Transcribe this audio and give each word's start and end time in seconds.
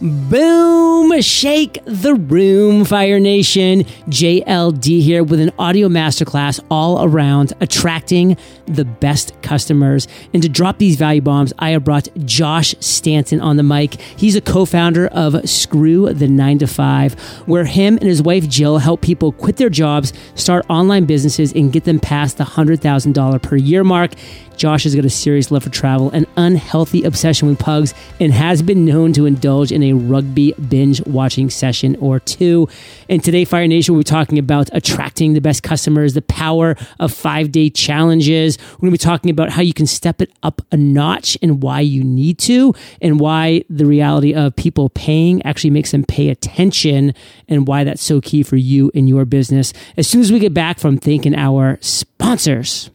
Boom! 0.00 0.87
To 1.18 1.22
shake 1.22 1.80
the 1.84 2.14
room, 2.14 2.84
Fire 2.84 3.18
Nation. 3.18 3.82
JLD 4.08 5.02
here 5.02 5.24
with 5.24 5.40
an 5.40 5.50
audio 5.58 5.88
masterclass 5.88 6.64
all 6.70 7.04
around 7.04 7.54
attracting 7.60 8.36
the 8.66 8.84
best 8.84 9.32
customers. 9.42 10.06
And 10.32 10.40
to 10.44 10.48
drop 10.48 10.78
these 10.78 10.94
value 10.94 11.20
bombs, 11.20 11.52
I 11.58 11.70
have 11.70 11.82
brought 11.82 12.06
Josh 12.24 12.72
Stanton 12.78 13.40
on 13.40 13.56
the 13.56 13.64
mic. 13.64 13.94
He's 13.94 14.36
a 14.36 14.40
co 14.40 14.64
founder 14.64 15.08
of 15.08 15.48
Screw 15.48 16.12
the 16.14 16.28
9 16.28 16.58
to 16.60 16.68
5, 16.68 17.14
where 17.46 17.64
him 17.64 17.96
and 17.96 18.06
his 18.06 18.22
wife 18.22 18.48
Jill 18.48 18.78
help 18.78 19.00
people 19.00 19.32
quit 19.32 19.56
their 19.56 19.70
jobs, 19.70 20.12
start 20.36 20.66
online 20.70 21.04
businesses, 21.04 21.52
and 21.52 21.72
get 21.72 21.82
them 21.82 21.98
past 21.98 22.38
the 22.38 22.44
$100,000 22.44 23.42
per 23.42 23.56
year 23.56 23.82
mark. 23.82 24.12
Josh 24.58 24.82
has 24.82 24.94
got 24.94 25.04
a 25.04 25.10
serious 25.10 25.52
love 25.52 25.62
for 25.62 25.70
travel, 25.70 26.10
an 26.10 26.26
unhealthy 26.36 27.04
obsession 27.04 27.48
with 27.48 27.60
pugs, 27.60 27.94
and 28.18 28.32
has 28.32 28.60
been 28.60 28.84
known 28.84 29.12
to 29.12 29.24
indulge 29.24 29.70
in 29.70 29.84
a 29.84 29.92
rugby 29.92 30.52
binge 30.68 31.00
watching 31.08 31.50
session 31.50 31.96
or 31.96 32.20
two. 32.20 32.68
And 33.08 33.22
today, 33.22 33.44
Fire 33.44 33.66
Nation, 33.66 33.94
we're 33.94 34.02
talking 34.02 34.38
about 34.38 34.68
attracting 34.72 35.32
the 35.32 35.40
best 35.40 35.62
customers, 35.62 36.14
the 36.14 36.22
power 36.22 36.76
of 37.00 37.12
five 37.12 37.52
day 37.52 37.70
challenges. 37.70 38.58
We're 38.74 38.88
going 38.88 38.92
to 38.92 38.98
be 38.98 38.98
talking 38.98 39.30
about 39.30 39.50
how 39.50 39.62
you 39.62 39.74
can 39.74 39.86
step 39.86 40.20
it 40.20 40.32
up 40.42 40.62
a 40.72 40.76
notch 40.76 41.36
and 41.42 41.62
why 41.62 41.80
you 41.80 42.04
need 42.04 42.38
to, 42.40 42.74
and 43.00 43.20
why 43.20 43.64
the 43.68 43.86
reality 43.86 44.34
of 44.34 44.56
people 44.56 44.90
paying 44.90 45.42
actually 45.42 45.70
makes 45.70 45.90
them 45.90 46.04
pay 46.04 46.28
attention, 46.28 47.14
and 47.48 47.66
why 47.66 47.84
that's 47.84 48.02
so 48.02 48.20
key 48.20 48.42
for 48.42 48.56
you 48.56 48.90
in 48.94 49.08
your 49.08 49.24
business. 49.24 49.72
As 49.96 50.08
soon 50.08 50.20
as 50.20 50.32
we 50.32 50.38
get 50.38 50.54
back 50.54 50.78
from 50.78 50.98
thanking 50.98 51.34
our 51.34 51.78
sponsors. 51.80 52.90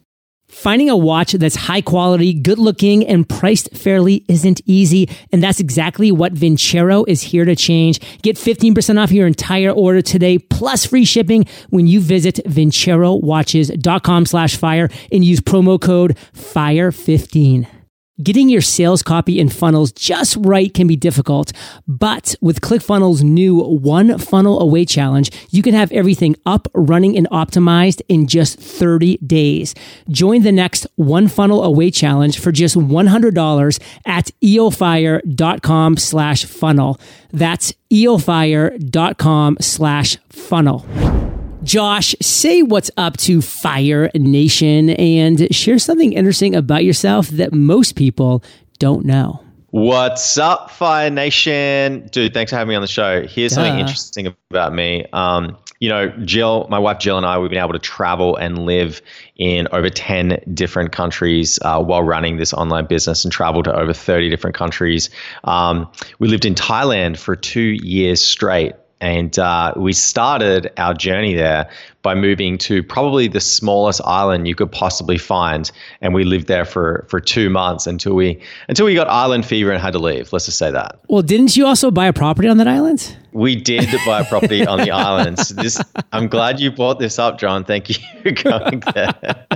Finding 0.53 0.89
a 0.89 0.95
watch 0.95 1.33
that's 1.33 1.55
high 1.55 1.81
quality, 1.81 2.31
good 2.33 2.59
looking, 2.59 3.05
and 3.07 3.27
priced 3.27 3.75
fairly 3.75 4.23
isn't 4.29 4.61
easy. 4.65 5.09
And 5.31 5.43
that's 5.43 5.59
exactly 5.59 6.11
what 6.11 6.35
Vincero 6.35 7.03
is 7.07 7.23
here 7.23 7.43
to 7.43 7.55
change. 7.55 7.99
Get 8.21 8.37
15% 8.37 9.01
off 9.01 9.11
your 9.11 9.27
entire 9.27 9.71
order 9.71 10.01
today, 10.01 10.37
plus 10.37 10.85
free 10.85 11.05
shipping 11.05 11.45
when 11.69 11.87
you 11.87 11.99
visit 11.99 12.35
vincerowatches.com 12.45 14.25
slash 14.27 14.55
fire 14.55 14.89
and 15.11 15.25
use 15.25 15.41
promo 15.41 15.81
code 15.81 16.15
FIRE15. 16.33 17.82
Getting 18.21 18.47
your 18.47 18.61
sales 18.61 19.01
copy 19.01 19.39
and 19.39 19.51
funnels 19.51 19.91
just 19.91 20.35
right 20.41 20.71
can 20.71 20.85
be 20.85 20.95
difficult, 20.95 21.51
but 21.87 22.35
with 22.41 22.61
ClickFunnels' 22.61 23.23
new 23.23 23.57
One 23.57 24.19
Funnel 24.19 24.61
Away 24.61 24.85
Challenge, 24.85 25.31
you 25.49 25.63
can 25.63 25.73
have 25.73 25.91
everything 25.91 26.35
up, 26.45 26.67
running, 26.75 27.17
and 27.17 27.27
optimized 27.31 28.03
in 28.09 28.27
just 28.27 28.59
30 28.59 29.17
days. 29.17 29.73
Join 30.09 30.43
the 30.43 30.51
next 30.51 30.85
One 30.93 31.27
Funnel 31.27 31.63
Away 31.63 31.89
Challenge 31.89 32.37
for 32.37 32.51
just 32.51 32.75
$100 32.75 33.83
at 34.05 34.29
eofire.com 34.43 35.97
slash 35.97 36.45
funnel. 36.45 36.99
That's 37.31 37.73
eofire.com 37.91 39.57
slash 39.59 40.17
funnel. 40.29 41.42
Josh, 41.63 42.13
say 42.21 42.61
what's 42.61 42.91
up 42.97 43.17
to 43.17 43.41
Fire 43.41 44.11
Nation 44.15 44.89
and 44.91 45.53
share 45.55 45.79
something 45.79 46.11
interesting 46.11 46.55
about 46.55 46.83
yourself 46.83 47.29
that 47.29 47.53
most 47.53 47.95
people 47.95 48.43
don't 48.79 49.05
know. 49.05 49.41
What's 49.71 50.37
up, 50.37 50.69
Fire 50.69 51.09
Nation? 51.09 52.07
Dude, 52.11 52.33
thanks 52.33 52.51
for 52.51 52.57
having 52.57 52.69
me 52.69 52.75
on 52.75 52.81
the 52.81 52.87
show. 52.87 53.25
Here's 53.25 53.53
Duh. 53.53 53.63
something 53.63 53.79
interesting 53.79 54.35
about 54.51 54.73
me. 54.73 55.05
Um, 55.13 55.57
you 55.79 55.89
know, 55.89 56.09
Jill, 56.25 56.67
my 56.69 56.77
wife 56.77 56.99
Jill, 56.99 57.17
and 57.17 57.25
I, 57.25 57.39
we've 57.39 57.49
been 57.49 57.59
able 57.59 57.73
to 57.73 57.79
travel 57.79 58.35
and 58.35 58.65
live 58.65 59.01
in 59.37 59.67
over 59.71 59.89
10 59.89 60.43
different 60.53 60.91
countries 60.91 61.59
uh, 61.63 61.81
while 61.81 62.03
running 62.03 62.37
this 62.37 62.53
online 62.53 62.85
business 62.85 63.25
and 63.25 63.31
travel 63.31 63.63
to 63.63 63.75
over 63.75 63.93
30 63.93 64.29
different 64.29 64.55
countries. 64.55 65.09
Um, 65.45 65.89
we 66.19 66.27
lived 66.27 66.45
in 66.45 66.55
Thailand 66.55 67.17
for 67.17 67.35
two 67.35 67.77
years 67.81 68.21
straight. 68.21 68.73
And 69.03 69.37
uh, 69.37 69.73
we 69.75 69.91
started 69.91 70.71
our 70.77 70.93
journey 70.93 71.33
there 71.33 71.69
by 72.03 72.15
moving 72.15 72.57
to 72.59 72.81
probably 72.81 73.27
the 73.27 73.41
smallest 73.41 73.99
island 74.05 74.47
you 74.47 74.55
could 74.55 74.71
possibly 74.71 75.17
find, 75.17 75.69
and 75.99 76.13
we 76.13 76.23
lived 76.23 76.47
there 76.47 76.63
for 76.63 77.05
for 77.09 77.19
two 77.19 77.49
months 77.49 77.85
until 77.85 78.13
we 78.13 78.41
until 78.69 78.85
we 78.85 78.95
got 78.95 79.09
island 79.09 79.45
fever 79.45 79.71
and 79.71 79.81
had 79.81 79.91
to 79.91 79.99
leave. 79.99 80.31
Let's 80.31 80.45
just 80.45 80.57
say 80.57 80.71
that. 80.71 80.99
Well, 81.09 81.21
didn't 81.21 81.57
you 81.57 81.65
also 81.65 81.91
buy 81.91 82.07
a 82.07 82.13
property 82.13 82.47
on 82.47 82.55
that 82.59 82.67
island? 82.69 83.17
We 83.33 83.57
did 83.57 83.89
buy 84.05 84.21
a 84.21 84.25
property 84.25 84.65
on 84.65 84.79
the 84.79 84.91
island. 84.91 85.37
So 85.39 85.53
this, 85.55 85.81
I'm 86.13 86.29
glad 86.29 86.61
you 86.61 86.71
brought 86.71 86.99
this 86.99 87.19
up, 87.19 87.37
John. 87.37 87.65
Thank 87.65 87.89
you 87.89 87.95
for 88.21 88.31
going 88.49 88.83
there. 88.93 89.47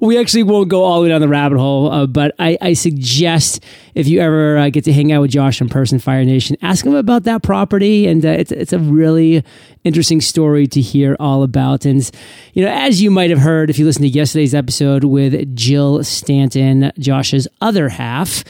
We 0.00 0.18
actually 0.18 0.42
won't 0.42 0.68
go 0.68 0.84
all 0.84 0.96
the 0.96 1.04
way 1.04 1.08
down 1.08 1.22
the 1.22 1.28
rabbit 1.28 1.58
hole, 1.58 1.90
uh, 1.90 2.06
but 2.06 2.34
I, 2.38 2.58
I, 2.60 2.72
suggest 2.74 3.64
if 3.94 4.06
you 4.06 4.20
ever 4.20 4.58
uh, 4.58 4.68
get 4.68 4.84
to 4.84 4.92
hang 4.92 5.12
out 5.12 5.22
with 5.22 5.30
Josh 5.30 5.62
in 5.62 5.70
person, 5.70 5.98
Fire 5.98 6.24
Nation, 6.26 6.58
ask 6.60 6.84
him 6.84 6.94
about 6.94 7.22
that 7.22 7.42
property, 7.42 8.06
and 8.06 8.24
uh, 8.24 8.28
it's 8.28 8.52
it's 8.52 8.74
a 8.74 8.78
really 8.78 9.42
interesting 9.82 10.20
story 10.20 10.66
to 10.66 10.82
hear 10.82 11.16
all 11.18 11.42
about. 11.42 11.86
And 11.86 12.08
you 12.52 12.64
know, 12.64 12.70
as 12.70 13.00
you 13.00 13.10
might 13.10 13.30
have 13.30 13.38
heard 13.38 13.70
if 13.70 13.78
you 13.78 13.86
listened 13.86 14.04
to 14.04 14.08
yesterday's 14.08 14.54
episode 14.54 15.04
with 15.04 15.56
Jill 15.56 16.04
Stanton, 16.04 16.92
Josh's 16.98 17.48
other 17.62 17.88
half. 17.88 18.44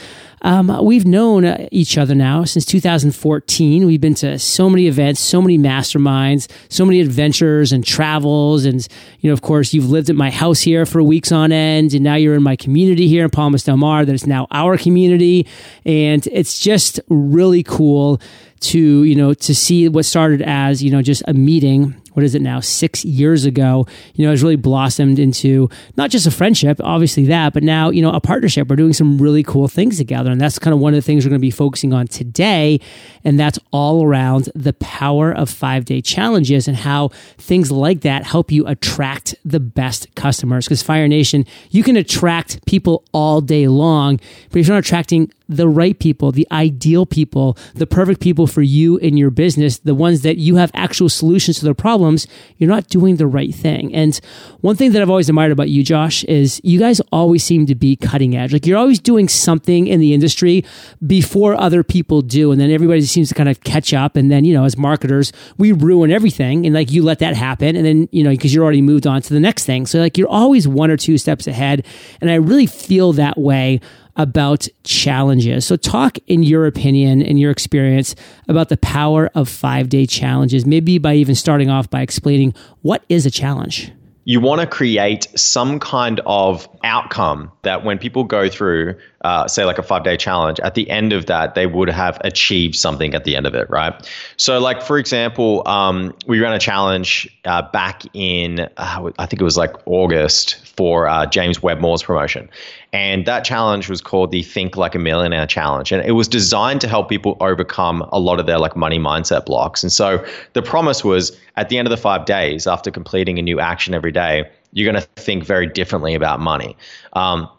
Um, 0.47 0.79
we've 0.81 1.05
known 1.05 1.43
uh, 1.43 1.67
each 1.73 1.97
other 1.97 2.15
now 2.15 2.45
since 2.45 2.65
2014. 2.65 3.85
We've 3.85 3.99
been 3.99 4.15
to 4.15 4.39
so 4.39 4.69
many 4.69 4.87
events, 4.87 5.19
so 5.19 5.41
many 5.41 5.57
masterminds, 5.57 6.49
so 6.69 6.85
many 6.85 7.01
adventures 7.01 7.73
and 7.73 7.85
travels. 7.85 8.63
And, 8.63 8.87
you 9.19 9.29
know, 9.29 9.33
of 9.33 9.41
course, 9.41 9.73
you've 9.73 9.89
lived 9.89 10.09
at 10.09 10.15
my 10.15 10.29
house 10.29 10.61
here 10.61 10.85
for 10.85 11.03
weeks 11.03 11.33
on 11.33 11.51
end. 11.51 11.93
And 11.93 12.01
now 12.01 12.15
you're 12.15 12.33
in 12.33 12.43
my 12.43 12.55
community 12.55 13.09
here 13.09 13.25
in 13.25 13.29
Palmas 13.29 13.65
del 13.65 13.75
Mar 13.75 14.05
that 14.05 14.13
is 14.13 14.25
now 14.25 14.47
our 14.51 14.77
community. 14.77 15.45
And 15.83 16.25
it's 16.27 16.59
just 16.59 17.01
really 17.09 17.61
cool 17.61 18.21
to, 18.61 19.03
you 19.03 19.15
know, 19.15 19.33
to 19.33 19.53
see 19.53 19.89
what 19.89 20.05
started 20.05 20.41
as, 20.41 20.81
you 20.81 20.91
know, 20.91 21.01
just 21.01 21.23
a 21.27 21.33
meeting 21.33 21.93
what 22.17 22.23
is 22.23 22.33
it 22.33 22.41
now, 22.41 22.59
six 22.59 23.05
years 23.05 23.45
ago, 23.45 23.85
you 24.15 24.25
know, 24.25 24.31
has 24.31 24.41
really 24.41 24.55
blossomed 24.55 25.19
into 25.19 25.69
not 25.97 26.09
just 26.09 26.25
a 26.25 26.31
friendship, 26.31 26.79
obviously 26.83 27.25
that, 27.25 27.53
but 27.53 27.61
now, 27.61 27.91
you 27.91 28.01
know, 28.01 28.11
a 28.11 28.19
partnership. 28.19 28.67
We're 28.67 28.75
doing 28.75 28.93
some 28.93 29.19
really 29.19 29.43
cool 29.43 29.67
things 29.67 29.97
together. 29.97 30.31
And 30.31 30.41
that's 30.41 30.57
kind 30.57 30.73
of 30.73 30.79
one 30.79 30.95
of 30.95 30.97
the 30.97 31.03
things 31.03 31.23
we're 31.23 31.29
going 31.29 31.39
to 31.39 31.45
be 31.45 31.51
focusing 31.51 31.93
on 31.93 32.07
today. 32.07 32.79
And 33.23 33.39
that's 33.39 33.59
all 33.71 34.03
around 34.03 34.49
the 34.55 34.73
power 34.73 35.31
of 35.31 35.47
five 35.47 35.85
day 35.85 36.01
challenges 36.01 36.67
and 36.67 36.75
how 36.75 37.09
things 37.37 37.71
like 37.71 38.01
that 38.01 38.23
help 38.23 38.51
you 38.51 38.65
attract 38.65 39.35
the 39.45 39.59
best 39.59 40.07
customers. 40.15 40.65
Because 40.65 40.81
Fire 40.81 41.07
Nation, 41.07 41.45
you 41.69 41.83
can 41.83 41.95
attract 41.95 42.65
people 42.65 43.03
all 43.11 43.41
day 43.41 43.67
long, 43.67 44.17
but 44.49 44.59
if 44.59 44.65
you're 44.65 44.75
not 44.75 44.83
attracting 44.83 45.31
the 45.49 45.67
right 45.67 45.97
people, 45.97 46.31
the 46.31 46.47
ideal 46.51 47.05
people, 47.05 47.57
the 47.75 47.87
perfect 47.87 48.21
people 48.21 48.47
for 48.47 48.61
you 48.61 48.97
in 48.97 49.17
your 49.17 49.29
business, 49.29 49.79
the 49.79 49.95
ones 49.95 50.21
that 50.21 50.37
you 50.37 50.55
have 50.55 50.71
actual 50.73 51.09
solutions 51.09 51.59
to 51.59 51.65
their 51.65 51.73
problems, 51.73 52.27
you're 52.57 52.69
not 52.69 52.87
doing 52.87 53.15
the 53.15 53.27
right 53.27 53.53
thing. 53.53 53.93
And 53.93 54.19
one 54.61 54.75
thing 54.75 54.91
that 54.91 55.01
I've 55.01 55.09
always 55.09 55.29
admired 55.29 55.51
about 55.51 55.69
you, 55.69 55.83
Josh, 55.83 56.23
is 56.25 56.59
you 56.63 56.79
guys 56.79 56.99
always 57.11 57.43
seem 57.43 57.65
to 57.67 57.75
be 57.75 57.95
cutting 57.95 58.35
edge. 58.35 58.53
Like 58.53 58.65
you're 58.65 58.77
always 58.77 58.99
doing 58.99 59.27
something 59.27 59.87
in 59.87 59.99
the 59.99 60.13
industry 60.13 60.65
before 61.05 61.55
other 61.55 61.83
people 61.83 62.21
do. 62.21 62.51
And 62.51 62.59
then 62.59 62.71
everybody 62.71 63.01
seems 63.01 63.29
to 63.29 63.35
kind 63.35 63.49
of 63.49 63.61
catch 63.61 63.93
up. 63.93 64.15
And 64.15 64.31
then, 64.31 64.43
you 64.45 64.53
know, 64.53 64.65
as 64.65 64.77
marketers, 64.77 65.31
we 65.57 65.71
ruin 65.71 66.11
everything. 66.11 66.65
And 66.65 66.75
like 66.75 66.91
you 66.91 67.03
let 67.03 67.19
that 67.19 67.35
happen. 67.35 67.75
And 67.75 67.85
then, 67.85 68.09
you 68.11 68.23
know, 68.23 68.31
because 68.31 68.53
you're 68.53 68.63
already 68.63 68.81
moved 68.81 69.07
on 69.07 69.21
to 69.21 69.33
the 69.33 69.39
next 69.39 69.65
thing. 69.65 69.85
So 69.85 69.99
like 69.99 70.17
you're 70.17 70.27
always 70.27 70.67
one 70.67 70.91
or 70.91 70.97
two 70.97 71.17
steps 71.17 71.47
ahead. 71.47 71.85
And 72.21 72.29
I 72.29 72.35
really 72.35 72.65
feel 72.65 73.13
that 73.13 73.37
way 73.37 73.79
about 74.17 74.67
challenges. 74.83 75.65
So, 75.65 75.77
talk 75.77 76.17
in 76.27 76.43
your 76.43 76.65
opinion, 76.65 77.21
in 77.21 77.37
your 77.37 77.51
experience, 77.51 78.15
about 78.47 78.69
the 78.69 78.77
power 78.77 79.29
of 79.35 79.47
five 79.47 79.89
day 79.89 80.05
challenges, 80.05 80.65
maybe 80.65 80.97
by 80.97 81.13
even 81.15 81.35
starting 81.35 81.69
off 81.69 81.89
by 81.89 82.01
explaining 82.01 82.53
what 82.81 83.03
is 83.09 83.25
a 83.25 83.31
challenge 83.31 83.91
you 84.27 84.41
want 84.41 84.59
to 84.59 84.67
create 84.67 85.25
some 85.39 85.79
kind 85.79 86.19
of 86.25 86.67
outcome 86.83 87.49
that 87.61 87.85
when 87.85 87.97
people 87.97 88.25
go 88.25 88.49
through, 88.49 88.93
uh, 89.23 89.47
say, 89.47 89.63
like 89.63 89.77
a 89.77 89.83
five 89.83 90.03
day 90.03 90.17
challenge, 90.17 90.59
at 90.59 90.75
the 90.75 90.89
end 90.89 91.13
of 91.13 91.27
that, 91.27 91.55
they 91.55 91.65
would 91.65 91.89
have 91.89 92.19
achieved 92.25 92.75
something 92.75 93.13
at 93.13 93.23
the 93.23 93.37
end 93.37 93.47
of 93.47 93.55
it, 93.55 93.69
right? 93.69 93.93
So, 94.35 94.59
like, 94.59 94.81
for 94.81 94.97
example, 94.97 95.65
um, 95.65 96.13
we 96.27 96.41
ran 96.41 96.51
a 96.51 96.59
challenge 96.59 97.29
uh, 97.45 97.61
back 97.71 98.03
in, 98.13 98.67
uh, 98.75 99.11
I 99.17 99.25
think 99.27 99.41
it 99.41 99.45
was 99.45 99.55
like 99.55 99.73
August 99.85 100.66
for 100.77 101.07
uh, 101.07 101.25
James 101.25 101.61
Wedmore's 101.61 102.03
promotion. 102.03 102.47
And 102.93 103.25
that 103.25 103.43
challenge 103.43 103.89
was 103.89 103.99
called 103.99 104.31
the 104.31 104.43
Think 104.43 104.77
Like 104.77 104.93
a 104.95 104.99
Millionaire 104.99 105.47
Challenge. 105.47 105.91
And 105.91 106.05
it 106.05 106.11
was 106.11 106.27
designed 106.27 106.79
to 106.81 106.87
help 106.87 107.09
people 107.09 107.35
overcome 107.41 108.07
a 108.11 108.19
lot 108.19 108.39
of 108.39 108.45
their 108.45 108.59
like 108.59 108.75
money 108.75 108.99
mindset 108.99 109.45
blocks. 109.45 109.83
And 109.83 109.91
so 109.91 110.23
the 110.53 110.61
promise 110.61 111.03
was 111.03 111.35
at 111.57 111.69
the 111.69 111.79
end 111.79 111.87
of 111.87 111.89
the 111.89 111.97
five 111.97 112.25
days, 112.25 112.67
after 112.67 112.91
completing 112.91 113.39
a 113.39 113.41
new 113.41 113.59
action 113.59 113.95
every 113.95 114.11
day, 114.11 114.49
you're 114.71 114.89
going 114.89 115.01
to 115.01 115.09
think 115.21 115.43
very 115.43 115.65
differently 115.65 116.13
about 116.13 116.39
money. 116.39 116.77
Um, 117.13 117.49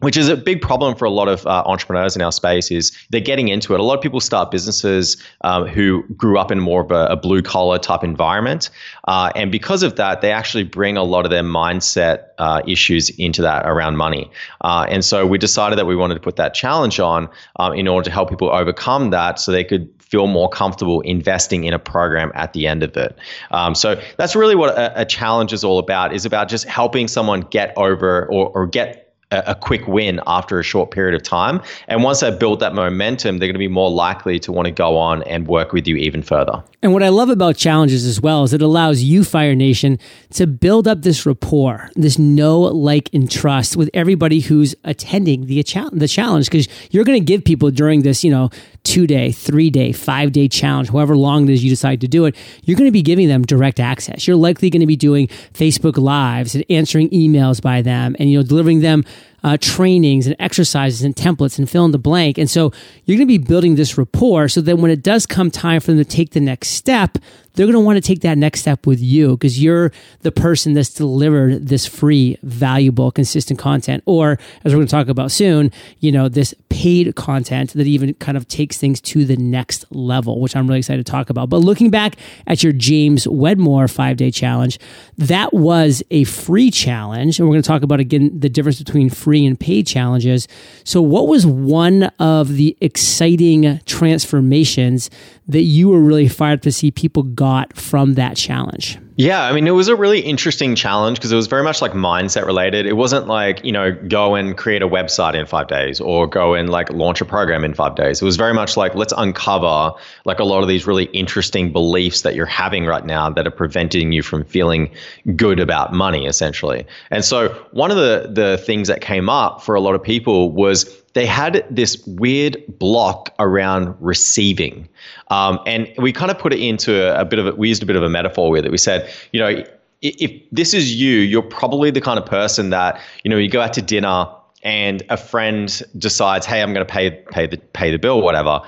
which 0.00 0.16
is 0.16 0.28
a 0.28 0.36
big 0.36 0.60
problem 0.60 0.94
for 0.94 1.04
a 1.04 1.10
lot 1.10 1.28
of 1.28 1.46
uh, 1.46 1.62
entrepreneurs 1.66 2.14
in 2.14 2.22
our 2.22 2.32
space 2.32 2.70
is 2.70 2.96
they're 3.10 3.20
getting 3.20 3.48
into 3.48 3.74
it 3.74 3.80
a 3.80 3.82
lot 3.82 3.94
of 3.94 4.02
people 4.02 4.20
start 4.20 4.50
businesses 4.50 5.16
um, 5.42 5.66
who 5.66 6.02
grew 6.16 6.38
up 6.38 6.50
in 6.50 6.60
more 6.60 6.82
of 6.82 6.90
a, 6.90 7.06
a 7.06 7.16
blue 7.16 7.42
collar 7.42 7.78
type 7.78 8.04
environment 8.04 8.70
uh, 9.06 9.30
and 9.34 9.50
because 9.50 9.82
of 9.82 9.96
that 9.96 10.20
they 10.20 10.32
actually 10.32 10.64
bring 10.64 10.96
a 10.96 11.04
lot 11.04 11.24
of 11.24 11.30
their 11.30 11.42
mindset 11.42 12.24
uh, 12.38 12.62
issues 12.66 13.10
into 13.18 13.42
that 13.42 13.66
around 13.66 13.96
money 13.96 14.30
uh, 14.62 14.86
and 14.88 15.04
so 15.04 15.26
we 15.26 15.38
decided 15.38 15.78
that 15.78 15.86
we 15.86 15.96
wanted 15.96 16.14
to 16.14 16.20
put 16.20 16.36
that 16.36 16.54
challenge 16.54 17.00
on 17.00 17.28
um, 17.56 17.72
in 17.74 17.88
order 17.88 18.04
to 18.04 18.10
help 18.10 18.28
people 18.28 18.50
overcome 18.50 19.10
that 19.10 19.38
so 19.38 19.52
they 19.52 19.64
could 19.64 19.88
feel 20.08 20.26
more 20.26 20.48
comfortable 20.48 21.02
investing 21.02 21.64
in 21.64 21.74
a 21.74 21.78
program 21.78 22.32
at 22.34 22.54
the 22.54 22.66
end 22.66 22.82
of 22.82 22.96
it. 22.96 23.18
Um, 23.50 23.74
so 23.74 24.00
that's 24.16 24.34
really 24.34 24.54
what 24.54 24.70
a, 24.70 25.02
a, 25.02 25.04
challenge 25.04 25.52
is 25.52 25.62
all 25.62 25.78
about. 25.78 26.14
Is 26.14 26.24
about 26.24 26.48
just 26.48 26.64
helping 26.64 27.08
someone 27.08 27.42
get 27.42 27.76
over 27.76 28.24
or, 28.26 28.48
or 28.54 28.66
get 28.66 29.07
a, 29.30 29.54
quick 29.54 29.86
win 29.86 30.20
after 30.26 30.58
a 30.58 30.62
short 30.62 30.90
period 30.90 31.14
of 31.14 31.22
time. 31.22 31.60
And 31.86 32.02
once 32.02 32.20
they 32.20 32.30
build 32.30 32.60
that 32.60 32.74
momentum, 32.74 33.38
they're 33.38 33.48
going 33.48 33.54
to 33.54 33.58
be 33.58 33.68
more 33.68 33.90
likely 33.90 34.38
to 34.40 34.52
want 34.52 34.66
to 34.66 34.72
go 34.72 34.96
on 34.96 35.22
and 35.24 35.46
work 35.46 35.72
with 35.72 35.86
you 35.86 35.96
even 35.96 36.22
further. 36.22 36.62
And 36.82 36.92
what 36.92 37.02
I 37.02 37.08
love 37.08 37.28
about 37.28 37.56
challenges 37.56 38.06
as 38.06 38.20
well 38.20 38.44
is 38.44 38.52
it 38.52 38.62
allows 38.62 39.02
you, 39.02 39.24
Fire 39.24 39.54
Nation, 39.54 39.98
to 40.34 40.46
build 40.46 40.88
up 40.88 41.02
this 41.02 41.26
rapport, 41.26 41.90
this 41.94 42.18
know, 42.18 42.60
like, 42.60 43.10
and 43.12 43.30
trust 43.30 43.76
with 43.76 43.90
everybody 43.92 44.40
who's 44.40 44.74
attending 44.84 45.46
the, 45.46 45.62
the 45.92 46.08
challenge. 46.08 46.46
Because 46.46 46.68
you're 46.90 47.04
going 47.04 47.20
to 47.20 47.24
give 47.24 47.44
people 47.44 47.70
during 47.70 48.02
this, 48.02 48.24
you 48.24 48.30
know, 48.30 48.48
two 48.84 49.06
day, 49.06 49.32
three 49.32 49.68
day, 49.68 49.92
five 49.92 50.32
day 50.32 50.48
challenge, 50.48 50.88
however 50.88 51.16
long 51.16 51.48
it 51.48 51.52
is 51.52 51.62
you 51.62 51.68
decide 51.68 52.00
to 52.00 52.08
do 52.08 52.24
it, 52.24 52.34
you're 52.62 52.76
going 52.76 52.88
to 52.88 52.92
be 52.92 53.02
giving 53.02 53.28
them 53.28 53.42
direct 53.42 53.80
access. 53.80 54.26
You're 54.26 54.36
likely 54.36 54.70
going 54.70 54.80
to 54.80 54.86
be 54.86 54.96
doing 54.96 55.26
Facebook 55.52 55.98
Lives 55.98 56.54
and 56.54 56.64
answering 56.70 57.10
emails 57.10 57.60
by 57.60 57.82
them 57.82 58.16
and, 58.18 58.30
you 58.30 58.38
know, 58.38 58.42
delivering 58.42 58.80
them 58.80 59.04
uh, 59.44 59.56
trainings 59.60 60.26
and 60.26 60.36
exercises 60.38 61.02
and 61.02 61.14
templates 61.14 61.58
and 61.58 61.68
fill 61.68 61.84
in 61.84 61.92
the 61.92 61.98
blank. 61.98 62.38
And 62.38 62.50
so 62.50 62.72
you're 63.04 63.16
going 63.16 63.28
to 63.28 63.38
be 63.38 63.38
building 63.38 63.76
this 63.76 63.96
rapport 63.96 64.48
so 64.48 64.60
that 64.60 64.76
when 64.76 64.90
it 64.90 65.02
does 65.02 65.26
come 65.26 65.50
time 65.50 65.80
for 65.80 65.92
them 65.92 65.98
to 65.98 66.04
take 66.04 66.30
the 66.30 66.40
next 66.40 66.68
step, 66.68 67.18
they're 67.58 67.66
going 67.66 67.74
to 67.74 67.80
want 67.80 67.96
to 67.96 68.00
take 68.00 68.20
that 68.20 68.38
next 68.38 68.60
step 68.60 68.86
with 68.86 69.00
you 69.00 69.32
because 69.32 69.60
you're 69.60 69.90
the 70.20 70.30
person 70.30 70.74
that's 70.74 70.90
delivered 70.90 71.66
this 71.66 71.86
free, 71.86 72.38
valuable, 72.44 73.10
consistent 73.10 73.58
content. 73.58 74.00
Or 74.06 74.38
as 74.62 74.72
we're 74.72 74.78
going 74.78 74.86
to 74.86 74.90
talk 74.92 75.08
about 75.08 75.32
soon, 75.32 75.72
you 75.98 76.12
know, 76.12 76.28
this 76.28 76.54
paid 76.68 77.16
content 77.16 77.72
that 77.72 77.88
even 77.88 78.14
kind 78.14 78.36
of 78.36 78.46
takes 78.46 78.78
things 78.78 79.00
to 79.00 79.24
the 79.24 79.36
next 79.36 79.84
level, 79.90 80.40
which 80.40 80.54
I'm 80.54 80.68
really 80.68 80.78
excited 80.78 81.04
to 81.04 81.10
talk 81.10 81.30
about. 81.30 81.48
But 81.48 81.56
looking 81.56 81.90
back 81.90 82.14
at 82.46 82.62
your 82.62 82.72
James 82.72 83.26
Wedmore 83.26 83.88
five 83.88 84.18
day 84.18 84.30
challenge, 84.30 84.78
that 85.16 85.52
was 85.52 86.00
a 86.12 86.22
free 86.24 86.70
challenge. 86.70 87.40
And 87.40 87.48
we're 87.48 87.54
going 87.54 87.62
to 87.62 87.68
talk 87.68 87.82
about 87.82 87.98
again 87.98 88.38
the 88.38 88.48
difference 88.48 88.78
between 88.78 89.10
free 89.10 89.44
and 89.44 89.58
paid 89.58 89.84
challenges. 89.84 90.46
So, 90.84 91.02
what 91.02 91.26
was 91.26 91.44
one 91.44 92.04
of 92.20 92.52
the 92.52 92.76
exciting 92.80 93.80
transformations 93.84 95.10
that 95.48 95.62
you 95.62 95.88
were 95.88 96.00
really 96.00 96.28
fired 96.28 96.62
to 96.62 96.70
see 96.70 96.90
people 96.90 97.22
got 97.48 97.74
from 97.76 98.14
that 98.14 98.36
challenge? 98.36 98.98
Yeah, 99.20 99.42
I 99.42 99.52
mean, 99.52 99.66
it 99.66 99.72
was 99.72 99.88
a 99.88 99.96
really 99.96 100.20
interesting 100.20 100.76
challenge 100.76 101.18
because 101.18 101.32
it 101.32 101.34
was 101.34 101.48
very 101.48 101.64
much 101.64 101.82
like 101.82 101.90
mindset 101.90 102.46
related. 102.46 102.86
It 102.86 102.92
wasn't 102.92 103.26
like, 103.26 103.64
you 103.64 103.72
know, 103.72 103.90
go 104.06 104.36
and 104.36 104.56
create 104.56 104.80
a 104.80 104.86
website 104.86 105.34
in 105.34 105.44
five 105.44 105.66
days 105.66 106.00
or 106.00 106.28
go 106.28 106.54
and 106.54 106.70
like 106.70 106.88
launch 106.90 107.20
a 107.20 107.24
program 107.24 107.64
in 107.64 107.74
five 107.74 107.96
days. 107.96 108.22
It 108.22 108.24
was 108.24 108.36
very 108.36 108.54
much 108.54 108.76
like, 108.76 108.94
let's 108.94 109.12
uncover 109.16 109.90
like 110.24 110.38
a 110.38 110.44
lot 110.44 110.62
of 110.62 110.68
these 110.68 110.86
really 110.86 111.06
interesting 111.06 111.72
beliefs 111.72 112.22
that 112.22 112.36
you're 112.36 112.46
having 112.46 112.86
right 112.86 113.04
now 113.04 113.28
that 113.28 113.44
are 113.44 113.50
preventing 113.50 114.12
you 114.12 114.22
from 114.22 114.44
feeling 114.44 114.88
good 115.34 115.58
about 115.58 115.92
money, 115.92 116.24
essentially. 116.24 116.86
And 117.10 117.24
so 117.24 117.48
one 117.72 117.90
of 117.90 117.96
the, 117.96 118.30
the 118.32 118.56
things 118.58 118.86
that 118.86 119.00
came 119.00 119.28
up 119.28 119.62
for 119.62 119.74
a 119.74 119.80
lot 119.80 119.96
of 119.96 120.02
people 120.02 120.52
was 120.52 120.96
they 121.14 121.26
had 121.26 121.66
this 121.68 122.06
weird 122.06 122.62
block 122.78 123.34
around 123.40 123.96
receiving. 123.98 124.88
Um, 125.28 125.58
and 125.66 125.90
we 125.98 126.12
kind 126.12 126.30
of 126.30 126.38
put 126.38 126.52
it 126.52 126.60
into 126.60 127.18
a, 127.18 127.24
bit 127.24 127.40
of 127.40 127.46
a, 127.48 127.52
we 127.56 127.68
used 127.68 127.82
a 127.82 127.86
bit 127.86 127.96
of 127.96 128.04
a 128.04 128.08
metaphor 128.08 128.50
with 128.50 128.64
it. 128.64 128.70
We 128.70 128.78
said, 128.78 129.07
you 129.32 129.40
know, 129.40 129.64
if 130.00 130.32
this 130.52 130.74
is 130.74 130.94
you, 130.94 131.18
you're 131.18 131.42
probably 131.42 131.90
the 131.90 132.00
kind 132.00 132.18
of 132.18 132.26
person 132.26 132.70
that, 132.70 133.00
you 133.24 133.30
know, 133.30 133.36
you 133.36 133.48
go 133.48 133.60
out 133.60 133.72
to 133.74 133.82
dinner 133.82 134.26
and 134.62 135.02
a 135.08 135.16
friend 135.16 135.82
decides, 135.98 136.46
hey, 136.46 136.62
I'm 136.62 136.72
going 136.72 136.86
to 136.86 136.92
pay, 136.92 137.10
pay 137.30 137.46
the, 137.46 137.56
pay 137.56 137.90
the 137.90 137.98
bill, 137.98 138.22
whatever. 138.22 138.60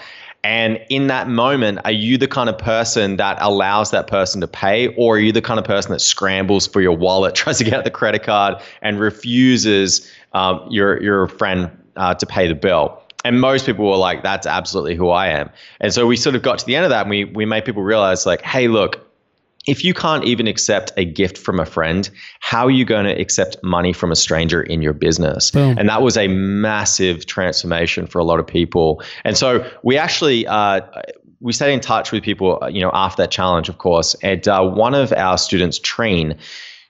And 0.43 0.81
in 0.89 1.09
that 1.09 1.29
moment, 1.29 1.81
are 1.85 1.93
you 1.93 2.17
the 2.17 2.27
kind 2.27 2.49
of 2.49 2.57
person 2.57 3.17
that 3.17 3.37
allows 3.41 3.91
that 3.91 4.07
person 4.07 4.41
to 4.41 4.49
pay, 4.49 4.89
or 4.95 5.17
are 5.17 5.19
you 5.19 5.33
the 5.33 5.43
kind 5.43 5.59
of 5.59 5.67
person 5.67 5.93
that 5.93 6.01
scrambles 6.01 6.67
for 6.67 6.81
your 6.81 6.97
wallet, 6.97 7.35
tries 7.37 7.59
to 7.59 7.65
get 7.65 7.75
out 7.75 7.85
the 7.85 7.91
credit 7.91 8.23
card, 8.23 8.57
and 8.81 8.99
refuses 8.99 10.11
um, 10.33 10.67
your 10.71 11.03
your 11.03 11.29
friend 11.29 11.71
uh, 11.97 12.15
to 12.15 12.27
pay 12.27 12.49
the 12.49 12.55
bill. 12.55 12.99
And 13.25 13.41
most 13.41 13.67
people 13.67 13.87
were 13.87 13.97
like, 13.97 14.23
that's 14.23 14.47
absolutely 14.47 14.95
who 14.95 15.11
I 15.11 15.29
am. 15.29 15.51
And 15.81 15.93
so 15.93 16.07
we 16.07 16.17
sort 16.17 16.35
of 16.35 16.43
got 16.43 16.59
to 16.61 16.67
the 16.67 16.75
end 16.75 16.85
of 16.85 16.91
that 16.91 17.03
and 17.03 17.11
we, 17.11 17.25
we 17.25 17.45
made 17.45 17.67
people 17.67 17.83
realize, 17.83 18.25
like, 18.25 18.41
hey, 18.41 18.69
look, 18.69 19.10
if 19.67 19.85
you 19.85 19.93
can't 19.93 20.25
even 20.25 20.47
accept 20.47 20.93
a 20.97 21.05
gift 21.05 21.37
from 21.37 21.61
a 21.61 21.67
friend, 21.67 22.09
how 22.41 22.67
are 22.67 22.71
you 22.71 22.85
going 22.85 23.05
to 23.05 23.21
accept 23.21 23.57
money 23.63 23.93
from 23.93 24.11
a 24.11 24.17
stranger 24.17 24.63
in 24.63 24.81
your 24.81 24.95
business? 24.95 25.51
Boom. 25.51 25.77
And 25.79 25.89
that 25.89 26.03
was 26.03 26.17
a 26.17 26.29
massive 26.29 27.27
transformation 27.27 28.07
for 28.07 28.19
a 28.19 28.25
lot 28.25 28.41
of 28.41 28.47
people. 28.47 29.03
And 29.25 29.37
so 29.37 29.69
we 29.83 29.99
actually, 29.99 30.47
uh, 30.47 30.81
we 31.41 31.53
stayed 31.53 31.75
in 31.75 31.81
touch 31.81 32.11
with 32.11 32.23
people, 32.23 32.59
uh, 32.63 32.69
you 32.69 32.81
know, 32.81 32.91
after 32.95 33.23
that 33.23 33.31
challenge, 33.31 33.69
of 33.69 33.79
course. 33.79 34.15
And 34.23 34.47
uh, 34.49 34.63
one 34.63 34.95
of 34.95 35.13
our 35.13 35.37
students, 35.37 35.79
Treen, 35.79 36.37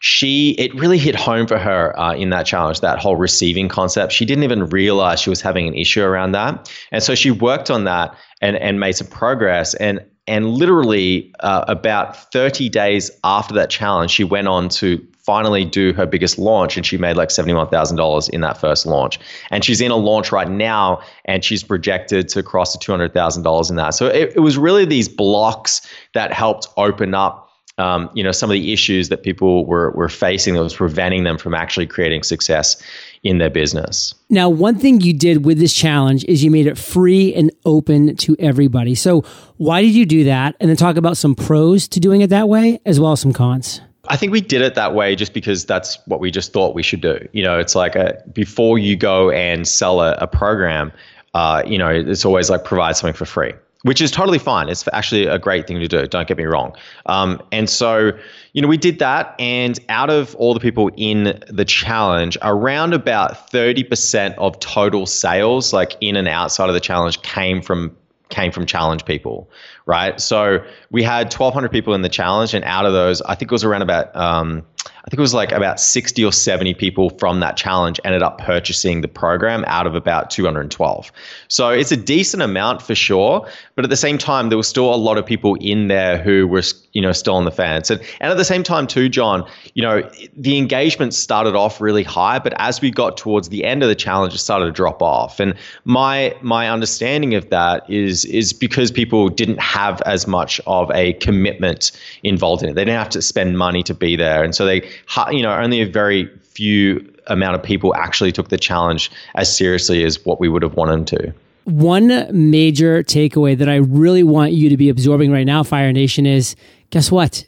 she 0.03 0.53
it 0.53 0.75
really 0.75 0.97
hit 0.97 1.15
home 1.15 1.47
for 1.47 1.59
her 1.59 1.99
uh, 2.01 2.15
in 2.15 2.31
that 2.31 2.47
challenge 2.47 2.81
that 2.81 2.99
whole 2.99 3.17
receiving 3.17 3.69
concept 3.69 4.13
she 4.13 4.25
didn't 4.25 4.45
even 4.45 4.65
realize 4.65 5.21
she 5.21 5.29
was 5.29 5.43
having 5.43 5.69
an 5.69 5.75
issue 5.75 6.03
around 6.03 6.33
that 6.33 6.73
and 6.91 7.03
so 7.03 7.15
she 7.15 7.31
worked 7.31 7.71
on 7.71 7.85
that 7.85 8.17
and 8.41 8.57
and 8.57 8.81
made 8.81 8.93
some 8.93 9.07
progress 9.09 9.75
and 9.75 10.01
and 10.31 10.51
literally 10.51 11.35
uh, 11.41 11.65
about 11.67 12.33
30 12.33 12.69
days 12.69 13.11
after 13.25 13.53
that 13.55 13.69
challenge 13.69 14.13
she 14.13 14.25
went 14.25 14.49
on 14.49 14.69
to 14.69 15.05
finally 15.19 15.65
do 15.65 15.93
her 15.93 16.07
biggest 16.07 16.39
launch 16.39 16.77
and 16.77 16.87
she 16.87 16.97
made 16.97 17.17
like 17.17 17.29
$71,000 17.29 18.31
in 18.31 18.41
that 18.41 18.59
first 18.59 18.87
launch. 18.87 19.21
And 19.51 19.65
she's 19.65 19.81
in 19.81 19.91
a 19.91 19.97
launch 19.97 20.33
right 20.33 20.49
now 20.49 21.03
and 21.25 21.45
she's 21.45 21.63
projected 21.63 22.29
to 22.31 22.43
cross 22.43 22.73
the 22.73 22.79
$200,000 22.79 23.71
in 23.71 23.77
that. 23.77 23.91
So 23.91 24.07
it, 24.07 24.33
it 24.35 24.41
was 24.41 24.57
really 24.57 24.85
these 24.85 25.09
blocks 25.09 25.83
that 26.15 26.33
helped 26.33 26.69
open 26.77 27.15
up 27.15 27.49
um, 27.79 28.11
you 28.13 28.23
know, 28.23 28.33
some 28.33 28.51
of 28.51 28.55
the 28.55 28.75
issues 28.75 29.09
that 29.09 29.23
people 29.23 29.65
were, 29.65 29.91
were 29.93 30.11
facing 30.11 30.53
that 30.53 30.63
was 30.63 30.75
preventing 30.75 31.25
them 31.25 31.39
from 31.39 31.55
actually 31.55 31.87
creating 31.87 32.25
success 32.25 32.83
in 33.23 33.39
their 33.39 33.51
business. 33.51 34.15
Now, 34.31 34.49
one 34.49 34.79
thing 34.79 35.01
you 35.01 35.13
did 35.13 35.45
with 35.45 35.59
this 35.59 35.75
challenge 35.75 36.25
is 36.25 36.43
you 36.43 36.51
made 36.51 36.67
it 36.67 36.79
free 36.79 37.35
and 37.35 37.51
open 37.65 38.17
to 38.17 38.37
everybody. 38.39 38.95
So, 38.95 39.23
why 39.59 39.83
did 39.83 39.95
you 39.95 40.07
do 40.07 40.25
that? 40.25 40.57
And 40.59 40.71
then 40.71 40.77
talk 40.77 40.97
about 40.97 41.17
some 41.17 41.35
pros 41.35 41.87
to 41.89 42.01
doing 42.01 42.23
it 42.23 42.31
that 42.31 42.49
way, 42.49 42.81
as 42.87 42.99
well 42.99 43.13
as 43.13 43.21
some 43.21 43.33
cons. 43.33 43.81
I 44.09 44.17
think 44.17 44.33
we 44.33 44.41
did 44.41 44.63
it 44.63 44.75
that 44.75 44.95
way 44.95 45.15
just 45.15 45.35
because 45.35 45.67
that's 45.67 45.99
what 46.07 46.21
we 46.21 46.31
just 46.31 46.53
thought 46.53 46.75
we 46.75 46.83
should 46.83 47.03
do. 47.03 47.29
You 47.33 47.43
know, 47.43 47.59
it's 47.59 47.75
like 47.75 47.95
a, 47.95 48.23
before 48.33 48.79
you 48.79 48.97
go 48.97 49.31
and 49.31 49.69
sell 49.69 50.01
a, 50.01 50.13
a 50.15 50.27
program, 50.27 50.91
uh, 51.35 51.63
you 51.67 51.77
know, 51.77 51.91
it's 51.91 52.25
always 52.25 52.49
like 52.49 52.65
provide 52.65 52.97
something 52.97 53.17
for 53.17 53.27
free 53.27 53.53
which 53.83 54.01
is 54.01 54.11
totally 54.11 54.39
fine. 54.39 54.69
It's 54.69 54.87
actually 54.93 55.27
a 55.27 55.39
great 55.39 55.67
thing 55.67 55.81
to 55.81 55.89
do. 55.89 56.07
Don't 56.07 56.29
get 56.29 56.37
me 56.37 56.45
wrong. 56.45 56.75
Um, 57.07 57.43
and 57.51 57.69
so, 57.69 58.13
you 58.53 58.63
know, 58.63 58.69
we 58.69 58.77
did 58.77 58.99
that, 58.99 59.35
and 59.39 59.79
out 59.89 60.11
of 60.11 60.35
all 60.37 60.55
the 60.55 60.61
people 60.61 60.91
in 60.97 61.43
the 61.49 61.65
challenge, 61.65 62.37
around 62.43 62.95
about 62.95 63.51
thirty 63.51 63.85
percent 63.85 64.37
of 64.39 64.59
total 64.61 65.07
sales, 65.07 65.73
like 65.73 65.97
in 66.01 66.17
and 66.17 66.29
outside 66.29 66.69
of 66.69 66.75
the 66.75 66.81
challenge, 66.81 67.23
came 67.23 67.63
from 67.63 67.97
came 68.31 68.53
from 68.53 68.65
challenge 68.65 69.05
people, 69.05 69.51
right? 69.87 70.21
So 70.21 70.65
we 70.91 71.03
had 71.03 71.33
1,200 71.33 71.69
people 71.71 71.95
in 71.95 72.03
the 72.03 72.09
challenge, 72.09 72.55
and 72.55 72.65
out 72.65 72.87
of 72.87 72.93
those, 72.93 73.21
I 73.23 73.35
think 73.35 73.51
it 73.51 73.55
was 73.55 73.65
around 73.65 73.83
about 73.83 74.15
um, 74.17 74.65
I 74.87 75.11
think 75.11 75.19
it 75.19 75.21
was 75.21 75.35
like 75.35 75.53
about 75.53 75.81
60 75.81 76.25
or 76.25 76.33
70 76.33 76.75
people 76.75 77.11
from 77.11 77.41
that 77.41 77.57
challenge 77.57 78.01
ended 78.05 78.23
up 78.23 78.39
purchasing 78.39 79.01
the 79.01 79.09
program 79.09 79.65
out 79.67 79.87
of 79.87 79.95
about 79.95 80.31
212. 80.31 81.13
So 81.49 81.71
it's 81.71 81.93
a 81.93 81.97
decent 81.97 82.43
amount 82.43 82.83
for 82.83 82.95
sure, 82.95 83.47
but 83.75 83.85
at 83.85 83.91
the 83.91 83.97
same 83.97 84.19
time, 84.19 84.49
there 84.49 84.59
was 84.59 84.69
still 84.69 84.93
a 84.95 84.97
lot 84.97 85.19
of 85.19 85.27
people 85.27 85.57
in 85.57 85.89
there 85.89 86.19
who 86.19 86.47
were, 86.47 86.63
you 86.93 87.01
know, 87.01 87.13
still 87.13 87.37
on 87.37 87.45
the 87.45 87.51
fence. 87.51 87.91
And, 87.91 88.01
and 88.21 88.31
at 88.31 88.37
the 88.37 88.45
same 88.45 88.63
time, 88.63 88.87
too, 88.87 89.09
John, 89.09 89.49
you 89.75 89.83
know, 89.83 90.09
the 90.37 90.59
engagement 90.59 91.15
started 91.15 91.55
off 91.55 91.81
really 91.81 92.03
high, 92.03 92.39
but 92.39 92.53
as 92.59 92.81
we 92.81 92.91
got 92.91 93.17
towards 93.17 93.49
the 93.49 93.65
end 93.65 93.83
of 93.83 93.89
the 93.89 93.95
challenge, 93.95 94.35
it 94.35 94.39
started 94.39 94.67
to 94.67 94.73
drop 94.73 95.03
off. 95.03 95.39
And 95.41 95.55
my 95.85 96.35
my 96.43 96.69
understanding 96.69 97.35
of 97.35 97.49
that 97.51 97.89
is 97.89 98.25
is 98.25 98.53
because 98.53 98.91
people 98.91 99.29
didn't 99.29 99.61
have 99.61 100.03
as 100.03 100.27
much 100.27 100.61
of 100.67 100.91
a 100.93 101.13
commitment 101.15 101.93
involved 102.23 102.63
in 102.63 102.71
it. 102.71 102.75
They 102.75 102.85
didn't 102.85 102.99
have 102.99 103.11
to 103.11 103.23
spend 103.23 103.57
money 103.57 103.83
to 103.85 103.95
be 103.95 104.17
there, 104.17 104.43
and 104.43 104.55
so 104.55 104.67
they 104.67 104.89
you 105.31 105.43
know, 105.43 105.55
only 105.55 105.81
a 105.81 105.87
very 105.87 106.29
few 106.39 107.07
amount 107.27 107.55
of 107.55 107.63
people 107.63 107.95
actually 107.95 108.33
took 108.33 108.49
the 108.49 108.59
challenge 108.59 109.11
as 109.35 109.55
seriously 109.55 110.05
as 110.05 110.25
what 110.25 110.41
we 110.41 110.49
would 110.49 110.63
have 110.63 110.75
wanted 110.75 111.07
to. 111.07 111.33
One 111.65 112.27
major 112.33 113.03
takeaway 113.03 113.57
that 113.57 113.69
I 113.69 113.77
really 113.77 114.23
want 114.23 114.53
you 114.53 114.69
to 114.69 114.77
be 114.77 114.89
absorbing 114.89 115.31
right 115.31 115.45
now, 115.45 115.63
Fire 115.63 115.93
Nation, 115.93 116.27
is 116.27 116.57
guess 116.91 117.11
what? 117.11 117.47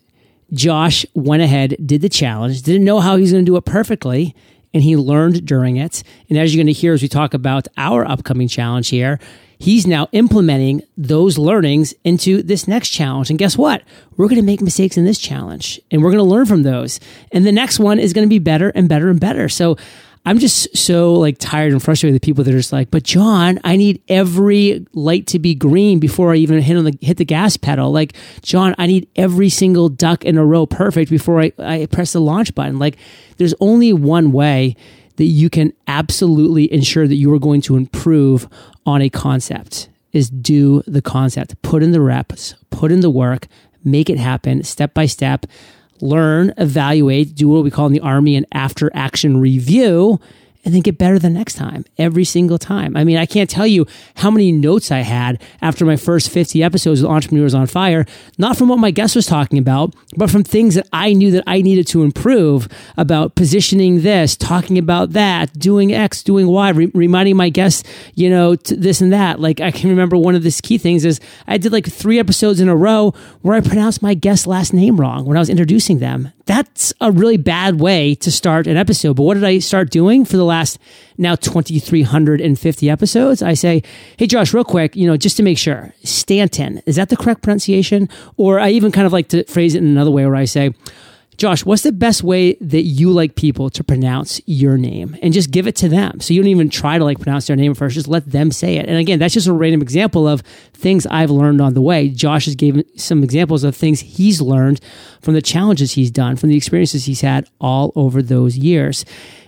Josh 0.52 1.06
went 1.14 1.42
ahead, 1.42 1.76
did 1.84 2.02
the 2.02 2.08
challenge, 2.08 2.62
didn't 2.62 2.84
know 2.84 3.00
how 3.00 3.16
he's 3.16 3.32
going 3.32 3.44
to 3.44 3.50
do 3.50 3.56
it 3.56 3.64
perfectly, 3.64 4.34
and 4.74 4.82
he 4.82 4.96
learned 4.96 5.46
during 5.46 5.76
it. 5.76 6.02
And 6.28 6.38
as 6.38 6.54
you're 6.54 6.62
going 6.62 6.72
to 6.72 6.78
hear 6.78 6.92
as 6.92 7.02
we 7.02 7.08
talk 7.08 7.34
about 7.34 7.68
our 7.76 8.06
upcoming 8.06 8.48
challenge 8.48 8.88
here, 8.88 9.18
he's 9.58 9.86
now 9.86 10.08
implementing 10.12 10.82
those 10.96 11.38
learnings 11.38 11.94
into 12.04 12.42
this 12.42 12.66
next 12.66 12.90
challenge. 12.90 13.30
And 13.30 13.38
guess 13.38 13.56
what? 13.56 13.82
We're 14.16 14.28
going 14.28 14.40
to 14.40 14.46
make 14.46 14.60
mistakes 14.60 14.96
in 14.96 15.04
this 15.04 15.18
challenge 15.18 15.80
and 15.90 16.02
we're 16.02 16.10
going 16.10 16.24
to 16.24 16.30
learn 16.30 16.46
from 16.46 16.62
those. 16.62 17.00
And 17.30 17.46
the 17.46 17.52
next 17.52 17.78
one 17.78 17.98
is 17.98 18.12
going 18.12 18.26
to 18.26 18.30
be 18.30 18.38
better 18.38 18.70
and 18.70 18.88
better 18.88 19.08
and 19.08 19.20
better. 19.20 19.48
So 19.48 19.76
I'm 20.24 20.38
just 20.38 20.76
so 20.76 21.14
like 21.14 21.38
tired 21.38 21.72
and 21.72 21.82
frustrated 21.82 22.14
with 22.14 22.22
people 22.22 22.44
that 22.44 22.54
are 22.54 22.58
just 22.58 22.72
like, 22.72 22.90
but 22.90 23.02
John, 23.02 23.58
I 23.64 23.76
need 23.76 24.02
every 24.08 24.86
light 24.92 25.26
to 25.28 25.40
be 25.40 25.54
green 25.54 25.98
before 25.98 26.32
I 26.32 26.36
even 26.36 26.60
hit 26.60 26.76
on 26.76 26.84
the 26.84 26.96
hit 27.00 27.16
the 27.16 27.24
gas 27.24 27.56
pedal. 27.56 27.90
Like, 27.90 28.14
John, 28.42 28.74
I 28.78 28.86
need 28.86 29.08
every 29.16 29.48
single 29.48 29.88
duck 29.88 30.24
in 30.24 30.38
a 30.38 30.44
row 30.44 30.64
perfect 30.64 31.10
before 31.10 31.42
I, 31.42 31.52
I 31.58 31.86
press 31.86 32.12
the 32.12 32.20
launch 32.20 32.54
button. 32.54 32.78
Like, 32.78 32.98
there's 33.36 33.54
only 33.58 33.92
one 33.92 34.30
way 34.30 34.76
that 35.16 35.24
you 35.24 35.50
can 35.50 35.72
absolutely 35.88 36.72
ensure 36.72 37.08
that 37.08 37.16
you 37.16 37.32
are 37.32 37.38
going 37.38 37.60
to 37.62 37.76
improve 37.76 38.48
on 38.86 39.02
a 39.02 39.10
concept 39.10 39.88
is 40.12 40.30
do 40.30 40.82
the 40.86 41.02
concept. 41.02 41.60
Put 41.62 41.82
in 41.82 41.92
the 41.92 42.00
reps, 42.00 42.54
put 42.70 42.92
in 42.92 43.00
the 43.00 43.10
work, 43.10 43.48
make 43.84 44.08
it 44.08 44.18
happen 44.18 44.62
step 44.62 44.94
by 44.94 45.06
step 45.06 45.46
learn, 46.02 46.52
evaluate, 46.58 47.34
do 47.34 47.48
what 47.48 47.64
we 47.64 47.70
call 47.70 47.86
in 47.86 47.92
the 47.92 48.00
Army 48.00 48.36
an 48.36 48.44
after 48.52 48.90
action 48.94 49.38
review, 49.38 50.20
and 50.64 50.74
then 50.74 50.80
get 50.80 50.98
better 50.98 51.18
the 51.18 51.30
next 51.30 51.54
time, 51.54 51.84
every 51.98 52.24
single 52.24 52.58
time. 52.58 52.96
I 52.96 53.04
mean, 53.04 53.16
I 53.16 53.26
can't 53.26 53.50
tell 53.50 53.66
you 53.66 53.86
how 54.16 54.30
many 54.30 54.52
notes 54.52 54.90
I 54.90 55.00
had 55.00 55.42
after 55.60 55.84
my 55.84 55.96
first 55.96 56.30
50 56.30 56.62
episodes 56.62 57.02
of 57.02 57.10
Entrepreneurs 57.10 57.54
on 57.54 57.66
Fire, 57.66 58.06
not 58.38 58.56
from 58.56 58.68
what 58.68 58.78
my 58.78 58.90
guest 58.90 59.16
was 59.16 59.26
talking 59.26 59.58
about, 59.58 59.94
but 60.16 60.30
from 60.30 60.44
things 60.44 60.74
that 60.76 60.86
I 60.92 61.12
knew 61.12 61.30
that 61.32 61.44
I 61.46 61.62
needed 61.62 61.86
to 61.88 62.02
improve 62.02 62.68
about 62.96 63.34
positioning 63.34 64.02
this, 64.02 64.36
talking 64.36 64.78
about 64.78 65.12
that, 65.12 65.52
doing 65.58 65.92
X, 65.92 66.22
doing 66.22 66.46
Y, 66.46 66.70
re- 66.70 66.90
reminding 66.94 67.36
my 67.36 67.48
guests, 67.48 67.82
you 68.14 68.30
know, 68.30 68.54
this 68.56 69.00
and 69.00 69.12
that. 69.12 69.40
Like, 69.40 69.60
I 69.60 69.70
can 69.70 69.90
remember 69.90 70.16
one 70.16 70.34
of 70.34 70.42
the 70.42 70.60
key 70.62 70.78
things 70.78 71.04
is 71.04 71.20
I 71.46 71.58
did 71.58 71.72
like 71.72 71.86
three 71.86 72.18
episodes 72.18 72.60
in 72.60 72.68
a 72.68 72.76
row 72.76 73.14
where 73.40 73.56
I 73.56 73.60
pronounced 73.60 74.02
my 74.02 74.14
guest's 74.14 74.46
last 74.46 74.72
name 74.72 75.00
wrong 75.00 75.24
when 75.24 75.36
I 75.36 75.40
was 75.40 75.50
introducing 75.50 75.98
them. 75.98 76.32
That's 76.44 76.92
a 77.00 77.10
really 77.10 77.36
bad 77.36 77.80
way 77.80 78.14
to 78.16 78.30
start 78.30 78.66
an 78.66 78.76
episode. 78.76 79.14
But 79.14 79.22
what 79.22 79.34
did 79.34 79.44
I 79.44 79.58
start 79.60 79.90
doing 79.90 80.24
for 80.24 80.36
the 80.36 80.44
last 80.52 80.78
now 81.18 81.34
2,350 81.34 82.90
episodes, 82.90 83.42
I 83.42 83.54
say, 83.54 83.82
Hey, 84.18 84.26
Josh, 84.26 84.52
real 84.52 84.64
quick, 84.64 84.94
you 84.94 85.06
know, 85.06 85.16
just 85.16 85.36
to 85.38 85.42
make 85.42 85.58
sure, 85.58 85.92
Stanton, 86.04 86.82
is 86.86 86.96
that 86.96 87.08
the 87.08 87.16
correct 87.16 87.42
pronunciation? 87.42 88.08
Or 88.36 88.60
I 88.60 88.70
even 88.70 88.92
kind 88.92 89.06
of 89.06 89.12
like 89.12 89.28
to 89.28 89.44
phrase 89.44 89.74
it 89.74 89.78
in 89.78 89.86
another 89.86 90.10
way 90.10 90.24
where 90.26 90.36
I 90.36 90.44
say, 90.44 90.74
Josh, 91.42 91.64
what's 91.64 91.82
the 91.82 91.90
best 91.90 92.22
way 92.22 92.54
that 92.60 92.82
you 92.82 93.10
like 93.10 93.34
people 93.34 93.68
to 93.70 93.82
pronounce 93.82 94.40
your 94.46 94.78
name? 94.78 95.16
And 95.22 95.34
just 95.34 95.50
give 95.50 95.66
it 95.66 95.74
to 95.74 95.88
them. 95.88 96.20
So 96.20 96.32
you 96.32 96.40
don't 96.40 96.48
even 96.48 96.70
try 96.70 96.98
to 96.98 97.04
like 97.04 97.18
pronounce 97.18 97.48
their 97.48 97.56
name 97.56 97.74
first, 97.74 97.96
just 97.96 98.06
let 98.06 98.30
them 98.30 98.52
say 98.52 98.76
it. 98.76 98.86
And 98.86 98.96
again, 98.96 99.18
that's 99.18 99.34
just 99.34 99.48
a 99.48 99.52
random 99.52 99.82
example 99.82 100.28
of 100.28 100.42
things 100.72 101.04
I've 101.04 101.32
learned 101.32 101.60
on 101.60 101.74
the 101.74 101.82
way. 101.82 102.10
Josh 102.10 102.44
has 102.44 102.54
given 102.54 102.84
some 102.96 103.24
examples 103.24 103.64
of 103.64 103.74
things 103.74 103.98
he's 103.98 104.40
learned 104.40 104.80
from 105.20 105.34
the 105.34 105.42
challenges 105.42 105.94
he's 105.94 106.12
done, 106.12 106.36
from 106.36 106.48
the 106.48 106.56
experiences 106.56 107.06
he's 107.06 107.22
had 107.22 107.48
all 107.60 107.92
over 107.96 108.22
those 108.22 108.56
years. 108.56 109.04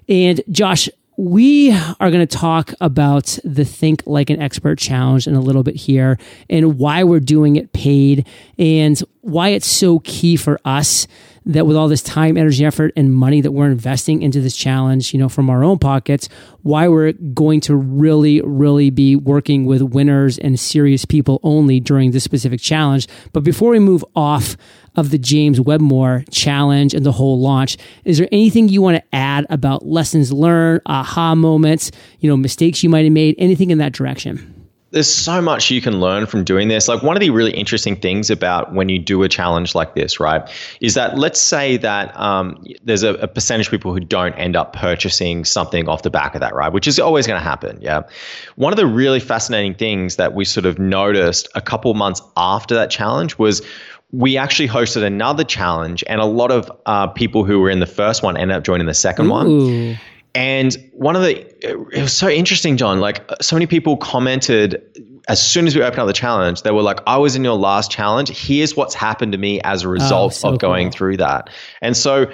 And 0.08 0.40
Josh, 0.50 0.88
we 1.16 1.70
are 1.70 2.10
going 2.10 2.26
to 2.26 2.36
talk 2.36 2.72
about 2.80 3.38
the 3.44 3.64
Think 3.64 4.02
Like 4.04 4.30
an 4.30 4.42
Expert 4.42 4.80
challenge 4.80 5.28
in 5.28 5.36
a 5.36 5.40
little 5.40 5.62
bit 5.62 5.76
here 5.76 6.18
and 6.50 6.76
why 6.76 7.04
we're 7.04 7.20
doing 7.20 7.54
it 7.54 7.72
paid 7.72 8.26
and 8.58 8.98
why 9.20 9.50
it's 9.50 9.68
so 9.68 10.00
key 10.00 10.34
for 10.36 10.58
us 10.64 11.06
that 11.46 11.66
with 11.66 11.76
all 11.76 11.88
this 11.88 12.02
time, 12.02 12.36
energy, 12.36 12.64
effort, 12.64 12.92
and 12.96 13.14
money 13.14 13.40
that 13.40 13.52
we're 13.52 13.70
investing 13.70 14.22
into 14.22 14.40
this 14.40 14.56
challenge, 14.56 15.12
you 15.12 15.18
know, 15.18 15.28
from 15.28 15.50
our 15.50 15.62
own 15.62 15.78
pockets, 15.78 16.28
why 16.62 16.88
we're 16.88 17.12
going 17.12 17.60
to 17.60 17.76
really, 17.76 18.40
really 18.42 18.90
be 18.90 19.14
working 19.14 19.66
with 19.66 19.82
winners 19.82 20.38
and 20.38 20.58
serious 20.58 21.04
people 21.04 21.40
only 21.42 21.80
during 21.80 22.12
this 22.12 22.24
specific 22.24 22.60
challenge. 22.60 23.06
But 23.32 23.44
before 23.44 23.70
we 23.70 23.78
move 23.78 24.04
off 24.16 24.56
of 24.96 25.10
the 25.10 25.18
James 25.18 25.60
Wedmore 25.60 26.24
challenge 26.30 26.94
and 26.94 27.04
the 27.04 27.12
whole 27.12 27.38
launch, 27.40 27.76
is 28.04 28.18
there 28.18 28.28
anything 28.32 28.68
you 28.68 28.80
want 28.80 28.96
to 28.96 29.14
add 29.14 29.44
about 29.50 29.84
lessons 29.84 30.32
learned, 30.32 30.80
aha 30.86 31.34
moments, 31.34 31.90
you 32.20 32.30
know, 32.30 32.36
mistakes 32.36 32.82
you 32.82 32.88
might 32.88 33.04
have 33.04 33.12
made, 33.12 33.34
anything 33.38 33.70
in 33.70 33.78
that 33.78 33.92
direction? 33.92 34.53
There's 34.94 35.12
so 35.12 35.42
much 35.42 35.72
you 35.72 35.82
can 35.82 36.00
learn 36.00 36.24
from 36.24 36.44
doing 36.44 36.68
this. 36.68 36.86
Like 36.86 37.02
one 37.02 37.16
of 37.16 37.20
the 37.20 37.30
really 37.30 37.50
interesting 37.50 37.96
things 37.96 38.30
about 38.30 38.72
when 38.72 38.88
you 38.88 39.00
do 39.00 39.24
a 39.24 39.28
challenge 39.28 39.74
like 39.74 39.96
this, 39.96 40.20
right, 40.20 40.48
is 40.80 40.94
that 40.94 41.18
let's 41.18 41.40
say 41.40 41.76
that 41.78 42.16
um, 42.18 42.64
there's 42.84 43.02
a, 43.02 43.14
a, 43.14 43.26
percentage 43.26 43.66
of 43.66 43.72
people 43.72 43.92
who 43.92 43.98
don't 43.98 44.34
end 44.34 44.54
up 44.54 44.72
purchasing 44.72 45.44
something 45.44 45.88
off 45.88 46.02
the 46.02 46.10
back 46.10 46.36
of 46.36 46.40
that, 46.40 46.54
right, 46.54 46.72
which 46.72 46.86
is 46.86 47.00
always 47.00 47.26
going 47.26 47.38
to 47.38 47.44
happen. 47.44 47.76
Yeah. 47.80 48.02
One 48.54 48.72
of 48.72 48.76
the 48.76 48.86
really 48.86 49.18
fascinating 49.18 49.74
things 49.74 50.14
that 50.14 50.32
we 50.32 50.44
sort 50.44 50.64
of 50.64 50.78
noticed 50.78 51.48
a 51.56 51.60
couple 51.60 51.92
months 51.94 52.22
after 52.36 52.76
that 52.76 52.88
challenge 52.88 53.36
was 53.36 53.62
we 54.12 54.36
actually 54.36 54.68
hosted 54.68 55.02
another 55.02 55.42
challenge, 55.42 56.04
and 56.06 56.20
a 56.20 56.24
lot 56.24 56.52
of 56.52 56.70
uh, 56.86 57.08
people 57.08 57.44
who 57.44 57.58
were 57.58 57.68
in 57.68 57.80
the 57.80 57.86
first 57.86 58.22
one 58.22 58.36
ended 58.36 58.56
up 58.56 58.62
joining 58.62 58.86
the 58.86 58.94
second 58.94 59.26
Ooh. 59.26 59.30
one. 59.30 59.98
And 60.35 60.76
one 60.93 61.14
of 61.14 61.23
the, 61.23 61.47
it 61.64 62.00
was 62.00 62.12
so 62.12 62.29
interesting, 62.29 62.76
John. 62.76 63.00
Like, 63.00 63.25
so 63.41 63.55
many 63.55 63.67
people 63.67 63.97
commented 63.97 64.83
as 65.29 65.41
soon 65.41 65.67
as 65.67 65.75
we 65.75 65.83
opened 65.83 66.00
up 66.00 66.07
the 66.07 66.12
challenge, 66.12 66.62
they 66.62 66.71
were 66.71 66.83
like, 66.83 67.00
I 67.07 67.17
was 67.17 67.35
in 67.35 67.45
your 67.45 67.57
last 67.57 67.91
challenge. 67.91 68.29
Here's 68.29 68.76
what's 68.76 68.95
happened 68.95 69.33
to 69.33 69.38
me 69.38 69.61
as 69.62 69.85
a 69.85 69.88
ah, 69.88 69.93
result 69.93 70.33
oh, 70.33 70.37
so 70.37 70.49
of 70.50 70.59
going 70.59 70.88
cool. 70.88 70.97
through 70.97 71.17
that. 71.19 71.50
And 71.81 71.97
so 71.97 72.26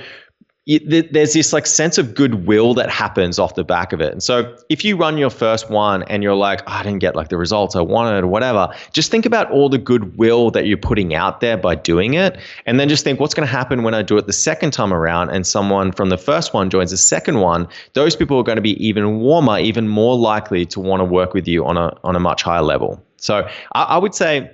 there's 0.67 1.33
this 1.33 1.53
like 1.53 1.67
sense 1.67 1.97
of 1.97 2.15
goodwill 2.15 2.75
that 2.75 2.91
happens 2.91 3.39
off 3.39 3.55
the 3.55 3.65
back 3.65 3.93
of 3.93 4.01
it. 4.01 4.13
And 4.13 4.23
so 4.23 4.57
if 4.69 4.85
you 4.85 4.95
run 4.95 5.17
your 5.17 5.31
first 5.31 5.71
one 5.71 6.03
and 6.05 6.23
you're 6.23 6.35
like, 6.35 6.61
oh, 6.67 6.73
I 6.73 6.83
didn't 6.83 6.99
get 6.99 7.17
like 7.17 7.29
the 7.29 7.39
results 7.39 7.75
I 7.75 7.81
wanted 7.81 8.23
or 8.23 8.27
whatever, 8.27 8.73
just 8.93 9.11
think 9.11 9.25
about 9.25 9.51
all 9.51 9.71
the 9.71 9.79
goodwill 9.79 10.51
that 10.51 10.67
you're 10.67 10.77
putting 10.77 11.15
out 11.15 11.41
there 11.41 11.57
by 11.57 11.75
doing 11.75 12.15
it. 12.15 12.39
And 12.67 12.79
then 12.79 12.89
just 12.89 13.05
think 13.05 13.19
what's 13.19 13.35
going 13.35 13.47
to 13.47 13.53
happen 13.53 13.83
when 13.83 13.95
I 13.95 14.03
do 14.03 14.19
it 14.19 14.27
the 14.27 14.35
second 14.35 14.73
time 14.73 14.93
around 14.93 15.31
and 15.31 15.47
someone 15.47 15.93
from 15.93 16.11
the 16.11 16.19
first 16.19 16.53
one 16.53 16.69
joins 16.69 16.91
the 16.91 16.99
second 16.99 17.41
one. 17.41 17.67
Those 17.95 18.15
people 18.15 18.39
are 18.39 18.45
going 18.45 18.57
to 18.57 18.63
be 18.63 18.85
even 18.85 19.21
warmer, 19.21 19.59
even 19.59 19.89
more 19.89 20.17
likely 20.17 20.67
to 20.67 20.81
want 20.81 21.01
to 21.01 21.05
work 21.05 21.33
with 21.33 21.49
you 21.49 21.65
on 21.65 21.79
a, 21.79 21.97
on 22.05 22.17
a 22.17 22.21
much 22.21 22.43
higher 22.43 22.63
level. 22.63 23.03
So 23.17 23.49
I, 23.73 23.83
I 23.83 23.99
would 23.99 24.15
say, 24.15 24.51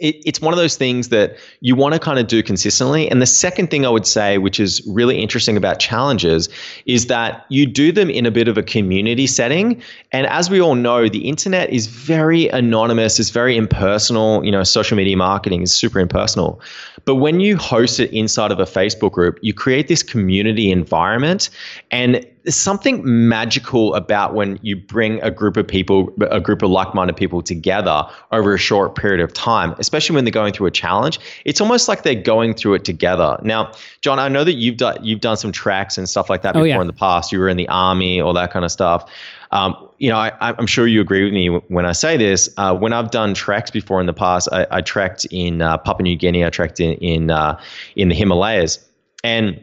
it, 0.00 0.16
it's 0.26 0.40
one 0.40 0.52
of 0.52 0.58
those 0.58 0.76
things 0.76 1.10
that 1.10 1.36
you 1.60 1.76
want 1.76 1.94
to 1.94 2.00
kind 2.00 2.18
of 2.18 2.26
do 2.26 2.42
consistently. 2.42 3.08
And 3.08 3.22
the 3.22 3.26
second 3.26 3.70
thing 3.70 3.86
I 3.86 3.88
would 3.88 4.06
say, 4.06 4.38
which 4.38 4.58
is 4.58 4.84
really 4.86 5.22
interesting 5.22 5.56
about 5.56 5.78
challenges, 5.78 6.48
is 6.86 7.06
that 7.06 7.46
you 7.50 7.66
do 7.66 7.92
them 7.92 8.10
in 8.10 8.26
a 8.26 8.32
bit 8.32 8.48
of 8.48 8.58
a 8.58 8.64
community 8.64 9.28
setting. 9.28 9.80
And 10.10 10.26
as 10.26 10.50
we 10.50 10.60
all 10.60 10.74
know, 10.74 11.08
the 11.08 11.28
internet 11.28 11.70
is 11.70 11.86
very 11.86 12.48
anonymous, 12.48 13.20
it's 13.20 13.30
very 13.30 13.56
impersonal. 13.56 14.44
You 14.44 14.50
know, 14.50 14.64
social 14.64 14.96
media 14.96 15.16
marketing 15.16 15.62
is 15.62 15.74
super 15.74 16.00
impersonal. 16.00 16.60
But 17.06 17.14
when 17.16 17.38
you 17.38 17.56
host 17.56 18.00
it 18.00 18.12
inside 18.12 18.50
of 18.50 18.58
a 18.58 18.64
Facebook 18.64 19.12
group, 19.12 19.38
you 19.40 19.54
create 19.54 19.86
this 19.86 20.02
community 20.02 20.72
environment. 20.72 21.48
And 21.92 22.26
there's 22.42 22.56
something 22.56 23.00
magical 23.04 23.94
about 23.94 24.34
when 24.34 24.58
you 24.62 24.74
bring 24.74 25.22
a 25.22 25.30
group 25.30 25.56
of 25.56 25.68
people, 25.68 26.12
a 26.30 26.40
group 26.40 26.62
of 26.62 26.70
like-minded 26.70 27.16
people 27.16 27.42
together 27.42 28.04
over 28.32 28.54
a 28.54 28.58
short 28.58 28.96
period 28.96 29.20
of 29.20 29.32
time, 29.32 29.76
especially 29.78 30.16
when 30.16 30.24
they're 30.24 30.32
going 30.32 30.52
through 30.52 30.66
a 30.66 30.70
challenge. 30.72 31.20
It's 31.44 31.60
almost 31.60 31.86
like 31.86 32.02
they're 32.02 32.20
going 32.20 32.54
through 32.54 32.74
it 32.74 32.84
together. 32.84 33.38
Now, 33.40 33.70
John, 34.00 34.18
I 34.18 34.28
know 34.28 34.42
that 34.42 34.54
you've 34.54 34.76
done 34.76 34.98
you've 35.04 35.20
done 35.20 35.36
some 35.36 35.52
tracks 35.52 35.96
and 35.96 36.08
stuff 36.08 36.28
like 36.28 36.42
that 36.42 36.56
oh, 36.56 36.60
before 36.60 36.66
yeah. 36.66 36.80
in 36.80 36.88
the 36.88 36.92
past. 36.92 37.30
You 37.30 37.38
were 37.38 37.48
in 37.48 37.56
the 37.56 37.68
army, 37.68 38.20
all 38.20 38.32
that 38.32 38.50
kind 38.52 38.64
of 38.64 38.72
stuff. 38.72 39.08
Um, 39.50 39.88
you 39.98 40.10
know, 40.10 40.16
I, 40.16 40.54
am 40.58 40.66
sure 40.66 40.86
you 40.86 41.00
agree 41.00 41.24
with 41.24 41.32
me 41.32 41.48
when 41.68 41.86
I 41.86 41.92
say 41.92 42.16
this. 42.16 42.48
Uh, 42.56 42.76
when 42.76 42.92
I've 42.92 43.10
done 43.10 43.34
treks 43.34 43.70
before 43.70 44.00
in 44.00 44.06
the 44.06 44.12
past, 44.12 44.48
I, 44.52 44.66
I 44.70 44.80
trekked 44.80 45.26
in 45.30 45.62
uh, 45.62 45.78
Papua 45.78 46.02
New 46.02 46.16
Guinea, 46.16 46.44
I 46.44 46.50
trekked 46.50 46.80
in 46.80 46.94
in, 46.94 47.30
uh, 47.30 47.60
in 47.94 48.08
the 48.08 48.14
Himalayas, 48.14 48.78
and 49.24 49.62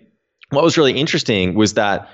what 0.49 0.63
was 0.63 0.77
really 0.77 0.93
interesting 0.93 1.55
was 1.55 1.73
that 1.73 2.07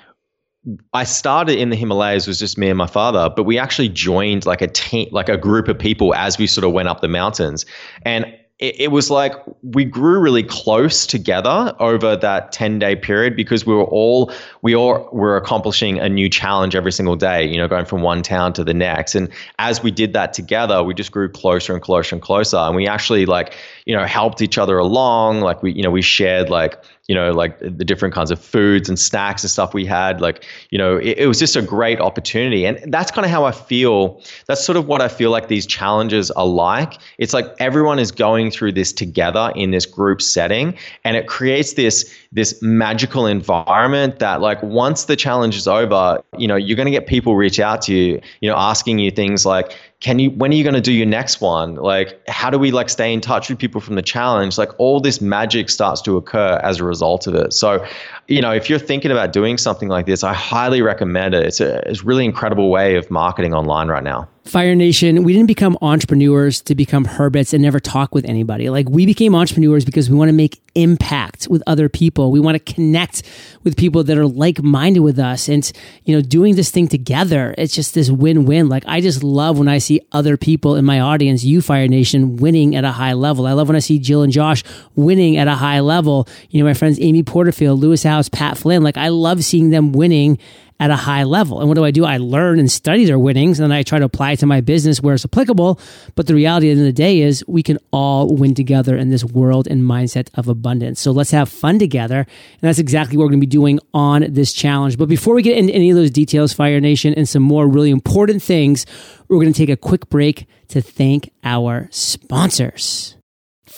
I 0.94 1.04
started 1.04 1.58
in 1.58 1.70
the 1.70 1.76
Himalayas 1.76 2.28
was 2.28 2.40
just 2.40 2.58
me 2.58 2.70
and 2.70 2.78
my 2.78 2.88
father, 2.88 3.30
but 3.34 3.44
we 3.44 3.58
actually 3.58 3.90
joined 3.90 4.46
like 4.46 4.62
a 4.62 4.68
team, 4.68 5.08
like 5.12 5.30
a 5.30 5.38
group 5.38 5.68
of 5.68 5.80
people 5.80 6.14
as 6.16 6.38
we 6.38 6.48
sort 6.48 6.66
of 6.66 6.72
went 6.72 6.90
up 6.90 7.02
the 7.02 7.08
mountains. 7.08 7.66
And 8.04 8.26
it, 8.60 8.80
it 8.80 8.92
was 8.92 9.10
like 9.10 9.34
we 9.64 9.86
grew 9.86 10.20
really 10.20 10.44
close 10.44 11.08
together 11.08 11.74
over 11.80 12.16
that 12.16 12.52
10 12.52 12.80
day 12.80 12.96
period 12.96 13.36
because 13.36 13.66
we 13.66 13.74
were 13.74 13.86
all, 13.86 14.32
we 14.62 14.76
all 14.76 15.10
were 15.12 15.38
accomplishing 15.38 15.98
a 16.00 16.10
new 16.10 16.30
challenge 16.30 16.76
every 16.76 16.92
single 16.92 17.16
day, 17.16 17.46
you 17.46 17.58
know, 17.58 17.68
going 17.68 17.86
from 17.86 18.02
one 18.02 18.22
town 18.22 18.54
to 18.54 18.64
the 18.64 18.74
next. 18.74 19.16
And 19.16 19.30
as 19.60 19.82
we 19.82 19.92
did 19.92 20.14
that 20.14 20.34
together, 20.34 20.84
we 20.84 20.94
just 20.94 21.12
grew 21.12 21.30
closer 21.30 21.74
and 21.74 21.82
closer 21.82 22.16
and 22.16 22.22
closer. 22.22 22.58
And 22.58 22.76
we 22.76 22.88
actually 22.88 23.26
like, 23.26 23.56
you 23.86 23.96
know, 23.96 24.06
helped 24.06 24.42
each 24.42 24.58
other 24.58 24.78
along. 24.78 25.40
Like 25.40 25.64
we, 25.64 25.72
you 25.72 25.82
know, 25.82 25.92
we 25.92 26.02
shared 26.02 26.50
like, 26.50 26.78
you 27.10 27.16
know, 27.16 27.32
like 27.32 27.58
the 27.58 27.84
different 27.84 28.14
kinds 28.14 28.30
of 28.30 28.40
foods 28.40 28.88
and 28.88 29.00
snacks 29.00 29.42
and 29.44 29.50
stuff 29.50 29.74
we 29.74 29.84
had. 29.84 30.22
Like, 30.22 30.46
you 30.70 30.78
know, 30.78 30.98
it, 30.98 31.18
it 31.18 31.28
was 31.28 31.40
just 31.40 31.56
a 31.56 31.62
great 31.62 32.00
opportunity. 32.00 32.68
And 32.68 32.80
that's 32.94 33.10
kind 33.10 33.26
of 33.26 33.32
how 33.32 33.46
I 33.46 33.52
feel. 33.52 34.22
That's 34.46 34.64
sort 34.64 34.78
of 34.78 34.86
what 34.86 35.02
I 35.02 35.08
feel 35.08 35.32
like 35.32 35.48
these 35.48 35.66
challenges 35.66 36.30
are 36.30 36.46
like. 36.46 37.00
It's 37.18 37.34
like 37.34 37.48
everyone 37.58 37.98
is 37.98 38.12
going 38.12 38.52
through 38.52 38.74
this 38.74 38.94
together 38.94 39.52
in 39.56 39.72
this 39.72 39.88
group 39.88 40.22
setting, 40.22 40.78
and 41.04 41.18
it 41.18 41.26
creates 41.28 41.74
this 41.74 42.16
this 42.32 42.62
magical 42.62 43.26
environment 43.26 44.20
that 44.20 44.40
like 44.40 44.62
once 44.62 45.06
the 45.06 45.16
challenge 45.16 45.56
is 45.56 45.68
over, 45.68 46.24
you 46.38 46.48
know, 46.48 46.56
you're 46.56 46.78
going 46.78 46.86
to 46.86 46.92
get 46.92 47.08
people 47.08 47.36
reach 47.36 47.60
out 47.60 47.82
to 47.82 47.94
you, 47.94 48.22
you 48.42 48.48
know, 48.48 48.56
asking 48.56 49.00
you 49.00 49.10
things 49.10 49.48
like, 49.48 49.76
can 50.02 50.18
you 50.18 50.30
when 50.32 50.52
are 50.52 50.56
you 50.56 50.64
going 50.64 50.76
to 50.76 50.82
do 50.82 50.94
your 50.94 51.06
next 51.06 51.42
one? 51.42 51.76
Like 51.76 52.22
how 52.30 52.50
do 52.50 52.58
we 52.58 52.72
like 52.72 52.90
stay 52.90 53.14
in 53.14 53.20
touch 53.20 53.50
with 53.50 53.60
people 53.60 53.82
from 53.82 53.96
the 53.96 54.02
challenge? 54.02 54.58
Like 54.58 54.72
all 54.80 55.02
this 55.02 55.20
magic 55.20 55.70
starts 55.70 56.02
to 56.04 56.16
occur 56.16 56.60
as 56.64 56.80
a 56.80 56.86
result 56.86 57.28
of 57.28 57.36
it. 57.36 57.52
So 57.54 57.86
you 58.28 58.42
know 58.42 58.52
if 58.52 58.70
you're 58.70 58.80
thinking 58.80 59.12
about 59.12 59.34
doing 59.34 59.58
something 59.58 59.90
like 59.90 60.06
this 60.06 60.24
i 60.24 60.34
highly 60.34 60.82
recommend 60.82 61.34
it. 61.34 61.46
It's 61.46 61.60
a, 61.60 61.78
it's 61.90 62.02
a 62.02 62.06
really 62.06 62.26
incredible 62.26 62.70
way 62.70 62.96
of 62.96 63.12
marketing 63.12 63.54
online 63.54 63.90
right 63.90 64.04
now 64.04 64.28
Fire 64.50 64.74
Nation, 64.74 65.22
we 65.24 65.34
didn't 65.34 65.46
become 65.46 65.78
entrepreneurs 65.80 66.60
to 66.62 66.74
become 66.74 67.06
hermits 67.06 67.54
and 67.54 67.62
never 67.62 67.80
talk 67.80 68.16
with 68.16 68.26
anybody. 68.26 68.72
Like 68.72 68.90
we 68.90 69.06
became 69.06 69.36
entrepreneurs 69.36 69.86
because 69.86 70.10
we 70.10 70.18
want 70.18 70.30
to 70.30 70.34
make 70.34 70.60
impact 70.74 71.48
with 71.52 71.62
other 71.68 71.88
people. 71.88 72.32
We 72.32 72.40
want 72.40 72.56
to 72.56 72.74
connect 72.74 73.22
with 73.64 73.78
people 73.78 74.04
that 74.06 74.18
are 74.18 74.26
like-minded 74.26 75.02
with 75.02 75.20
us 75.20 75.50
and, 75.50 75.72
you 76.04 76.16
know, 76.16 76.22
doing 76.22 76.56
this 76.56 76.72
thing 76.72 76.88
together. 76.88 77.54
It's 77.60 77.76
just 77.76 77.94
this 77.94 78.10
win-win. 78.10 78.70
Like 78.70 78.86
I 78.88 79.02
just 79.02 79.24
love 79.24 79.60
when 79.60 79.68
I 79.68 79.78
see 79.78 80.02
other 80.12 80.36
people 80.36 80.76
in 80.76 80.84
my 80.84 81.00
audience, 81.00 81.44
you 81.44 81.62
Fire 81.62 81.88
Nation, 81.88 82.38
winning 82.38 82.76
at 82.76 82.84
a 82.84 82.92
high 82.92 83.14
level. 83.14 83.46
I 83.46 83.54
love 83.54 83.68
when 83.68 83.76
I 83.76 83.80
see 83.80 84.00
Jill 84.00 84.24
and 84.24 84.34
Josh 84.34 84.64
winning 84.96 85.38
at 85.38 85.48
a 85.48 85.56
high 85.56 85.82
level. 85.82 86.28
You 86.50 86.60
know, 86.60 86.68
my 86.68 86.74
friends 86.74 86.98
Amy 87.00 87.22
Porterfield, 87.22 87.80
Lewis 87.80 88.02
Howes, 88.02 88.30
Pat 88.30 88.58
Flynn, 88.58 88.82
like 88.82 88.98
I 88.98 89.10
love 89.10 89.44
seeing 89.44 89.70
them 89.70 89.92
winning 89.92 90.40
at 90.80 90.92
a 90.92 90.96
high 90.96 91.24
level. 91.24 91.60
And 91.60 91.68
what 91.68 91.76
do 91.76 91.84
I 91.84 91.92
do? 91.92 92.06
I 92.06 92.18
learn 92.18 92.58
and 92.60 92.72
study 92.72 93.06
their 93.06 93.20
winnings 93.20 93.60
and 93.60 93.70
then 93.70 93.78
I 93.78 93.84
try 93.84 94.00
to 94.00 94.06
apply 94.06 94.32
it 94.32 94.40
to 94.40 94.46
my 94.46 94.62
business 94.62 95.02
where 95.02 95.14
it's 95.14 95.26
applicable. 95.26 95.80
But 96.16 96.28
the 96.28 96.36
reality 96.36 96.70
at 96.70 96.76
the 96.76 96.80
end 96.80 96.80
of 96.82 96.86
the 96.86 96.94
day 96.94 97.22
is 97.22 97.44
we 97.48 97.64
can 97.64 97.78
all 97.92 98.34
win 98.36 98.56
together 98.56 98.96
in 98.96 99.10
this 99.10 99.24
world 99.24 99.68
and 99.68 99.84
mindset 99.84 100.30
of 100.36 100.48
abundance. 100.48 101.02
So 101.02 101.12
let's 101.12 101.32
have 101.32 101.50
fun 101.50 101.80
together. 101.80 102.20
And 102.20 102.62
that's 102.62 102.80
exactly 102.80 103.18
what 103.18 103.24
we're 103.24 103.32
going 103.32 103.42
to 103.42 103.48
be 103.48 103.52
doing 103.52 103.80
on 103.94 104.26
this 104.30 104.54
challenge. 104.54 104.98
But 104.98 105.10
before 105.10 105.34
we 105.36 105.42
get 105.42 105.58
into 105.58 105.74
any 105.74 105.90
of 105.90 105.98
those 105.98 106.12
details, 106.12 106.54
Fire 106.54 106.80
Nation, 106.80 107.14
and 107.14 107.28
some 107.28 107.44
more 107.44 107.68
really 107.68 107.90
important 107.90 108.42
things, 108.42 108.86
we're 109.28 109.40
going 109.40 109.52
to 109.52 109.58
take 109.58 109.70
a 109.70 109.78
quick 109.78 110.10
break 110.10 110.48
to 110.70 110.82
thank 110.82 111.32
our 111.44 111.90
sponsors. 111.92 113.19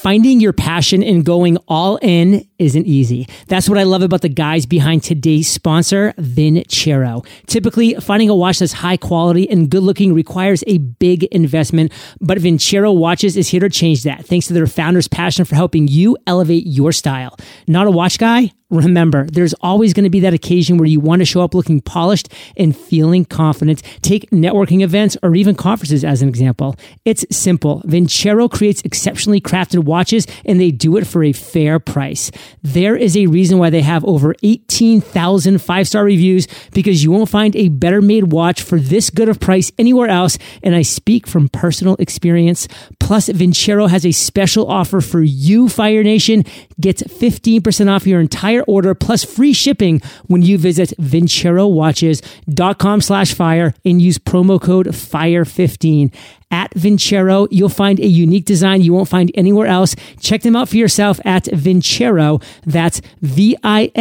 Finding 0.01 0.39
your 0.39 0.51
passion 0.51 1.03
and 1.03 1.23
going 1.23 1.57
all 1.67 1.99
in 2.01 2.43
isn't 2.57 2.87
easy. 2.87 3.27
That's 3.45 3.69
what 3.69 3.77
I 3.77 3.83
love 3.83 4.01
about 4.01 4.21
the 4.21 4.29
guys 4.29 4.65
behind 4.65 5.03
today's 5.03 5.47
sponsor, 5.47 6.15
Vincero. 6.17 7.23
Typically, 7.45 7.93
finding 7.93 8.27
a 8.27 8.35
watch 8.35 8.57
that's 8.57 8.73
high 8.73 8.97
quality 8.97 9.47
and 9.47 9.69
good 9.69 9.83
looking 9.83 10.15
requires 10.15 10.63
a 10.65 10.79
big 10.79 11.25
investment, 11.25 11.91
but 12.19 12.39
Vincero 12.39 12.97
Watches 12.97 13.37
is 13.37 13.49
here 13.49 13.59
to 13.59 13.69
change 13.69 14.01
that 14.01 14.25
thanks 14.25 14.47
to 14.47 14.53
their 14.53 14.65
founder's 14.65 15.07
passion 15.07 15.45
for 15.45 15.53
helping 15.53 15.87
you 15.87 16.17
elevate 16.25 16.65
your 16.65 16.91
style. 16.91 17.37
Not 17.67 17.85
a 17.85 17.91
watch 17.91 18.17
guy? 18.17 18.53
Remember, 18.71 19.25
there's 19.25 19.53
always 19.61 19.93
going 19.93 20.05
to 20.05 20.09
be 20.09 20.21
that 20.21 20.33
occasion 20.33 20.77
where 20.77 20.87
you 20.87 20.99
want 20.99 21.19
to 21.19 21.25
show 21.25 21.41
up 21.41 21.53
looking 21.53 21.81
polished 21.81 22.29
and 22.55 22.75
feeling 22.75 23.25
confident. 23.25 23.83
Take 24.01 24.29
networking 24.31 24.81
events 24.81 25.17
or 25.21 25.35
even 25.35 25.55
conferences 25.55 26.03
as 26.03 26.21
an 26.21 26.29
example. 26.29 26.75
It's 27.05 27.25
simple. 27.29 27.81
Vincero 27.85 28.49
creates 28.49 28.81
exceptionally 28.83 29.41
crafted 29.41 29.83
watches 29.83 30.25
and 30.45 30.59
they 30.59 30.71
do 30.71 30.97
it 30.97 31.05
for 31.05 31.23
a 31.23 31.33
fair 31.33 31.79
price. 31.79 32.31
There 32.63 32.95
is 32.95 33.17
a 33.17 33.27
reason 33.27 33.57
why 33.57 33.69
they 33.69 33.81
have 33.81 34.05
over 34.05 34.35
18,000 34.41 35.61
five 35.61 35.87
star 35.87 36.03
reviews 36.05 36.47
because 36.73 37.03
you 37.03 37.11
won't 37.11 37.29
find 37.29 37.55
a 37.55 37.67
better 37.67 38.01
made 38.01 38.31
watch 38.31 38.61
for 38.61 38.79
this 38.79 39.09
good 39.09 39.27
of 39.29 39.39
price 39.39 39.71
anywhere 39.77 40.07
else. 40.07 40.37
And 40.63 40.75
I 40.75 40.81
speak 40.81 41.27
from 41.27 41.49
personal 41.49 41.95
experience. 41.99 42.67
Plus, 42.99 43.27
Vincero 43.29 43.89
has 43.89 44.05
a 44.05 44.11
special 44.11 44.67
offer 44.67 45.01
for 45.01 45.21
you, 45.21 45.67
Fire 45.67 46.03
Nation. 46.03 46.45
Get 46.81 46.97
15% 46.97 47.89
off 47.89 48.05
your 48.07 48.19
entire 48.19 48.63
order 48.63 48.95
plus 48.95 49.23
free 49.23 49.53
shipping 49.53 50.01
when 50.27 50.41
you 50.41 50.57
visit 50.57 50.89
vincerowatches.com 50.99 53.01
slash 53.01 53.33
fire 53.33 53.73
and 53.85 54.01
use 54.01 54.17
promo 54.17 54.59
code 54.59 54.87
FIRE15 54.87 56.13
at 56.49 56.73
Vincero. 56.73 57.47
You'll 57.51 57.69
find 57.69 57.99
a 57.99 58.07
unique 58.07 58.45
design 58.45 58.81
you 58.81 58.93
won't 58.93 59.07
find 59.07 59.31
anywhere 59.35 59.67
else. 59.67 59.95
Check 60.19 60.41
them 60.41 60.55
out 60.55 60.69
for 60.69 60.77
yourself 60.77 61.19
at 61.23 61.43
Vincero. 61.45 62.41
That's 62.65 62.99
V-I-N-C-E-R-O 63.21 63.93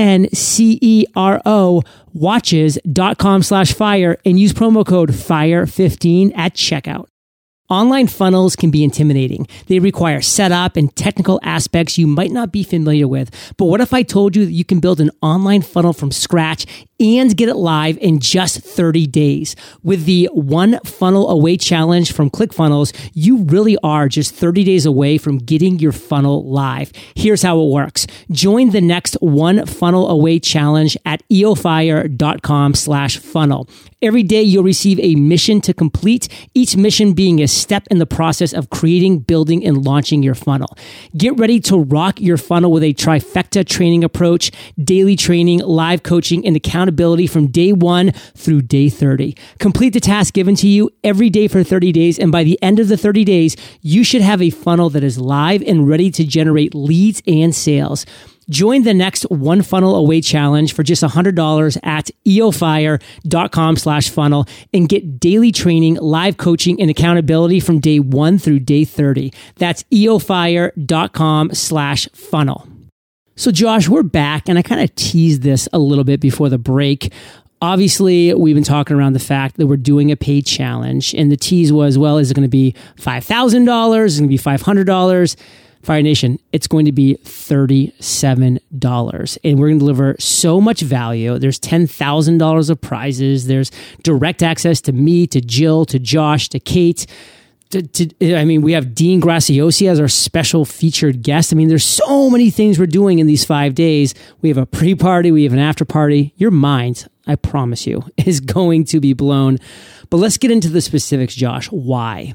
watches.com 2.13 3.43
slash 3.43 3.73
fire 3.73 4.19
and 4.25 4.41
use 4.41 4.53
promo 4.53 4.85
code 4.87 5.11
FIRE15 5.11 6.37
at 6.37 6.55
checkout. 6.55 7.10
Online 7.71 8.09
funnels 8.09 8.57
can 8.57 8.73
be 8.73 8.83
intimidating. 8.83 9.47
They 9.67 9.79
require 9.79 10.21
setup 10.21 10.77
and 10.77 10.95
technical 10.97 11.39
aspects 11.45 11.97
you 11.97 12.09
might 12.09 12.33
not 12.33 12.50
be 12.50 12.65
familiar 12.65 13.07
with. 13.07 13.31
But 13.57 13.66
what 13.66 13.81
if 13.81 13.94
I 13.94 14.03
told 14.03 14.35
you 14.35 14.44
that 14.44 14.51
you 14.51 14.64
can 14.64 14.81
build 14.81 15.01
an 15.01 15.12
online 15.23 15.62
funnel 15.62 15.92
from 15.92 16.11
scratch 16.11 16.66
and 17.01 17.35
get 17.37 17.49
it 17.49 17.57
live 17.57 17.97
in 17.99 18.21
just 18.21 18.61
30 18.61 19.07
days? 19.07 19.57
With 19.83 20.05
the 20.05 20.29
one 20.33 20.79
funnel 20.85 21.31
away 21.31 21.57
challenge 21.57 22.13
from 22.13 22.29
ClickFunnels, 22.29 22.93
you 23.15 23.45
really 23.45 23.79
are 23.83 24.07
just 24.07 24.35
30 24.35 24.65
days 24.65 24.85
away 24.85 25.17
from 25.17 25.39
getting 25.39 25.79
your 25.79 25.93
funnel 25.93 26.45
live. 26.49 26.93
Here's 27.17 27.43
how 27.43 27.59
it 27.61 27.73
works. 27.73 28.07
Join 28.31 28.71
the 28.71 28.83
next 28.83 29.15
one 29.15 29.65
funnel 29.65 30.09
away 30.11 30.39
challenge 30.39 30.97
at 31.07 31.27
eofire.com 31.31 32.75
slash 32.75 33.17
funnel. 33.17 33.67
Every 34.03 34.23
day 34.23 34.43
you'll 34.43 34.65
receive 34.65 34.99
a 35.01 35.15
mission 35.15 35.61
to 35.63 35.75
complete, 35.75 36.29
each 36.55 36.77
mission 36.77 37.13
being 37.13 37.43
a 37.43 37.49
step 37.49 37.87
in 37.91 37.99
the 37.99 38.07
process 38.07 38.55
of 38.55 38.71
creating, 38.71 39.21
building, 39.21 39.65
and 39.65 39.85
launching 39.85 40.23
your 40.23 40.35
funnel. 40.35 40.75
Get 41.17 41.39
ready 41.39 41.61
to 41.61 41.79
rock 41.79 42.21
your 42.21 42.39
funnel 42.39 42.73
with 42.73 42.83
a 42.83 42.95
trifecta 42.95 43.67
training 43.67 44.03
approach, 44.03 44.53
daily 44.83 45.17
training, 45.17 45.59
live 45.61 46.03
coaching, 46.03 46.47
and 46.47 46.57
accountability 46.57 46.89
from 47.26 47.48
day 47.48 47.72
one 47.72 48.12
through 48.37 48.62
day 48.62 48.88
30. 48.88 49.37
Complete 49.59 49.92
the 49.92 50.00
task 50.00 50.35
given 50.35 50.55
to 50.57 50.68
you 50.68 50.90
every 51.03 51.31
day 51.31 51.48
for 51.48 51.62
30 51.62 51.92
days, 51.92 52.18
and 52.18 52.31
by 52.31 52.44
the 52.44 52.61
end 52.62 52.79
of 52.79 52.88
the 52.88 52.96
30 52.96 53.24
days, 53.24 53.57
you 53.81 54.05
should 54.05 54.22
have 54.22 54.42
a 54.42 54.50
funnel 54.50 54.90
that 54.90 55.05
is 55.05 55.18
live 55.18 55.62
and 55.62 55.88
ready 55.88 56.11
to 56.11 56.24
generate 56.24 56.74
leads 56.74 57.22
and 57.26 57.55
sales. 57.55 58.07
Join 58.50 58.83
the 58.83 58.94
next 58.94 59.22
One 59.31 59.62
Funnel 59.62 59.94
Away 59.94 60.20
challenge 60.20 60.74
for 60.74 60.83
just 60.83 61.05
$100 61.05 61.79
at 61.85 62.11
eofire.com 62.26 63.76
slash 63.76 64.11
funnel 64.11 64.46
and 64.74 64.88
get 64.88 65.20
daily 65.20 65.53
training, 65.53 65.94
live 65.94 66.37
coaching, 66.37 66.81
and 66.81 66.90
accountability 66.90 67.61
from 67.61 67.79
day 67.79 68.00
one 68.00 68.38
through 68.38 68.61
day 68.61 68.85
30. 68.85 69.33
That's 69.57 69.85
eofire.com 69.85 71.55
slash 71.55 72.09
funnel. 72.09 72.69
So, 73.40 73.50
Josh, 73.50 73.88
we're 73.88 74.03
back, 74.03 74.50
and 74.50 74.59
I 74.59 74.62
kind 74.62 74.83
of 74.83 74.94
teased 74.96 75.40
this 75.40 75.66
a 75.72 75.79
little 75.79 76.05
bit 76.05 76.20
before 76.20 76.50
the 76.50 76.59
break. 76.59 77.11
Obviously, 77.62 78.35
we've 78.35 78.55
been 78.55 78.62
talking 78.62 78.94
around 78.94 79.14
the 79.14 79.18
fact 79.18 79.57
that 79.57 79.66
we're 79.66 79.79
doing 79.79 80.12
a 80.12 80.16
paid 80.16 80.44
challenge, 80.44 81.14
and 81.14 81.33
the 81.33 81.38
tease 81.38 81.72
was, 81.72 81.96
well, 81.96 82.18
is 82.18 82.31
it 82.31 82.35
going 82.35 82.42
to 82.42 82.50
be 82.50 82.74
$5,000? 82.98 84.05
Is 84.05 84.18
it 84.18 84.20
going 84.20 84.29
to 84.29 84.29
be 84.29 84.37
$500? 84.37 85.37
Fire 85.83 86.03
Nation, 86.03 86.38
it's 86.53 86.66
going 86.66 86.85
to 86.85 86.92
be 86.92 87.16
$37. 87.24 89.38
And 89.42 89.59
we're 89.59 89.68
going 89.68 89.79
to 89.79 89.85
deliver 89.87 90.16
so 90.18 90.61
much 90.61 90.83
value. 90.83 91.38
There's 91.38 91.59
$10,000 91.59 92.70
of 92.70 92.81
prizes. 92.83 93.46
There's 93.46 93.70
direct 94.03 94.42
access 94.42 94.83
to 94.83 94.92
me, 94.92 95.26
to 95.29 95.40
Jill, 95.40 95.87
to 95.87 95.98
Josh, 95.98 96.50
to 96.50 96.61
Kate. 96.61 97.07
To, 97.70 97.83
to, 97.83 98.35
I 98.37 98.44
mean, 98.44 98.62
we 98.62 98.72
have 98.72 98.94
Dean 98.94 99.20
Graziosi 99.20 99.88
as 99.88 100.00
our 100.00 100.09
special 100.09 100.64
featured 100.64 101.22
guest. 101.22 101.52
I 101.52 101.56
mean, 101.56 101.68
there's 101.68 101.85
so 101.85 102.28
many 102.28 102.50
things 102.50 102.78
we're 102.78 102.87
doing 102.87 103.20
in 103.20 103.28
these 103.28 103.44
five 103.44 103.74
days. 103.74 104.14
We 104.40 104.48
have 104.48 104.59
a 104.59 104.66
pre 104.66 104.96
party, 104.96 105.30
we 105.30 105.44
have 105.44 105.52
an 105.52 105.61
after 105.61 105.85
party. 105.85 106.35
Your 106.37 106.50
mind, 106.50 107.06
I 107.28 107.37
promise 107.37 107.87
you, 107.87 108.04
is 108.16 108.40
going 108.40 108.85
to 108.87 109.00
be 109.00 109.12
blown. 109.12 109.59
But 110.09 110.16
let's 110.16 110.37
get 110.37 110.50
into 110.50 110.68
the 110.68 110.80
specifics, 110.80 111.35
Josh. 111.35 111.66
Why? 111.70 112.35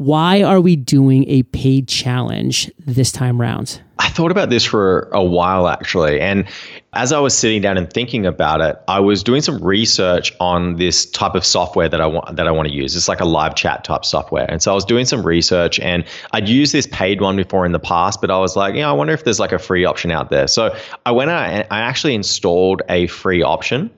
why 0.00 0.42
are 0.42 0.62
we 0.62 0.76
doing 0.76 1.28
a 1.28 1.42
paid 1.42 1.86
challenge 1.86 2.72
this 2.78 3.12
time 3.12 3.38
round? 3.38 3.82
I 4.00 4.08
thought 4.08 4.30
about 4.30 4.48
this 4.48 4.64
for 4.64 5.10
a 5.12 5.22
while 5.22 5.68
actually. 5.68 6.22
And 6.22 6.46
as 6.94 7.12
I 7.12 7.20
was 7.20 7.36
sitting 7.36 7.60
down 7.60 7.76
and 7.76 7.92
thinking 7.92 8.24
about 8.24 8.62
it, 8.62 8.80
I 8.88 8.98
was 8.98 9.22
doing 9.22 9.42
some 9.42 9.62
research 9.62 10.32
on 10.40 10.76
this 10.76 11.04
type 11.04 11.34
of 11.34 11.44
software 11.44 11.86
that 11.86 12.00
I 12.00 12.06
want 12.06 12.34
that 12.34 12.48
I 12.48 12.50
want 12.50 12.66
to 12.66 12.74
use. 12.74 12.96
It's 12.96 13.08
like 13.08 13.20
a 13.20 13.26
live 13.26 13.54
chat 13.56 13.84
type 13.84 14.06
software. 14.06 14.50
And 14.50 14.62
so 14.62 14.72
I 14.72 14.74
was 14.74 14.86
doing 14.86 15.04
some 15.04 15.22
research 15.22 15.78
and 15.80 16.02
I'd 16.32 16.48
used 16.48 16.72
this 16.72 16.86
paid 16.86 17.20
one 17.20 17.36
before 17.36 17.66
in 17.66 17.72
the 17.72 17.78
past, 17.78 18.22
but 18.22 18.30
I 18.30 18.38
was 18.38 18.56
like, 18.56 18.74
you 18.74 18.80
know, 18.80 18.88
I 18.88 18.92
wonder 18.92 19.12
if 19.12 19.24
there's 19.24 19.38
like 19.38 19.52
a 19.52 19.58
free 19.58 19.84
option 19.84 20.10
out 20.10 20.30
there. 20.30 20.48
So 20.48 20.74
I 21.04 21.12
went 21.12 21.30
out 21.30 21.50
and 21.50 21.66
I 21.70 21.80
actually 21.80 22.14
installed 22.14 22.80
a 22.88 23.06
free 23.06 23.42
option. 23.42 23.90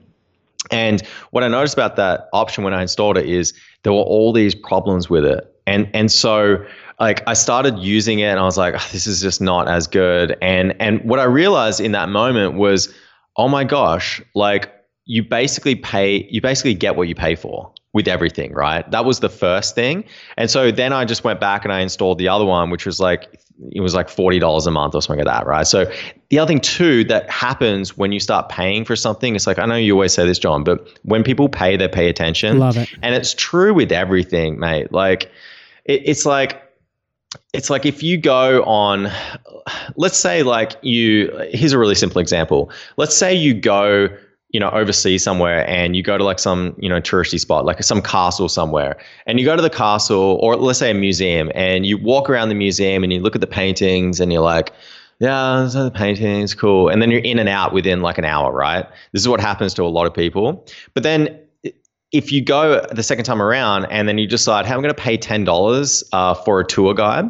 And 0.69 1.01
what 1.31 1.45
I 1.45 1.47
noticed 1.47 1.75
about 1.75 1.95
that 1.95 2.27
option 2.33 2.65
when 2.65 2.73
I 2.73 2.81
installed 2.81 3.17
it 3.17 3.29
is 3.29 3.53
there 3.83 3.93
were 3.93 3.99
all 3.99 4.33
these 4.33 4.53
problems 4.53 5.09
with 5.09 5.23
it 5.23 5.49
and 5.65 5.89
and 5.93 6.11
so 6.11 6.65
like 7.03 7.21
I 7.27 7.33
started 7.33 7.79
using 7.79 8.19
it 8.19 8.27
and 8.27 8.39
I 8.39 8.43
was 8.43 8.57
like, 8.57 8.75
oh, 8.75 8.87
this 8.93 9.07
is 9.07 9.21
just 9.21 9.41
not 9.41 9.67
as 9.67 9.87
good. 9.87 10.37
And 10.41 10.73
and 10.79 11.03
what 11.03 11.19
I 11.19 11.25
realized 11.25 11.81
in 11.81 11.91
that 11.91 12.07
moment 12.07 12.55
was, 12.55 12.93
oh 13.35 13.49
my 13.49 13.65
gosh, 13.65 14.21
like 14.35 14.71
you 15.03 15.21
basically 15.21 15.75
pay, 15.75 16.25
you 16.31 16.39
basically 16.39 16.73
get 16.73 16.95
what 16.95 17.09
you 17.09 17.15
pay 17.15 17.35
for 17.35 17.73
with 17.91 18.07
everything, 18.07 18.53
right? 18.53 18.89
That 18.89 19.03
was 19.03 19.19
the 19.19 19.27
first 19.27 19.75
thing. 19.75 20.05
And 20.37 20.49
so 20.49 20.71
then 20.71 20.93
I 20.93 21.03
just 21.03 21.25
went 21.25 21.41
back 21.41 21.65
and 21.65 21.73
I 21.73 21.81
installed 21.81 22.19
the 22.19 22.29
other 22.29 22.45
one, 22.45 22.69
which 22.69 22.85
was 22.85 23.01
like 23.01 23.37
it 23.73 23.81
was 23.81 23.93
like 23.93 24.07
forty 24.07 24.39
dollars 24.39 24.65
a 24.65 24.71
month 24.71 24.95
or 24.95 25.01
something 25.01 25.25
like 25.25 25.35
that, 25.35 25.45
right? 25.45 25.67
So 25.67 25.91
the 26.29 26.39
other 26.39 26.47
thing 26.47 26.61
too 26.61 27.03
that 27.03 27.29
happens 27.29 27.97
when 27.97 28.13
you 28.13 28.21
start 28.21 28.47
paying 28.47 28.85
for 28.85 28.95
something, 28.95 29.35
it's 29.35 29.45
like 29.45 29.59
I 29.59 29.65
know 29.65 29.75
you 29.75 29.91
always 29.91 30.13
say 30.13 30.25
this, 30.25 30.39
John, 30.39 30.63
but 30.63 30.87
when 31.03 31.21
people 31.21 31.49
pay, 31.49 31.75
they 31.75 31.89
pay 31.89 32.07
attention. 32.07 32.59
Love 32.59 32.77
it, 32.77 32.87
and 33.01 33.13
it's 33.13 33.33
true 33.33 33.73
with 33.73 33.91
everything, 33.91 34.57
mate. 34.57 34.93
Like 34.93 35.29
it, 35.83 36.01
it's 36.05 36.25
like 36.25 36.62
it's 37.53 37.69
like 37.69 37.85
if 37.85 38.03
you 38.03 38.17
go 38.17 38.63
on 38.63 39.11
let's 39.95 40.17
say 40.17 40.43
like 40.43 40.75
you 40.81 41.31
here's 41.51 41.73
a 41.73 41.79
really 41.79 41.95
simple 41.95 42.19
example. 42.19 42.71
Let's 42.97 43.15
say 43.15 43.33
you 43.33 43.53
go 43.53 44.09
you 44.49 44.59
know 44.59 44.69
overseas 44.69 45.23
somewhere 45.23 45.67
and 45.67 45.95
you 45.95 46.03
go 46.03 46.17
to 46.17 46.23
like 46.23 46.39
some 46.39 46.75
you 46.77 46.87
know 46.87 47.01
touristy 47.01 47.39
spot 47.39 47.65
like 47.65 47.81
some 47.83 48.01
castle 48.01 48.47
somewhere 48.47 48.95
and 49.25 49.39
you 49.39 49.45
go 49.45 49.55
to 49.55 49.61
the 49.63 49.69
castle 49.69 50.39
or 50.41 50.55
let's 50.55 50.77
say 50.77 50.91
a 50.91 50.93
museum 50.93 51.51
and 51.55 51.87
you 51.87 51.97
walk 51.97 52.29
around 52.29 52.49
the 52.49 52.55
museum 52.55 53.03
and 53.03 53.11
you 53.11 53.19
look 53.19 53.33
at 53.33 53.41
the 53.41 53.47
paintings 53.47 54.19
and 54.19 54.31
you're 54.31 54.43
like 54.43 54.71
yeah 55.19 55.63
are 55.63 55.67
the 55.69 55.91
paintings 55.91 56.53
cool. 56.53 56.89
And 56.89 57.01
then 57.01 57.09
you're 57.09 57.21
in 57.21 57.39
and 57.39 57.49
out 57.49 57.73
within 57.73 58.01
like 58.01 58.17
an 58.17 58.25
hour 58.25 58.51
right? 58.51 58.85
This 59.11 59.21
is 59.21 59.27
what 59.27 59.39
happens 59.39 59.73
to 59.75 59.83
a 59.83 59.85
lot 59.85 60.05
of 60.05 60.13
people. 60.13 60.65
But 60.93 61.03
then 61.03 61.39
if 62.13 62.31
you 62.31 62.41
go 62.41 62.85
the 62.91 63.03
second 63.03 63.25
time 63.25 63.41
around 63.41 63.85
and 63.85 64.07
then 64.07 64.17
you 64.17 64.27
decide, 64.27 64.65
hey, 64.65 64.73
I'm 64.73 64.81
going 64.81 64.93
to 64.93 65.01
pay 65.01 65.17
$10 65.17 66.03
uh, 66.13 66.33
for 66.35 66.59
a 66.59 66.65
tour 66.65 66.93
guide, 66.93 67.25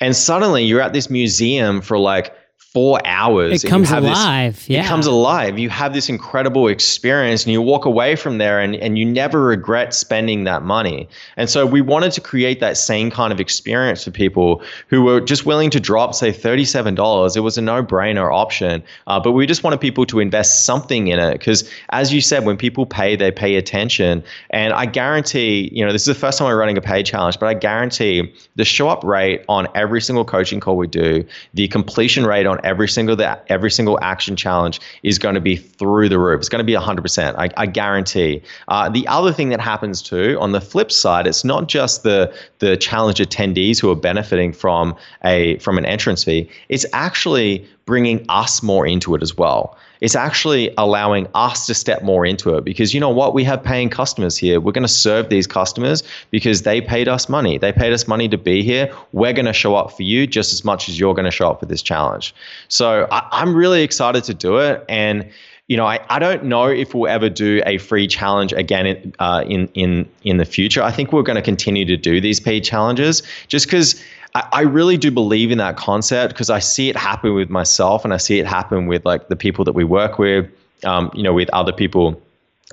and 0.00 0.14
suddenly 0.14 0.64
you're 0.64 0.80
at 0.80 0.92
this 0.92 1.10
museum 1.10 1.80
for 1.80 1.98
like 1.98 2.34
four 2.72 3.00
hours. 3.04 3.62
It 3.62 3.68
comes 3.68 3.90
alive. 3.90 4.54
This, 4.54 4.70
yeah. 4.70 4.84
It 4.84 4.88
comes 4.88 5.06
alive. 5.06 5.58
You 5.58 5.68
have 5.68 5.92
this 5.92 6.08
incredible 6.08 6.68
experience 6.68 7.44
and 7.44 7.52
you 7.52 7.60
walk 7.60 7.84
away 7.84 8.16
from 8.16 8.38
there 8.38 8.60
and, 8.60 8.74
and 8.76 8.98
you 8.98 9.04
never 9.04 9.42
regret 9.42 9.92
spending 9.92 10.44
that 10.44 10.62
money. 10.62 11.06
And 11.36 11.50
so 11.50 11.66
we 11.66 11.82
wanted 11.82 12.12
to 12.12 12.22
create 12.22 12.60
that 12.60 12.78
same 12.78 13.10
kind 13.10 13.30
of 13.30 13.40
experience 13.40 14.04
for 14.04 14.10
people 14.10 14.62
who 14.88 15.02
were 15.02 15.20
just 15.20 15.44
willing 15.44 15.68
to 15.68 15.80
drop, 15.80 16.14
say, 16.14 16.32
$37. 16.32 17.36
It 17.36 17.40
was 17.40 17.58
a 17.58 17.62
no 17.62 17.82
brainer 17.82 18.32
option. 18.32 18.82
Uh, 19.06 19.20
but 19.20 19.32
we 19.32 19.46
just 19.46 19.62
wanted 19.62 19.80
people 19.80 20.06
to 20.06 20.18
invest 20.18 20.64
something 20.64 21.08
in 21.08 21.18
it 21.18 21.32
because, 21.32 21.68
as 21.90 22.12
you 22.12 22.22
said, 22.22 22.46
when 22.46 22.56
people 22.56 22.86
pay, 22.86 23.16
they 23.16 23.30
pay 23.30 23.56
attention. 23.56 24.24
And 24.48 24.72
I 24.72 24.86
guarantee, 24.86 25.68
you 25.74 25.84
know, 25.84 25.92
this 25.92 26.02
is 26.02 26.06
the 26.06 26.14
first 26.14 26.38
time 26.38 26.48
we're 26.48 26.58
running 26.58 26.78
a 26.78 26.82
paid 26.82 27.04
challenge, 27.04 27.38
but 27.38 27.46
I 27.46 27.54
guarantee 27.54 28.32
the 28.56 28.64
show 28.64 28.88
up 28.88 29.04
rate 29.04 29.44
on 29.50 29.68
every 29.74 30.00
single 30.00 30.24
coaching 30.24 30.58
call 30.58 30.78
we 30.78 30.86
do, 30.86 31.22
the 31.52 31.68
completion 31.68 32.24
rate 32.24 32.46
on 32.46 32.61
every 32.64 32.88
single 32.88 33.16
that 33.16 33.44
every 33.48 33.70
single 33.70 33.98
action 34.02 34.36
challenge 34.36 34.80
is 35.02 35.18
going 35.18 35.34
to 35.34 35.40
be 35.40 35.56
through 35.56 36.08
the 36.08 36.18
roof. 36.18 36.40
It's 36.40 36.48
going 36.48 36.58
to 36.58 36.64
be 36.64 36.74
100%. 36.74 37.34
I, 37.36 37.50
I 37.56 37.66
guarantee. 37.66 38.42
Uh, 38.68 38.88
the 38.88 39.06
other 39.08 39.32
thing 39.32 39.48
that 39.50 39.60
happens 39.60 40.02
too, 40.02 40.36
on 40.40 40.52
the 40.52 40.60
flip 40.60 40.92
side, 40.92 41.26
it's 41.26 41.44
not 41.44 41.68
just 41.68 42.02
the 42.02 42.32
the 42.58 42.76
challenge 42.76 43.18
attendees 43.18 43.80
who 43.80 43.90
are 43.90 43.96
benefiting 43.96 44.52
from 44.52 44.96
a 45.24 45.58
from 45.58 45.78
an 45.78 45.84
entrance 45.84 46.24
fee. 46.24 46.48
It's 46.68 46.86
actually 46.92 47.66
bringing 47.84 48.24
us 48.28 48.62
more 48.62 48.86
into 48.86 49.14
it 49.14 49.22
as 49.22 49.36
well 49.36 49.76
it's 50.02 50.16
actually 50.16 50.74
allowing 50.78 51.28
us 51.32 51.64
to 51.66 51.74
step 51.74 52.02
more 52.02 52.26
into 52.26 52.56
it 52.56 52.64
because 52.64 52.92
you 52.92 52.98
know 52.98 53.08
what? 53.08 53.34
We 53.34 53.44
have 53.44 53.62
paying 53.62 53.88
customers 53.88 54.36
here. 54.36 54.58
We're 54.58 54.72
going 54.72 54.82
to 54.82 54.88
serve 54.88 55.28
these 55.28 55.46
customers 55.46 56.02
because 56.32 56.62
they 56.62 56.80
paid 56.80 57.06
us 57.06 57.28
money. 57.28 57.56
They 57.56 57.72
paid 57.72 57.92
us 57.92 58.08
money 58.08 58.28
to 58.28 58.36
be 58.36 58.64
here. 58.64 58.92
We're 59.12 59.32
going 59.32 59.46
to 59.46 59.52
show 59.52 59.76
up 59.76 59.92
for 59.96 60.02
you 60.02 60.26
just 60.26 60.52
as 60.52 60.64
much 60.64 60.88
as 60.88 60.98
you're 60.98 61.14
going 61.14 61.26
to 61.26 61.30
show 61.30 61.50
up 61.50 61.60
for 61.60 61.66
this 61.66 61.82
challenge. 61.82 62.34
So 62.66 63.06
I, 63.12 63.28
I'm 63.30 63.54
really 63.54 63.84
excited 63.84 64.24
to 64.24 64.34
do 64.34 64.58
it. 64.58 64.84
And 64.88 65.30
you 65.68 65.76
know, 65.76 65.86
I, 65.86 66.04
I 66.10 66.18
don't 66.18 66.44
know 66.44 66.66
if 66.66 66.94
we'll 66.96 67.08
ever 67.08 67.30
do 67.30 67.62
a 67.64 67.78
free 67.78 68.08
challenge 68.08 68.52
again 68.52 68.86
in 68.86 69.14
uh, 69.20 69.44
in 69.46 69.68
in 69.74 70.10
in 70.24 70.38
the 70.38 70.44
future. 70.44 70.82
I 70.82 70.90
think 70.90 71.12
we're 71.12 71.22
going 71.22 71.36
to 71.36 71.42
continue 71.42 71.84
to 71.84 71.96
do 71.96 72.20
these 72.20 72.40
paid 72.40 72.64
challenges 72.64 73.22
just 73.46 73.66
because 73.66 74.02
I, 74.34 74.48
I 74.52 74.60
really 74.62 74.96
do 74.96 75.10
believe 75.10 75.50
in 75.50 75.58
that 75.58 75.76
concept 75.76 76.34
because 76.34 76.50
I 76.50 76.58
see 76.58 76.88
it 76.88 76.96
happen 76.96 77.34
with 77.34 77.50
myself 77.50 78.04
and 78.04 78.14
I 78.14 78.16
see 78.16 78.38
it 78.38 78.46
happen 78.46 78.86
with 78.86 79.04
like 79.04 79.28
the 79.28 79.36
people 79.36 79.64
that 79.64 79.72
we 79.72 79.84
work 79.84 80.18
with, 80.18 80.50
um, 80.84 81.10
you 81.14 81.22
know, 81.22 81.32
with 81.32 81.48
other 81.50 81.72
people 81.72 82.20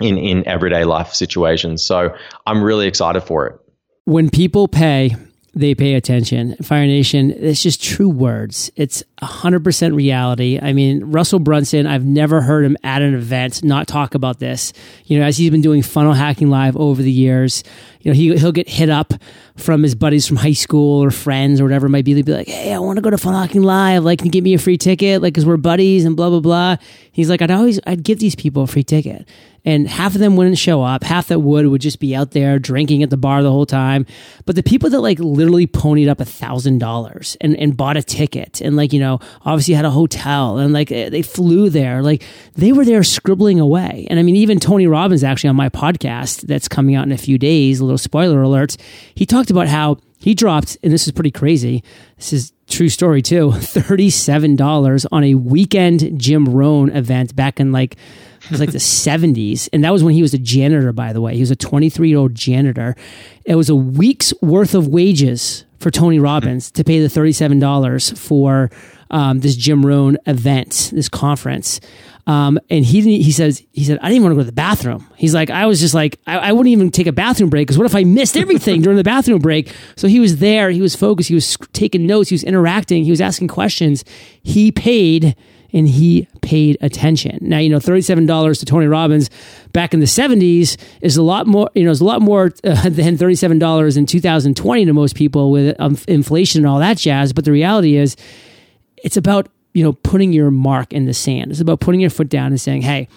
in 0.01 0.17
in 0.17 0.47
everyday 0.47 0.85
life 0.85 1.13
situations. 1.13 1.83
So 1.83 2.15
I'm 2.45 2.63
really 2.63 2.87
excited 2.87 3.21
for 3.21 3.47
it. 3.47 3.59
When 4.05 4.29
people 4.29 4.67
pay 4.67 5.15
they 5.55 5.73
pay 5.73 5.95
attention. 5.95 6.55
Fire 6.57 6.85
Nation, 6.85 7.31
it's 7.31 7.61
just 7.61 7.83
true 7.83 8.09
words. 8.09 8.71
It's 8.75 9.03
100% 9.21 9.95
reality. 9.95 10.59
I 10.61 10.73
mean, 10.73 11.03
Russell 11.05 11.39
Brunson, 11.39 11.87
I've 11.87 12.05
never 12.05 12.41
heard 12.41 12.63
him 12.63 12.77
at 12.83 13.01
an 13.01 13.15
event 13.15 13.63
not 13.63 13.87
talk 13.87 14.15
about 14.15 14.39
this. 14.39 14.73
You 15.05 15.19
know, 15.19 15.25
as 15.25 15.37
he's 15.37 15.49
been 15.49 15.61
doing 15.61 15.81
funnel 15.81 16.13
hacking 16.13 16.49
live 16.49 16.77
over 16.77 17.01
the 17.01 17.11
years, 17.11 17.63
you 18.01 18.11
know, 18.11 18.15
he, 18.15 18.35
he'll 18.37 18.51
get 18.51 18.69
hit 18.69 18.89
up 18.89 19.13
from 19.57 19.83
his 19.83 19.93
buddies 19.93 20.25
from 20.25 20.37
high 20.37 20.53
school 20.53 21.03
or 21.03 21.11
friends 21.11 21.59
or 21.59 21.65
whatever 21.65 21.87
it 21.87 21.89
might 21.89 22.05
be. 22.05 22.13
They'd 22.13 22.25
be 22.25 22.33
like, 22.33 22.47
hey, 22.47 22.73
I 22.73 22.79
want 22.79 22.97
to 22.97 23.01
go 23.01 23.09
to 23.09 23.31
hacking 23.31 23.63
live. 23.63 24.03
Like, 24.03 24.19
can 24.19 24.27
you 24.27 24.31
give 24.31 24.43
me 24.43 24.53
a 24.53 24.57
free 24.57 24.77
ticket? 24.77 25.21
Like, 25.21 25.35
cause 25.35 25.45
we're 25.45 25.57
buddies 25.57 26.05
and 26.05 26.15
blah, 26.15 26.29
blah, 26.29 26.39
blah. 26.39 26.77
He's 27.11 27.29
like, 27.29 27.41
I'd 27.41 27.51
always, 27.51 27.79
I'd 27.85 28.03
give 28.03 28.19
these 28.19 28.35
people 28.35 28.63
a 28.63 28.67
free 28.67 28.83
ticket 28.83 29.27
and 29.65 29.87
half 29.87 30.15
of 30.15 30.19
them 30.19 30.35
wouldn't 30.35 30.57
show 30.57 30.81
up. 30.81 31.03
Half 31.03 31.27
that 31.27 31.39
would 31.39 31.67
would 31.67 31.81
just 31.81 31.99
be 31.99 32.15
out 32.15 32.31
there 32.31 32.59
drinking 32.59 33.03
at 33.03 33.09
the 33.09 33.17
bar 33.17 33.43
the 33.43 33.51
whole 33.51 33.65
time. 33.65 34.05
But 34.45 34.55
the 34.55 34.63
people 34.63 34.89
that 34.89 35.01
like 35.01 35.19
literally 35.19 35.67
ponied 35.67 36.09
up 36.09 36.19
a 36.19 36.25
thousand 36.25 36.79
dollars 36.79 37.37
and 37.41 37.55
and 37.57 37.75
bought 37.75 37.97
a 37.97 38.03
ticket 38.03 38.61
and 38.61 38.75
like 38.75 38.93
you 38.93 38.99
know 38.99 39.19
obviously 39.43 39.73
had 39.73 39.85
a 39.85 39.89
hotel 39.89 40.57
and 40.57 40.73
like 40.73 40.91
eh, 40.91 41.09
they 41.09 41.21
flew 41.21 41.69
there, 41.69 42.01
like 42.01 42.23
they 42.55 42.71
were 42.71 42.85
there 42.85 43.03
scribbling 43.03 43.59
away. 43.59 44.07
And 44.09 44.19
I 44.19 44.23
mean, 44.23 44.35
even 44.35 44.59
Tony 44.59 44.87
Robbins 44.87 45.23
actually 45.23 45.49
on 45.49 45.55
my 45.55 45.69
podcast 45.69 46.41
that's 46.41 46.67
coming 46.67 46.95
out 46.95 47.05
in 47.05 47.11
a 47.11 47.17
few 47.17 47.37
days. 47.37 47.81
Little 47.89 47.97
spoiler 47.97 48.41
alert. 48.41 48.77
He 49.15 49.25
talked 49.25 49.49
about 49.49 49.67
how 49.67 49.97
he 50.19 50.35
dropped, 50.35 50.77
and 50.83 50.93
this 50.93 51.07
is 51.07 51.11
pretty 51.11 51.31
crazy. 51.31 51.83
This 52.17 52.33
is 52.33 52.53
true 52.67 52.89
story 52.89 53.21
too. 53.21 53.51
Thirty-seven 53.55 54.55
dollars 54.55 55.05
on 55.11 55.23
a 55.23 55.33
weekend 55.33 56.19
Jim 56.19 56.45
Rohn 56.45 56.89
event 56.91 57.35
back 57.35 57.59
in 57.59 57.71
like 57.71 57.95
it 58.43 58.51
was 58.51 58.59
like 58.59 58.71
the 58.71 58.77
70s. 58.77 59.69
And 59.73 59.83
that 59.83 59.91
was 59.91 60.03
when 60.03 60.13
he 60.13 60.21
was 60.21 60.33
a 60.33 60.37
janitor, 60.37 60.91
by 60.93 61.13
the 61.13 61.21
way. 61.21 61.35
He 61.35 61.41
was 61.41 61.51
a 61.51 61.55
23 61.55 62.09
year 62.09 62.17
old 62.17 62.35
janitor. 62.35 62.95
It 63.45 63.55
was 63.55 63.69
a 63.69 63.75
week's 63.75 64.33
worth 64.41 64.75
of 64.75 64.87
wages 64.87 65.65
for 65.79 65.91
Tony 65.91 66.19
Robbins 66.19 66.71
to 66.71 66.83
pay 66.83 66.99
the 66.99 67.07
$37 67.07 68.17
for 68.17 68.69
um, 69.11 69.39
this 69.39 69.55
Jim 69.55 69.85
Rohn 69.85 70.17
event, 70.25 70.91
this 70.93 71.09
conference. 71.09 71.79
Um, 72.27 72.59
and 72.69 72.85
he 72.85 73.23
he 73.23 73.31
says 73.31 73.63
he 73.71 73.83
said 73.83 73.97
I 74.03 74.09
didn't 74.09 74.21
want 74.21 74.33
to 74.33 74.35
go 74.35 74.41
to 74.41 74.45
the 74.45 74.51
bathroom. 74.51 75.07
He's 75.15 75.33
like 75.33 75.49
I 75.49 75.65
was 75.65 75.79
just 75.79 75.95
like 75.95 76.19
I, 76.27 76.37
I 76.37 76.51
wouldn't 76.51 76.71
even 76.71 76.91
take 76.91 77.07
a 77.07 77.11
bathroom 77.11 77.49
break 77.49 77.65
because 77.65 77.77
what 77.79 77.87
if 77.87 77.95
I 77.95 78.03
missed 78.03 78.37
everything 78.37 78.83
during 78.83 78.97
the 78.97 79.03
bathroom 79.03 79.39
break? 79.39 79.73
So 79.95 80.07
he 80.07 80.19
was 80.19 80.37
there, 80.37 80.69
he 80.69 80.79
was 80.79 80.95
focused, 80.95 81.29
he 81.29 81.33
was 81.33 81.57
taking 81.73 82.05
notes, 82.05 82.29
he 82.29 82.35
was 82.35 82.43
interacting, 82.43 83.03
he 83.03 83.09
was 83.09 83.19
asking 83.19 83.47
questions. 83.47 84.05
He 84.43 84.71
paid 84.71 85.35
and 85.73 85.87
he 85.87 86.27
paid 86.41 86.77
attention. 86.81 87.37
Now, 87.41 87.59
you 87.59 87.69
know, 87.69 87.79
$37 87.79 88.59
to 88.59 88.65
Tony 88.65 88.87
Robbins 88.87 89.29
back 89.71 89.93
in 89.93 89.99
the 89.99 90.05
70s 90.05 90.77
is 91.01 91.17
a 91.17 91.23
lot 91.23 91.47
more, 91.47 91.69
you 91.75 91.83
know, 91.83 91.91
is 91.91 92.01
a 92.01 92.05
lot 92.05 92.21
more 92.21 92.51
uh, 92.63 92.89
than 92.89 93.17
$37 93.17 93.97
in 93.97 94.05
2020 94.05 94.85
to 94.85 94.93
most 94.93 95.15
people 95.15 95.51
with 95.51 95.75
um, 95.79 95.97
inflation 96.07 96.61
and 96.61 96.67
all 96.67 96.79
that 96.79 96.97
jazz. 96.97 97.33
But 97.33 97.45
the 97.45 97.51
reality 97.51 97.95
is, 97.95 98.15
it's 98.97 99.17
about, 99.17 99.47
you 99.73 99.83
know, 99.83 99.93
putting 99.93 100.33
your 100.33 100.51
mark 100.51 100.91
in 100.91 101.05
the 101.05 101.13
sand. 101.13 101.51
It's 101.51 101.61
about 101.61 101.79
putting 101.79 102.01
your 102.01 102.09
foot 102.09 102.29
down 102.29 102.47
and 102.47 102.59
saying, 102.59 102.81
hey, 102.81 103.07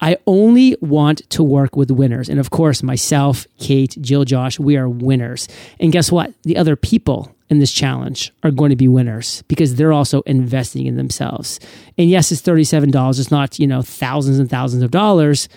I 0.00 0.16
only 0.26 0.76
want 0.80 1.28
to 1.30 1.42
work 1.42 1.76
with 1.76 1.90
winners. 1.90 2.28
And 2.28 2.40
of 2.40 2.50
course, 2.50 2.82
myself, 2.82 3.46
Kate, 3.58 3.96
Jill, 4.00 4.24
Josh, 4.24 4.58
we 4.58 4.76
are 4.76 4.88
winners. 4.88 5.48
And 5.78 5.92
guess 5.92 6.10
what? 6.10 6.32
The 6.42 6.56
other 6.56 6.76
people 6.76 7.34
in 7.50 7.58
this 7.58 7.72
challenge 7.72 8.32
are 8.42 8.50
going 8.52 8.70
to 8.70 8.76
be 8.76 8.88
winners 8.88 9.42
because 9.48 9.74
they're 9.74 9.92
also 9.92 10.22
investing 10.22 10.86
in 10.86 10.96
themselves. 10.96 11.58
And 11.98 12.08
yes, 12.08 12.30
it's 12.32 12.42
$37. 12.42 13.18
It's 13.18 13.30
not, 13.30 13.58
you 13.58 13.66
know, 13.66 13.82
thousands 13.82 14.38
and 14.38 14.48
thousands 14.48 14.82
of 14.82 14.92
dollars. 14.92 15.48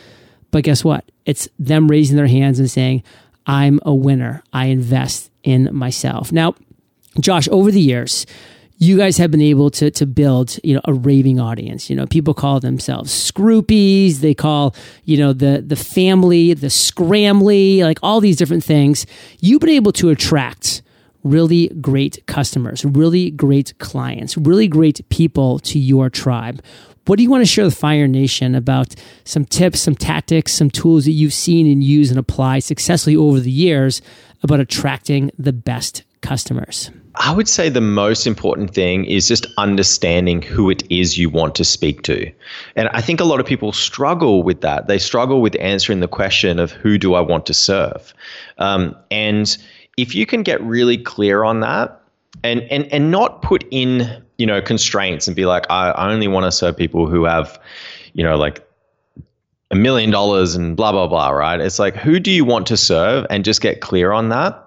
But 0.51 0.63
guess 0.63 0.83
what? 0.83 1.09
It's 1.25 1.47
them 1.59 1.87
raising 1.87 2.17
their 2.17 2.27
hands 2.27 2.59
and 2.59 2.69
saying, 2.69 3.03
I'm 3.45 3.79
a 3.85 3.93
winner. 3.93 4.43
I 4.51 4.65
invest 4.65 5.31
in 5.43 5.69
myself. 5.73 6.31
Now, 6.31 6.55
Josh, 7.19 7.47
over 7.49 7.69
the 7.69 7.81
years, 7.81 8.25
you 8.77 8.97
guys 8.97 9.17
have 9.17 9.31
been 9.31 9.41
able 9.41 9.69
to 9.69 9.91
to 9.91 10.05
build 10.05 10.57
you 10.63 10.73
know 10.73 10.81
a 10.85 10.93
raving 10.93 11.39
audience 11.39 11.89
you 11.89 11.95
know 11.95 12.05
people 12.07 12.33
call 12.33 12.59
themselves 12.59 13.13
scroopies 13.13 14.17
they 14.17 14.33
call 14.33 14.75
you 15.05 15.15
know 15.15 15.31
the 15.31 15.63
the 15.65 15.75
family 15.75 16.53
the 16.53 16.67
scramly 16.67 17.81
like 17.81 17.99
all 18.01 18.19
these 18.19 18.35
different 18.35 18.63
things 18.63 19.05
you've 19.39 19.61
been 19.61 19.69
able 19.69 19.91
to 19.91 20.09
attract 20.09 20.72
really 21.23 21.69
great 21.81 22.25
customers 22.27 22.83
really 22.85 23.31
great 23.31 23.77
clients 23.79 24.37
really 24.37 24.67
great 24.67 25.07
people 25.09 25.59
to 25.59 25.79
your 25.79 26.09
tribe 26.09 26.61
what 27.05 27.17
do 27.17 27.23
you 27.23 27.29
want 27.29 27.41
to 27.41 27.45
share 27.45 27.65
with 27.65 27.75
Fire 27.75 28.07
Nation 28.07 28.55
about 28.55 28.95
some 29.25 29.43
tips, 29.43 29.81
some 29.81 29.93
tactics, 29.93 30.53
some 30.53 30.71
tools 30.71 31.03
that 31.03 31.11
you've 31.11 31.33
seen 31.33 31.69
and 31.69 31.83
use 31.83 32.09
and 32.09 32.17
apply 32.17 32.59
successfully 32.59 33.17
over 33.17 33.41
the 33.41 33.51
years 33.51 34.01
about 34.41 34.61
attracting 34.61 35.29
the 35.37 35.51
best 35.51 36.03
customers? 36.21 36.91
I 37.15 37.31
would 37.31 37.47
say 37.47 37.69
the 37.69 37.81
most 37.81 38.25
important 38.25 38.73
thing 38.73 39.05
is 39.05 39.27
just 39.27 39.45
understanding 39.57 40.41
who 40.41 40.69
it 40.69 40.89
is 40.89 41.17
you 41.17 41.29
want 41.29 41.55
to 41.55 41.65
speak 41.65 42.01
to. 42.03 42.31
And 42.75 42.87
I 42.89 43.01
think 43.01 43.19
a 43.19 43.25
lot 43.25 43.39
of 43.39 43.45
people 43.45 43.71
struggle 43.71 44.41
with 44.41 44.61
that. 44.61 44.87
They 44.87 44.97
struggle 44.97 45.41
with 45.41 45.55
answering 45.59 45.99
the 45.99 46.07
question 46.07 46.57
of 46.57 46.71
who 46.71 46.97
do 46.97 47.13
I 47.13 47.21
want 47.21 47.45
to 47.47 47.53
serve? 47.53 48.13
Um, 48.57 48.95
and 49.11 49.55
if 49.97 50.15
you 50.15 50.25
can 50.25 50.43
get 50.43 50.61
really 50.61 50.97
clear 50.97 51.43
on 51.43 51.59
that 51.61 52.01
and, 52.43 52.61
and, 52.63 52.91
and 52.91 53.11
not 53.11 53.41
put 53.41 53.65
in, 53.71 54.23
you 54.37 54.45
know, 54.45 54.61
constraints 54.61 55.27
and 55.27 55.35
be 55.35 55.45
like, 55.45 55.65
I, 55.69 56.11
only 56.11 56.27
want 56.27 56.45
to 56.45 56.51
serve 56.51 56.75
people 56.77 57.07
who 57.07 57.25
have, 57.25 57.59
you 58.13 58.23
know, 58.23 58.37
like 58.37 58.67
a 59.71 59.75
million 59.75 60.11
dollars 60.11 60.55
and 60.55 60.75
blah, 60.75 60.91
blah, 60.91 61.07
blah, 61.07 61.29
right? 61.29 61.59
It's 61.59 61.79
like, 61.79 61.95
who 61.95 62.19
do 62.19 62.31
you 62.31 62.45
want 62.45 62.67
to 62.67 62.77
serve? 62.77 63.25
And 63.29 63.45
just 63.45 63.61
get 63.61 63.81
clear 63.81 64.11
on 64.11 64.29
that. 64.29 64.62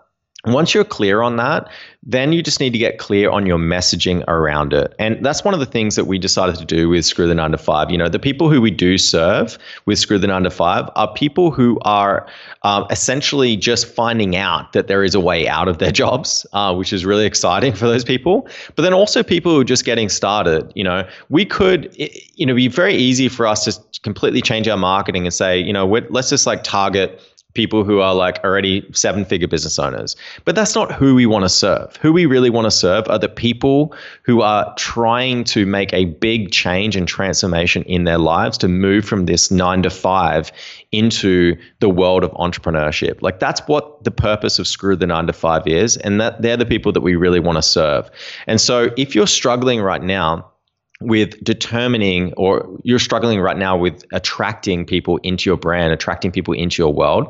Once 0.47 0.75
you're 0.75 0.85
clear 0.85 1.23
on 1.23 1.37
that, 1.37 1.69
then 2.09 2.33
you 2.33 2.41
just 2.41 2.61
need 2.61 2.73
to 2.73 2.79
get 2.79 2.99
clear 2.99 3.29
on 3.31 3.47
your 3.47 3.59
messaging 3.59 4.25
around 4.29 4.73
it. 4.73 4.95
And 5.01 5.25
that's 5.27 5.45
one 5.45 5.55
of 5.55 5.61
the 5.61 5.67
things 5.67 5.97
that 5.97 6.05
we 6.05 6.19
decided 6.19 6.55
to 6.57 6.65
do 6.65 6.89
with 6.89 7.05
Screw 7.05 7.27
the 7.27 7.35
Nine 7.35 7.51
to 7.51 7.59
Five. 7.59 7.91
You 7.91 7.99
know, 7.99 8.09
the 8.09 8.21
people 8.21 8.49
who 8.49 8.61
we 8.61 8.71
do 8.71 8.97
serve 8.97 9.59
with 9.87 9.99
Screw 9.99 10.19
the 10.19 10.29
Nine 10.29 10.45
to 10.45 10.51
Five 10.51 10.89
are 10.95 11.13
people 11.13 11.51
who 11.51 11.81
are 11.83 12.25
um, 12.63 12.87
essentially 12.91 13.57
just 13.57 13.87
finding 13.87 14.37
out 14.37 14.73
that 14.73 14.87
there 14.87 15.03
is 15.03 15.17
a 15.17 15.21
way 15.21 15.49
out 15.49 15.67
of 15.67 15.79
their 15.79 15.91
jobs, 16.03 16.47
uh, 16.53 16.73
which 16.73 16.93
is 16.93 17.05
really 17.05 17.27
exciting 17.27 17.73
for 17.73 17.87
those 17.87 18.05
people. 18.05 18.47
But 18.77 18.83
then 18.83 18.95
also 18.95 19.25
people 19.25 19.53
who 19.53 19.61
are 19.63 19.65
just 19.65 19.85
getting 19.85 20.09
started. 20.09 20.71
You 20.77 20.85
know, 20.85 21.09
we 21.29 21.45
could, 21.45 21.93
you 22.37 22.47
know, 22.47 22.55
be 22.55 22.69
very 22.69 22.95
easy 22.95 23.29
for 23.29 23.49
us 23.49 23.65
to 23.65 24.01
completely 24.03 24.41
change 24.41 24.69
our 24.69 24.77
marketing 24.77 25.27
and 25.27 25.35
say, 25.35 25.59
you 25.59 25.73
know, 25.73 25.85
let's 25.87 26.31
just 26.31 26.47
like 26.47 26.63
target 26.63 27.21
people 27.57 27.83
who 27.83 28.01
are 28.01 28.15
like 28.15 28.39
already 28.45 28.87
seven 28.93 29.25
figure 29.25 29.49
business 29.49 29.79
owners. 29.79 30.15
But 30.45 30.55
that's 30.55 30.75
not 30.75 30.93
who 30.93 31.15
we 31.15 31.27
want 31.27 31.45
to 31.45 31.49
serve. 31.49 31.97
Who 31.97 32.13
we 32.13 32.27
really 32.27 32.51
want 32.51 32.67
to 32.67 32.71
serve 32.71 33.09
are 33.09 33.19
the 33.19 33.29
people 33.29 33.95
who 34.23 34.43
are 34.43 34.73
trying 34.77 35.43
to 35.45 35.67
make 35.67 35.93
a 35.93 36.05
big 36.05 36.53
change 36.53 36.95
and 36.95 37.09
transformation 37.09 37.83
in 37.85 38.05
their 38.05 38.19
lives 38.19 38.59
to 38.59 38.69
move 38.69 39.05
from 39.05 39.27
this 39.27 39.51
nine 39.51 39.83
to 39.83 39.91
five 39.91 40.53
into 40.93 41.57
the 41.81 41.89
world 41.89 42.23
of 42.23 42.31
entrepreneurship. 42.33 43.23
Like 43.23 43.41
that's 43.41 43.61
what 43.67 44.05
the 44.05 44.11
purpose 44.11 44.59
of 44.59 44.67
Screw 44.67 44.95
the 44.95 45.07
Nine 45.07 45.27
to 45.27 45.33
Five 45.33 45.67
is. 45.67 45.97
And 45.97 46.21
that 46.21 46.43
they're 46.43 46.57
the 46.57 46.67
people 46.67 46.93
that 46.93 47.01
we 47.01 47.17
really 47.17 47.41
want 47.41 47.57
to 47.57 47.63
serve. 47.63 48.11
And 48.47 48.61
so 48.61 48.91
if 48.97 49.15
you're 49.15 49.27
struggling 49.27 49.81
right 49.81 50.03
now, 50.03 50.51
with 51.01 51.43
determining 51.45 52.33
or 52.35 52.69
you're 52.83 52.99
struggling 52.99 53.41
right 53.41 53.59
now 53.59 53.77
with 53.77 54.05
attracting 54.13 54.87
people 54.87 55.19
into 55.19 55.51
your 55.51 55.57
brand, 55.57 55.93
attracting 55.93 56.33
people 56.33 56.55
into 56.55 56.83
your 56.83 56.93
world, 56.93 57.27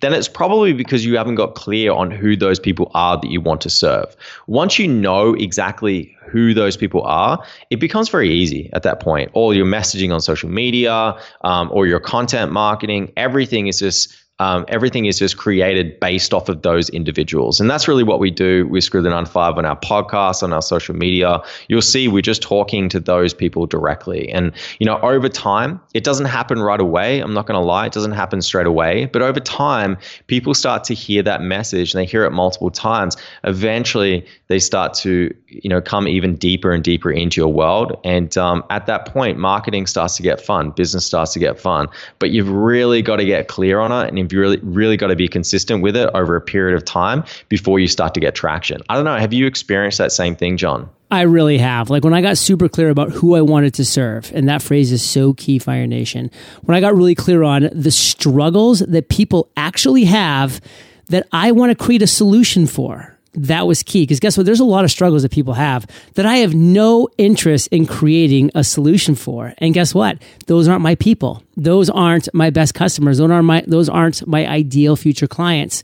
then 0.00 0.12
it's 0.12 0.28
probably 0.28 0.72
because 0.72 1.04
you 1.04 1.16
haven't 1.16 1.34
got 1.34 1.54
clear 1.54 1.92
on 1.92 2.10
who 2.10 2.36
those 2.36 2.60
people 2.60 2.90
are 2.94 3.20
that 3.20 3.30
you 3.30 3.40
want 3.40 3.60
to 3.60 3.70
serve. 3.70 4.14
Once 4.46 4.78
you 4.78 4.86
know 4.86 5.34
exactly 5.34 6.16
who 6.28 6.54
those 6.54 6.76
people 6.76 7.02
are, 7.02 7.42
it 7.70 7.80
becomes 7.80 8.08
very 8.08 8.30
easy 8.30 8.70
at 8.72 8.84
that 8.84 9.00
point. 9.00 9.30
All 9.32 9.52
your 9.52 9.66
messaging 9.66 10.12
on 10.12 10.20
social 10.20 10.48
media 10.48 11.18
um, 11.42 11.70
or 11.72 11.86
your 11.86 12.00
content 12.00 12.52
marketing, 12.52 13.12
everything 13.16 13.66
is 13.66 13.80
just 13.80 14.14
um, 14.40 14.64
everything 14.68 15.06
is 15.06 15.18
just 15.18 15.36
created 15.36 15.98
based 15.98 16.32
off 16.32 16.48
of 16.48 16.62
those 16.62 16.88
individuals. 16.90 17.60
And 17.60 17.68
that's 17.68 17.88
really 17.88 18.04
what 18.04 18.20
we 18.20 18.30
do 18.30 18.68
with 18.68 18.84
Screw 18.84 19.02
the 19.02 19.10
9 19.10 19.26
5 19.26 19.58
on 19.58 19.64
our 19.64 19.78
podcast, 19.78 20.42
on 20.42 20.52
our 20.52 20.62
social 20.62 20.94
media. 20.94 21.40
You'll 21.68 21.82
see 21.82 22.06
we're 22.06 22.22
just 22.22 22.42
talking 22.42 22.88
to 22.90 23.00
those 23.00 23.34
people 23.34 23.66
directly. 23.66 24.30
And, 24.30 24.52
you 24.78 24.86
know, 24.86 25.00
over 25.00 25.28
time, 25.28 25.80
it 25.92 26.04
doesn't 26.04 26.26
happen 26.26 26.60
right 26.60 26.80
away. 26.80 27.20
I'm 27.20 27.34
not 27.34 27.46
going 27.46 27.60
to 27.60 27.64
lie, 27.64 27.86
it 27.86 27.92
doesn't 27.92 28.12
happen 28.12 28.40
straight 28.40 28.66
away. 28.66 29.06
But 29.06 29.22
over 29.22 29.40
time, 29.40 29.98
people 30.28 30.54
start 30.54 30.84
to 30.84 30.94
hear 30.94 31.22
that 31.24 31.42
message 31.42 31.92
and 31.92 32.00
they 32.00 32.06
hear 32.06 32.24
it 32.24 32.30
multiple 32.30 32.70
times. 32.70 33.16
Eventually, 33.42 34.24
they 34.46 34.60
start 34.60 34.94
to, 34.94 35.34
you 35.48 35.68
know, 35.68 35.80
come 35.80 36.06
even 36.06 36.36
deeper 36.36 36.70
and 36.70 36.84
deeper 36.84 37.10
into 37.10 37.40
your 37.40 37.52
world. 37.52 37.98
And 38.04 38.36
um, 38.38 38.64
at 38.70 38.86
that 38.86 39.06
point, 39.06 39.38
marketing 39.38 39.86
starts 39.86 40.16
to 40.16 40.22
get 40.22 40.40
fun, 40.40 40.70
business 40.70 41.04
starts 41.04 41.32
to 41.32 41.40
get 41.40 41.58
fun. 41.58 41.88
But 42.20 42.30
you've 42.30 42.50
really 42.50 43.02
got 43.02 43.16
to 43.16 43.24
get 43.24 43.48
clear 43.48 43.80
on 43.80 43.90
it. 43.90 44.08
And 44.08 44.27
you've 44.32 44.40
really, 44.40 44.58
really 44.62 44.96
got 44.96 45.08
to 45.08 45.16
be 45.16 45.28
consistent 45.28 45.82
with 45.82 45.96
it 45.96 46.10
over 46.14 46.36
a 46.36 46.40
period 46.40 46.76
of 46.76 46.84
time 46.84 47.24
before 47.48 47.78
you 47.78 47.88
start 47.88 48.14
to 48.14 48.20
get 48.20 48.34
traction. 48.34 48.80
I 48.88 48.96
don't 48.96 49.04
know. 49.04 49.16
Have 49.16 49.32
you 49.32 49.46
experienced 49.46 49.98
that 49.98 50.12
same 50.12 50.36
thing, 50.36 50.56
John? 50.56 50.88
I 51.10 51.22
really 51.22 51.58
have. 51.58 51.90
Like 51.90 52.04
when 52.04 52.14
I 52.14 52.20
got 52.20 52.36
super 52.36 52.68
clear 52.68 52.90
about 52.90 53.10
who 53.10 53.34
I 53.34 53.40
wanted 53.40 53.74
to 53.74 53.84
serve, 53.84 54.30
and 54.34 54.48
that 54.48 54.62
phrase 54.62 54.92
is 54.92 55.02
so 55.02 55.32
key, 55.34 55.58
Fire 55.58 55.86
Nation. 55.86 56.30
When 56.62 56.76
I 56.76 56.80
got 56.80 56.94
really 56.94 57.14
clear 57.14 57.42
on 57.42 57.70
the 57.72 57.90
struggles 57.90 58.80
that 58.80 59.08
people 59.08 59.50
actually 59.56 60.04
have 60.04 60.60
that 61.06 61.26
I 61.32 61.52
want 61.52 61.76
to 61.76 61.84
create 61.84 62.02
a 62.02 62.06
solution 62.06 62.66
for 62.66 63.17
that 63.38 63.66
was 63.66 63.82
key. 63.82 64.02
Because 64.02 64.20
guess 64.20 64.36
what? 64.36 64.46
There's 64.46 64.60
a 64.60 64.64
lot 64.64 64.84
of 64.84 64.90
struggles 64.90 65.22
that 65.22 65.30
people 65.30 65.54
have 65.54 65.86
that 66.14 66.26
i 66.26 66.36
have 66.36 66.54
no 66.54 67.08
interest 67.18 67.68
in 67.68 67.86
creating 67.86 68.50
a 68.54 68.64
solution 68.64 69.14
for. 69.14 69.54
And 69.58 69.74
guess 69.74 69.94
what? 69.94 70.18
Those 70.46 70.68
aren't 70.68 70.82
my 70.82 70.94
people. 70.96 71.42
Those 71.56 71.90
aren't 71.90 72.28
my 72.34 72.50
best 72.50 72.74
customers. 72.74 73.18
Those 73.18 73.30
aren't 73.30 73.44
my 73.44 73.64
those 73.66 73.88
aren't 73.88 74.26
my 74.26 74.46
ideal 74.46 74.96
future 74.96 75.26
clients. 75.26 75.82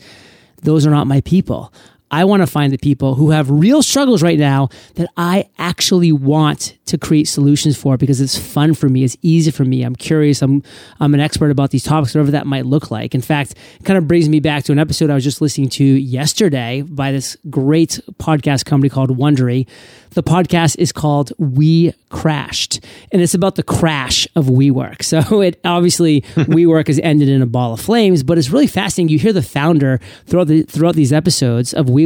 Those 0.62 0.87
are 0.87 0.90
not 0.90 1.07
my 1.07 1.21
people 1.23 1.73
I 2.11 2.25
want 2.25 2.43
to 2.43 2.47
find 2.47 2.73
the 2.73 2.79
people 2.79 3.17
who 3.17 3.31
have 3.31 3.51
real 3.51 3.83
struggles 3.83 4.23
right 4.23 4.38
now 4.38 4.69
that 4.95 5.09
I 5.17 5.49
actually 5.59 6.12
want 6.12 6.77
to 6.87 6.97
create 6.97 7.27
solutions 7.27 7.77
for 7.77 7.97
because 7.97 8.21
it's 8.21 8.38
fun 8.38 8.75
for 8.75 8.88
me. 8.88 9.03
It's 9.03 9.17
easy 9.23 9.51
for 9.51 9.64
me. 9.64 9.83
I'm 9.83 9.97
curious. 9.97 10.43
I'm, 10.43 10.62
I'm 11.01 11.14
an 11.14 11.21
expert 11.21 11.51
about 11.51 11.71
these 11.71 11.83
topics, 11.83 12.14
whatever 12.14 12.31
that 12.33 12.47
might 12.47 12.67
look 12.67 12.90
like. 12.90 13.14
In 13.14 13.21
fact, 13.21 13.55
it 13.81 13.85
kind 13.85 13.99
of 13.99 14.07
brings 14.07 14.29
me 14.29 14.38
back 14.38 14.64
to 14.64 14.73
an 14.73 14.79
episode 14.79 15.11
I 15.11 15.14
was 15.14 15.25
just 15.25 15.40
listening 15.40 15.71
to 15.71 15.85
yesterday 15.85 16.83
by 16.83 17.11
this 17.11 17.37
great 17.51 17.99
podcast 18.19 18.64
company 18.64 18.90
called 18.90 19.17
Wondery. 19.17 19.67
The 20.11 20.23
podcast 20.23 20.77
is 20.79 20.93
called 20.93 21.33
We 21.38 21.93
Crashed, 22.09 22.85
and 23.11 23.21
it's 23.21 23.35
about 23.35 23.57
the 23.57 23.64
crash 23.64 24.29
of 24.37 24.47
WeWork. 24.47 25.03
So 25.03 25.40
it 25.40 25.59
obviously 25.64 26.21
WeWork 26.37 26.87
has 26.87 27.01
ended 27.01 27.29
in 27.29 27.43
a 27.43 27.47
ball 27.47 27.73
of 27.73 27.81
flames, 27.81 28.23
but 28.23 28.38
it's 28.38 28.51
really 28.51 28.69
fascinating. 28.69 29.09
You 29.09 29.19
hear 29.19 29.33
the 29.33 29.43
founder 29.43 29.99
throughout 30.27 30.47
the, 30.47 30.62
throughout 30.62 30.95
these 30.95 31.12
episodes 31.12 31.75
of 31.75 31.87
WeWork 31.87 32.04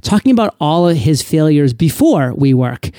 talking 0.00 0.32
about 0.32 0.54
all 0.60 0.88
of 0.88 0.96
his 0.96 1.22
failures 1.22 1.72
before 1.72 2.32
WeWork. 2.32 2.92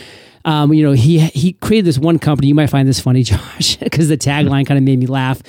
Um, 0.45 0.73
you 0.73 0.83
know, 0.83 0.93
he 0.93 1.19
he 1.19 1.53
created 1.53 1.85
this 1.85 1.99
one 1.99 2.17
company. 2.19 2.47
You 2.47 2.55
might 2.55 2.69
find 2.69 2.87
this 2.87 2.99
funny, 2.99 3.23
Josh, 3.23 3.77
because 3.77 4.07
the 4.07 4.17
tagline 4.17 4.65
kind 4.65 4.77
of 4.77 4.83
made 4.83 4.99
me 4.99 5.05
laugh. 5.05 5.41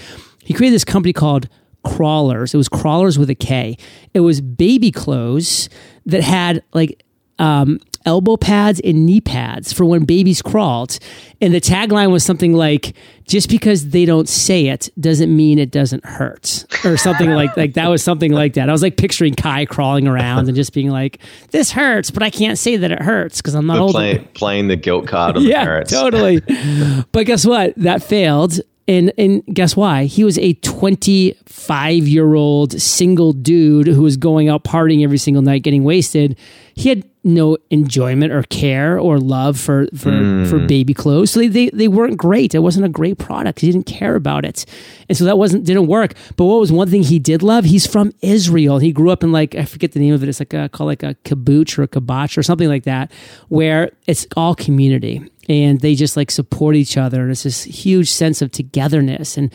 He 0.44 0.54
created 0.54 0.74
this 0.74 0.84
company 0.84 1.12
called 1.12 1.48
Krawlers. 1.84 2.54
It 2.54 2.56
was 2.56 2.68
Krawlers 2.68 3.16
with 3.16 3.30
a 3.30 3.34
K. 3.34 3.76
It 4.14 4.20
was 4.20 4.40
baby 4.40 4.90
clothes 4.90 5.68
that 6.06 6.22
had 6.22 6.62
like 6.72 7.02
um, 7.38 7.80
elbow 8.06 8.36
pads 8.36 8.80
and 8.80 9.04
knee 9.04 9.20
pads 9.20 9.72
for 9.72 9.84
when 9.84 10.04
babies 10.04 10.42
crawled. 10.42 10.98
And 11.40 11.54
the 11.54 11.60
tagline 11.60 12.10
was 12.10 12.24
something 12.24 12.52
like, 12.52 12.94
just 13.26 13.48
because 13.48 13.90
they 13.90 14.04
don't 14.04 14.28
say 14.28 14.66
it 14.66 14.88
doesn't 14.98 15.34
mean 15.34 15.58
it 15.58 15.70
doesn't 15.70 16.04
hurt 16.04 16.66
or 16.84 16.96
something 16.96 17.30
like 17.30 17.56
like 17.56 17.74
that 17.74 17.88
was 17.88 18.02
something 18.02 18.32
like 18.32 18.54
that. 18.54 18.68
I 18.68 18.72
was 18.72 18.82
like 18.82 18.96
picturing 18.96 19.34
Kai 19.34 19.66
crawling 19.66 20.08
around 20.08 20.48
and 20.48 20.56
just 20.56 20.72
being 20.72 20.90
like, 20.90 21.20
this 21.50 21.70
hurts, 21.70 22.10
but 22.10 22.22
I 22.22 22.30
can't 22.30 22.58
say 22.58 22.76
that 22.76 22.90
it 22.90 23.00
hurts 23.00 23.40
because 23.40 23.54
I'm 23.54 23.66
not 23.66 23.78
old. 23.78 23.92
Playing, 23.92 24.28
playing 24.34 24.68
the 24.68 24.76
guilt 24.76 25.06
card 25.06 25.36
on 25.36 25.44
yeah, 25.44 25.60
the 25.60 25.66
parents. 25.66 25.92
totally. 25.92 26.40
but 27.12 27.26
guess 27.26 27.46
what? 27.46 27.74
That 27.76 28.02
failed. 28.02 28.60
And 28.88 29.12
and 29.16 29.44
guess 29.46 29.76
why? 29.76 30.06
He 30.06 30.24
was 30.24 30.36
a 30.38 30.54
25 30.54 32.08
year 32.08 32.34
old 32.34 32.80
single 32.80 33.32
dude 33.32 33.86
who 33.86 34.02
was 34.02 34.16
going 34.16 34.48
out 34.48 34.64
partying 34.64 35.04
every 35.04 35.18
single 35.18 35.42
night, 35.42 35.62
getting 35.62 35.84
wasted. 35.84 36.36
He 36.80 36.88
had 36.88 37.04
no 37.22 37.58
enjoyment 37.68 38.32
or 38.32 38.42
care 38.44 38.98
or 38.98 39.18
love 39.18 39.60
for 39.60 39.86
for, 39.94 40.10
mm. 40.10 40.48
for 40.48 40.58
baby 40.60 40.94
clothes. 40.94 41.30
So 41.30 41.40
they, 41.40 41.48
they 41.48 41.68
they 41.68 41.88
weren't 41.88 42.16
great. 42.16 42.54
It 42.54 42.60
wasn't 42.60 42.86
a 42.86 42.88
great 42.88 43.18
product. 43.18 43.60
He 43.60 43.70
didn't 43.70 43.84
care 43.84 44.14
about 44.14 44.46
it, 44.46 44.64
and 45.06 45.18
so 45.18 45.24
that 45.24 45.36
wasn't 45.36 45.64
didn't 45.64 45.88
work. 45.88 46.14
But 46.36 46.46
what 46.46 46.58
was 46.58 46.72
one 46.72 46.88
thing 46.88 47.02
he 47.02 47.18
did 47.18 47.42
love? 47.42 47.66
He's 47.66 47.86
from 47.86 48.14
Israel. 48.22 48.78
He 48.78 48.92
grew 48.92 49.10
up 49.10 49.22
in 49.22 49.30
like 49.30 49.54
I 49.54 49.66
forget 49.66 49.92
the 49.92 50.00
name 50.00 50.14
of 50.14 50.22
it. 50.22 50.30
It's 50.30 50.40
like 50.40 50.54
a, 50.54 50.70
called 50.70 50.88
like 50.88 51.02
a 51.02 51.14
kibbutz 51.24 51.76
or 51.76 51.82
a 51.82 51.88
kibbutz 51.88 52.38
or 52.38 52.42
something 52.42 52.68
like 52.68 52.84
that, 52.84 53.12
where 53.48 53.90
it's 54.06 54.26
all 54.34 54.54
community 54.54 55.22
and 55.50 55.80
they 55.80 55.94
just 55.94 56.16
like 56.16 56.30
support 56.30 56.76
each 56.76 56.96
other. 56.96 57.20
And 57.20 57.30
it's 57.30 57.42
this 57.42 57.64
huge 57.64 58.10
sense 58.10 58.40
of 58.40 58.52
togetherness 58.52 59.36
and 59.36 59.52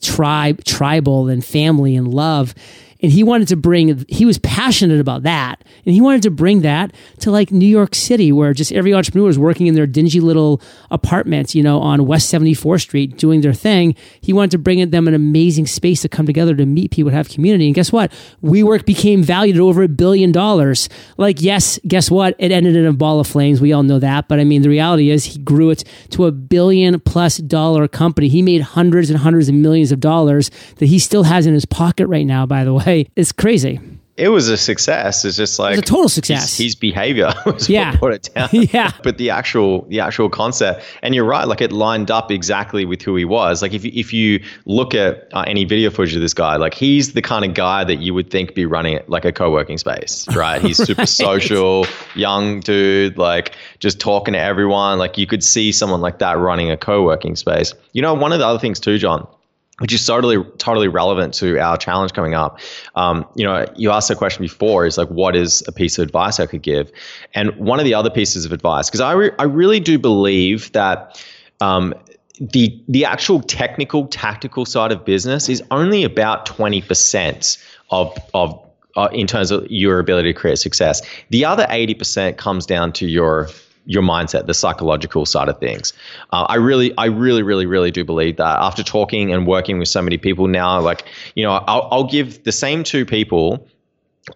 tribe, 0.00 0.62
tribal 0.62 1.28
and 1.28 1.44
family 1.44 1.96
and 1.96 2.14
love 2.14 2.54
and 3.00 3.12
he 3.12 3.22
wanted 3.22 3.48
to 3.48 3.56
bring 3.56 4.04
he 4.08 4.24
was 4.24 4.38
passionate 4.38 5.00
about 5.00 5.22
that. 5.22 5.62
And 5.86 5.94
he 5.94 6.00
wanted 6.00 6.22
to 6.22 6.30
bring 6.30 6.62
that 6.62 6.92
to 7.20 7.30
like 7.30 7.50
new 7.50 7.66
york 7.66 7.94
city 7.94 8.32
where 8.32 8.52
just 8.52 8.72
every 8.72 8.92
entrepreneur 8.92 9.28
is 9.28 9.38
working 9.38 9.66
in 9.66 9.74
their 9.74 9.86
dingy 9.86 10.20
little 10.20 10.60
apartments 10.90 11.54
you 11.54 11.62
know 11.62 11.80
on 11.80 12.06
west 12.06 12.32
74th 12.32 12.80
street 12.80 13.16
doing 13.16 13.40
their 13.40 13.52
thing. 13.52 13.94
He 14.20 14.32
wanted 14.32 14.52
to 14.52 14.58
bring 14.58 14.90
them 14.90 15.08
an 15.08 15.14
amazing 15.14 15.66
space 15.66 16.02
to 16.02 16.08
come 16.08 16.26
together 16.26 16.54
to 16.56 16.66
meet 16.66 16.90
people 16.90 17.12
have 17.12 17.28
community. 17.28 17.66
And 17.66 17.74
guess 17.74 17.92
what? 17.92 18.12
WeWork 18.42 18.84
became 18.84 19.22
valued 19.22 19.56
at 19.56 19.62
over 19.62 19.82
a 19.82 19.88
billion 19.88 20.32
dollars. 20.32 20.88
Like 21.16 21.40
yes 21.40 21.78
guess 21.86 22.10
what? 22.10 22.34
It 22.38 22.50
ended 22.50 22.76
in 22.76 22.86
a 22.86 22.92
ball 22.92 23.20
of 23.20 23.26
flames. 23.26 23.60
We 23.60 23.72
all 23.72 23.82
know 23.82 23.98
that. 24.00 24.28
But 24.28 24.40
i 24.40 24.44
mean 24.44 24.62
the 24.62 24.68
reality 24.68 25.10
is 25.10 25.24
he 25.24 25.38
grew 25.38 25.70
it 25.70 25.84
to 26.10 26.26
a 26.26 26.32
billion 26.32 26.98
plus 27.00 27.38
dollar 27.38 27.86
company. 27.86 28.28
He 28.28 28.42
made 28.42 28.62
hundreds 28.62 29.10
and 29.10 29.18
hundreds 29.18 29.48
of 29.48 29.54
millions 29.54 29.92
of 29.92 30.00
dollars 30.00 30.50
that 30.76 30.86
he 30.86 30.98
still 30.98 31.22
has 31.22 31.46
in 31.46 31.54
his 31.54 31.64
pocket 31.64 32.08
right 32.08 32.26
now 32.26 32.44
by 32.44 32.64
the 32.64 32.74
way 32.74 32.87
it's 33.16 33.32
crazy. 33.32 33.80
it 34.18 34.30
was 34.30 34.48
a 34.48 34.56
success. 34.56 35.24
It's 35.24 35.36
just 35.36 35.60
like 35.60 35.74
it 35.74 35.76
was 35.76 35.78
a 35.78 35.82
total 35.82 36.08
success. 36.08 36.56
His, 36.56 36.66
his 36.66 36.74
behavior 36.74 37.32
was 37.46 37.68
yeah. 37.68 37.92
what 37.92 38.00
brought 38.00 38.14
it 38.14 38.30
down. 38.34 38.48
yeah. 38.52 38.90
But 39.04 39.16
the 39.16 39.30
actual 39.30 39.82
the 39.82 40.00
actual 40.00 40.28
concept, 40.28 40.84
and 41.02 41.14
you're 41.14 41.24
right, 41.24 41.46
like 41.46 41.60
it 41.60 41.70
lined 41.70 42.10
up 42.10 42.32
exactly 42.32 42.84
with 42.84 43.00
who 43.00 43.14
he 43.14 43.24
was. 43.24 43.62
Like 43.62 43.72
if 43.72 43.84
if 43.84 44.12
you 44.12 44.42
look 44.64 44.92
at 44.92 45.28
uh, 45.32 45.44
any 45.46 45.64
video 45.64 45.88
footage 45.90 46.16
of 46.16 46.20
this 46.20 46.34
guy, 46.34 46.56
like 46.56 46.74
he's 46.74 47.12
the 47.12 47.22
kind 47.22 47.44
of 47.44 47.54
guy 47.54 47.84
that 47.84 48.00
you 48.00 48.12
would 48.12 48.28
think 48.30 48.56
be 48.56 48.66
running 48.66 48.98
like 49.06 49.24
a 49.24 49.32
co-working 49.32 49.78
space, 49.78 50.26
right? 50.34 50.60
He's 50.60 50.78
super 50.78 51.02
right. 51.02 51.08
social, 51.08 51.86
young 52.16 52.58
dude, 52.58 53.16
like 53.16 53.52
just 53.78 54.00
talking 54.00 54.32
to 54.32 54.40
everyone. 54.40 54.98
Like 54.98 55.16
you 55.16 55.28
could 55.28 55.44
see 55.44 55.70
someone 55.70 56.00
like 56.00 56.18
that 56.18 56.36
running 56.38 56.72
a 56.72 56.76
co-working 56.76 57.36
space. 57.36 57.72
You 57.92 58.02
know, 58.02 58.14
one 58.14 58.32
of 58.32 58.40
the 58.40 58.46
other 58.46 58.58
things 58.58 58.80
too, 58.80 58.98
John 58.98 59.28
which 59.78 59.92
is 59.92 60.04
totally 60.04 60.42
totally 60.58 60.88
relevant 60.88 61.34
to 61.34 61.58
our 61.58 61.76
challenge 61.76 62.12
coming 62.12 62.34
up. 62.34 62.58
Um, 62.94 63.26
you 63.34 63.44
know, 63.44 63.66
you 63.76 63.90
asked 63.90 64.10
a 64.10 64.16
question 64.16 64.42
before 64.42 64.86
is 64.86 64.98
like, 64.98 65.08
what 65.08 65.36
is 65.36 65.62
a 65.66 65.72
piece 65.72 65.98
of 65.98 66.02
advice 66.02 66.40
I 66.40 66.46
could 66.46 66.62
give? 66.62 66.90
And 67.34 67.54
one 67.56 67.78
of 67.78 67.84
the 67.84 67.94
other 67.94 68.10
pieces 68.10 68.44
of 68.44 68.52
advice, 68.52 68.88
because 68.88 69.00
I 69.00 69.12
re- 69.12 69.32
I 69.38 69.44
really 69.44 69.80
do 69.80 69.98
believe 69.98 70.72
that. 70.72 71.22
Um, 71.60 71.94
the 72.40 72.80
the 72.86 73.04
actual 73.04 73.40
technical 73.40 74.06
tactical 74.06 74.64
side 74.64 74.92
of 74.92 75.04
business 75.04 75.48
is 75.48 75.60
only 75.72 76.04
about 76.04 76.46
20% 76.46 77.58
of 77.90 78.16
of 78.32 78.64
uh, 78.96 79.08
in 79.12 79.26
terms 79.26 79.50
of 79.50 79.66
your 79.68 79.98
ability 79.98 80.32
to 80.32 80.38
create 80.38 80.58
success. 80.58 81.02
The 81.30 81.44
other 81.44 81.64
80% 81.64 82.36
comes 82.36 82.64
down 82.64 82.92
to 82.94 83.06
your 83.06 83.48
your 83.88 84.02
mindset, 84.02 84.46
the 84.46 84.54
psychological 84.54 85.26
side 85.26 85.48
of 85.48 85.58
things. 85.58 85.92
Uh, 86.32 86.46
I 86.48 86.56
really, 86.56 86.96
I 86.96 87.06
really, 87.06 87.42
really, 87.42 87.66
really 87.66 87.90
do 87.90 88.04
believe 88.04 88.36
that 88.36 88.58
after 88.60 88.82
talking 88.82 89.32
and 89.32 89.46
working 89.46 89.78
with 89.78 89.88
so 89.88 90.02
many 90.02 90.18
people 90.18 90.46
now, 90.46 90.80
like, 90.80 91.04
you 91.34 91.42
know, 91.42 91.52
I'll, 91.52 91.88
I'll 91.90 92.08
give 92.08 92.44
the 92.44 92.52
same 92.52 92.84
two 92.84 93.04
people 93.04 93.66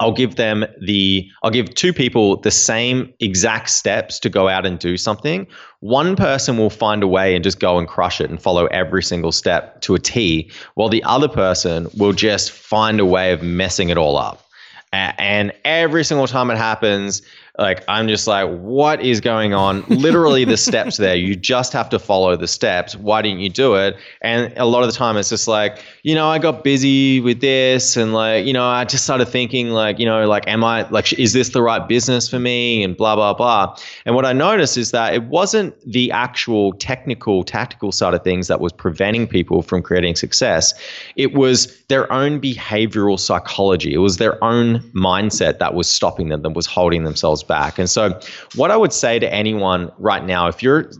I'll 0.00 0.12
give 0.12 0.36
them 0.36 0.64
the 0.80 1.28
I'll 1.42 1.50
give 1.50 1.74
two 1.74 1.92
people 1.92 2.38
the 2.38 2.50
same 2.50 3.12
exact 3.20 3.70
steps 3.70 4.18
to 4.20 4.28
go 4.28 4.48
out 4.48 4.66
and 4.66 4.78
do 4.78 4.96
something. 4.96 5.46
One 5.80 6.16
person 6.16 6.56
will 6.56 6.70
find 6.70 7.02
a 7.02 7.08
way 7.08 7.34
and 7.34 7.44
just 7.44 7.60
go 7.60 7.78
and 7.78 7.86
crush 7.86 8.20
it 8.20 8.30
and 8.30 8.40
follow 8.40 8.66
every 8.66 9.02
single 9.02 9.32
step 9.32 9.80
to 9.82 9.94
a 9.94 9.98
T, 9.98 10.50
while 10.74 10.88
the 10.88 11.02
other 11.04 11.28
person 11.28 11.88
will 11.96 12.12
just 12.12 12.50
find 12.50 13.00
a 13.00 13.06
way 13.06 13.32
of 13.32 13.42
messing 13.42 13.88
it 13.90 13.98
all 13.98 14.16
up. 14.16 14.46
And 14.92 15.52
every 15.64 16.04
single 16.04 16.26
time 16.26 16.50
it 16.50 16.58
happens, 16.58 17.22
like 17.58 17.84
i'm 17.86 18.08
just 18.08 18.26
like 18.26 18.48
what 18.72 19.02
is 19.02 19.20
going 19.20 19.52
on? 19.52 19.84
Literally 19.88 20.44
the 20.44 20.56
steps 20.68 20.96
there. 20.96 21.14
You 21.14 21.36
just 21.36 21.72
have 21.74 21.88
to 21.90 21.98
follow 21.98 22.34
the 22.36 22.48
steps. 22.48 22.96
Why 22.96 23.20
didn't 23.20 23.40
you 23.40 23.50
do 23.50 23.74
it? 23.74 23.96
And 24.22 24.52
a 24.56 24.64
lot 24.64 24.82
of 24.82 24.90
the 24.90 24.96
time 24.96 25.16
it's 25.18 25.28
just 25.28 25.46
like 25.46 25.84
you 26.02 26.14
know 26.14 26.28
i 26.28 26.38
got 26.38 26.64
busy 26.64 27.20
with 27.20 27.40
this 27.40 27.96
and 27.96 28.14
like 28.14 28.46
you 28.46 28.52
know 28.52 28.64
i 28.64 28.84
just 28.84 29.04
started 29.04 29.26
thinking 29.26 29.70
like 29.70 29.98
you 29.98 30.06
know 30.06 30.26
like 30.26 30.48
am 30.48 30.64
i 30.64 30.88
like 30.88 31.12
is 31.18 31.32
this 31.34 31.50
the 31.50 31.62
right 31.62 31.86
business 31.86 32.28
for 32.28 32.38
me? 32.38 32.82
And 32.82 32.96
blah 32.96 33.14
blah 33.16 33.34
blah. 33.34 33.76
And 34.06 34.14
what 34.14 34.24
i 34.24 34.32
noticed 34.32 34.78
is 34.78 34.90
that 34.92 35.12
it 35.12 35.24
wasn't 35.24 35.78
the 35.90 36.10
actual 36.10 36.72
technical 36.74 37.44
tactical 37.44 37.92
side 37.92 38.14
of 38.14 38.24
things 38.24 38.48
that 38.48 38.60
was 38.60 38.72
preventing 38.72 39.26
people 39.26 39.60
from 39.60 39.82
creating 39.82 40.16
success. 40.16 40.72
It 41.16 41.34
was 41.34 41.78
their 41.88 42.10
own 42.10 42.40
behavioral 42.40 43.20
psychology. 43.20 43.92
It 43.92 43.98
was 43.98 44.16
their 44.16 44.42
own 44.42 44.78
mindset 44.94 45.58
that 45.58 45.74
was 45.74 45.88
stopping 45.88 46.28
them 46.30 46.40
that 46.42 46.50
was 46.50 46.66
holding 46.66 47.04
themselves 47.04 47.41
back. 47.42 47.78
And 47.78 47.88
so, 47.88 48.18
what 48.54 48.70
I 48.70 48.76
would 48.76 48.92
say 48.92 49.18
to 49.18 49.32
anyone 49.32 49.90
right 49.98 50.24
now, 50.24 50.48
if 50.48 50.62
you're, 50.62 50.90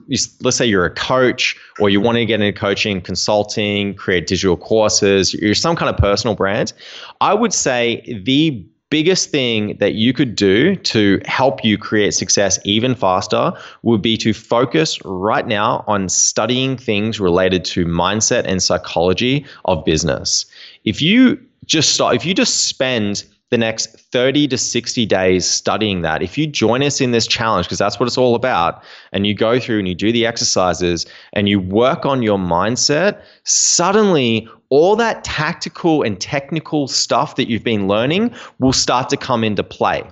let's 0.41 0.57
say 0.57 0.67
you're 0.67 0.85
a 0.85 0.95
coach 0.95 1.57
or 1.79 1.91
you 1.91 2.01
want 2.01 2.17
to 2.17 2.27
get 2.27 2.41
into 2.41 2.59
coaching, 2.59 3.01
consulting, 3.01 3.95
create 3.95 4.27
digital 4.27 4.57
courses, 4.57 5.35
you're 5.35 5.55
some 5.55 5.77
kind 5.77 5.89
of 5.89 5.97
personal 5.97 6.35
brand, 6.35 6.73
I 7.21 7.35
would 7.35 7.53
say 7.53 8.21
the 8.25 8.67
biggest 8.93 9.31
thing 9.31 9.75
that 9.79 9.95
you 9.95 10.13
could 10.13 10.37
do 10.37 10.77
to 10.77 11.19
help 11.25 11.65
you 11.65 11.79
create 11.79 12.13
success 12.13 12.59
even 12.67 12.95
faster 12.95 13.51
would 13.85 14.03
be 14.03 14.19
to 14.19 14.35
focus 14.35 15.03
right 15.07 15.47
now 15.47 15.83
on 15.87 16.11
studying 16.11 16.77
things 16.77 17.19
related 17.19 17.65
to 17.65 17.87
mindset 17.87 18.45
and 18.45 18.63
psychology 18.63 19.47
of 19.65 19.83
business. 19.87 20.45
If 20.85 21.01
you 21.01 21.41
just 21.65 21.95
start, 21.95 22.15
if 22.15 22.27
you 22.27 22.35
just 22.35 22.67
spend 22.67 23.25
the 23.53 23.59
next 23.59 24.01
30 24.01 24.49
to 24.49 24.57
60 24.57 25.05
days 25.05 25.47
studying 25.47 26.01
that. 26.01 26.23
If 26.23 26.39
you 26.39 26.47
join 26.47 26.83
us 26.83 27.03
in 27.03 27.11
this 27.11 27.27
challenge, 27.27 27.67
because 27.67 27.77
that's 27.77 28.01
what 28.01 28.07
it's 28.07 28.17
all 28.17 28.35
about, 28.35 28.83
and 29.13 29.27
you 29.27 29.35
go 29.35 29.61
through 29.61 29.79
and 29.79 29.87
you 29.87 29.95
do 29.95 30.11
the 30.11 30.25
exercises 30.25 31.05
and 31.35 31.51
you 31.51 31.61
work 31.61 32.07
on 32.07 32.23
your 32.23 32.39
mindset, 32.39 33.21
suddenly 33.45 34.49
all 34.71 34.97
that 34.97 35.23
tactical 35.23 36.03
and 36.03 36.19
technical 36.19 36.89
stuff 36.89 37.37
that 37.37 37.51
you've 37.51 37.63
been 37.63 37.87
learning 37.87 38.35
will 38.59 38.73
start 38.73 39.11
to 39.11 39.19
come 39.19 39.45
into 39.45 39.63
play, 39.63 40.03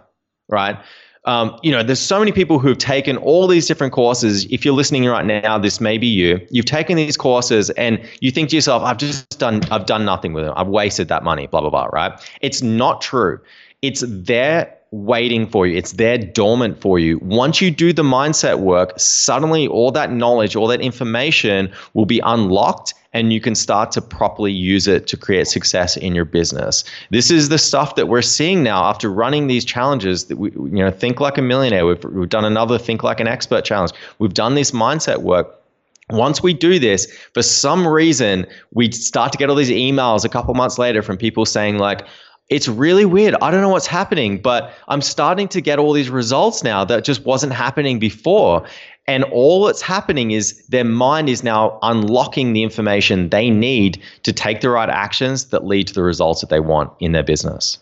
right? 0.51 0.77
Um, 1.25 1.59
you 1.63 1.71
know, 1.71 1.83
there's 1.83 2.01
so 2.01 2.19
many 2.19 2.33
people 2.33 2.59
who've 2.59 2.79
taken 2.79 3.17
all 3.19 3.47
these 3.47 3.67
different 3.67 3.93
courses. 3.93 4.47
If 4.47 4.65
you're 4.65 4.75
listening 4.75 5.05
right 5.05 5.27
now, 5.27 5.59
this 5.59 5.81
may 5.81 5.99
be 5.99 6.07
you. 6.07 6.41
You've 6.51 6.65
taken 6.65 6.97
these 6.97 7.17
courses 7.17 7.69
and 7.71 8.01
you 8.21 8.31
think 8.31 8.51
to 8.51 8.57
yourself, 8.57 8.83
I've 8.83 8.97
just 8.97 9.39
done, 9.39 9.63
I've 9.71 9.87
done 9.87 10.05
nothing 10.05 10.33
with 10.33 10.45
them. 10.45 10.55
I've 10.57 10.69
wasted 10.69 11.09
that 11.09 11.23
money, 11.23 11.47
blah, 11.47 11.61
blah, 11.61 11.71
blah, 11.71 11.87
right? 11.93 12.13
It's 12.41 12.63
not 12.63 13.03
true. 13.03 13.39
It's 13.83 14.03
there 14.07 14.75
waiting 14.93 15.47
for 15.47 15.67
you. 15.67 15.77
It's 15.77 15.93
there 15.93 16.19
dormant 16.19 16.81
for 16.81 16.99
you. 16.99 17.19
Once 17.19 17.61
you 17.61 17.71
do 17.71 17.93
the 17.93 18.03
mindset 18.03 18.61
work, 18.61 18.93
suddenly 18.99 19.69
all 19.69 19.93
that 19.93 20.11
knowledge, 20.11 20.57
all 20.57 20.67
that 20.69 20.81
information 20.81 21.71
will 21.95 22.07
be 22.07 22.21
unlocked 22.21 22.95
and 23.13 23.33
you 23.33 23.41
can 23.41 23.55
start 23.55 23.91
to 23.93 24.01
properly 24.01 24.53
use 24.53 24.87
it 24.87 25.07
to 25.09 25.17
create 25.17 25.49
success 25.49 25.97
in 25.97 26.15
your 26.15 26.25
business. 26.25 26.85
This 27.11 27.31
is 27.31 27.49
the 27.49 27.59
stuff 27.59 27.97
that 27.97 28.09
we're 28.09 28.23
seeing 28.23 28.63
now 28.63 28.85
after 28.85 29.11
running 29.11 29.47
these 29.47 29.65
challenges 29.65 30.27
that 30.27 30.37
we 30.37 30.51
you 30.51 30.85
know 30.85 30.91
think 30.91 31.21
like 31.21 31.39
a 31.39 31.43
millionaire. 31.43 31.87
We've, 31.87 32.05
we've 32.05 32.29
done 32.29 32.45
another 32.45 32.79
think 32.79 33.03
like 33.03 33.21
an 33.21 33.29
expert 33.29 33.65
challenge. 33.65 33.93
We've 34.19 34.35
done 34.35 34.55
this 34.55 34.71
mindset 34.71 35.23
work 35.23 35.57
once 36.13 36.43
we 36.43 36.53
do 36.53 36.79
this, 36.79 37.07
for 37.35 37.43
some 37.43 37.87
reason, 37.87 38.47
we 38.73 38.91
start 38.91 39.33
to 39.33 39.39
get 39.39 39.49
all 39.49 39.57
these 39.57 39.71
emails 39.71 40.25
a 40.25 40.29
couple 40.29 40.55
months 40.55 40.79
later 40.79 41.03
from 41.03 41.17
people 41.17 41.47
saying, 41.47 41.79
like, 41.79 42.07
it's 42.49 42.67
really 42.67 43.05
weird. 43.05 43.37
I 43.41 43.51
don't 43.51 43.61
know 43.61 43.69
what's 43.69 43.87
happening, 43.87 44.39
but 44.39 44.75
I'm 44.89 45.03
starting 45.03 45.47
to 45.49 45.61
get 45.61 45.79
all 45.79 45.93
these 45.93 46.11
results 46.11 46.65
now 46.65 46.85
that 46.85 47.05
just 47.05 47.25
wasn't 47.25 47.53
happening 47.53 48.01
before. 48.01 48.67
And 49.11 49.25
all 49.25 49.65
that's 49.65 49.83
happening 49.83 50.31
is 50.31 50.65
their 50.69 50.85
mind 50.85 51.29
is 51.29 51.43
now 51.43 51.81
unlocking 51.83 52.53
the 52.53 52.63
information 52.63 53.31
they 53.31 53.51
need 53.51 54.01
to 54.23 54.33
take 54.33 54.61
the 54.61 54.71
right 54.71 54.89
actions 54.89 55.47
that 55.47 55.67
lead 55.67 55.89
to 55.89 55.95
the 55.95 56.05
results 56.05 56.43
that 56.43 56.49
they 56.49 56.61
want 56.61 56.93
in 57.01 57.11
their 57.11 57.25
business. 57.25 57.79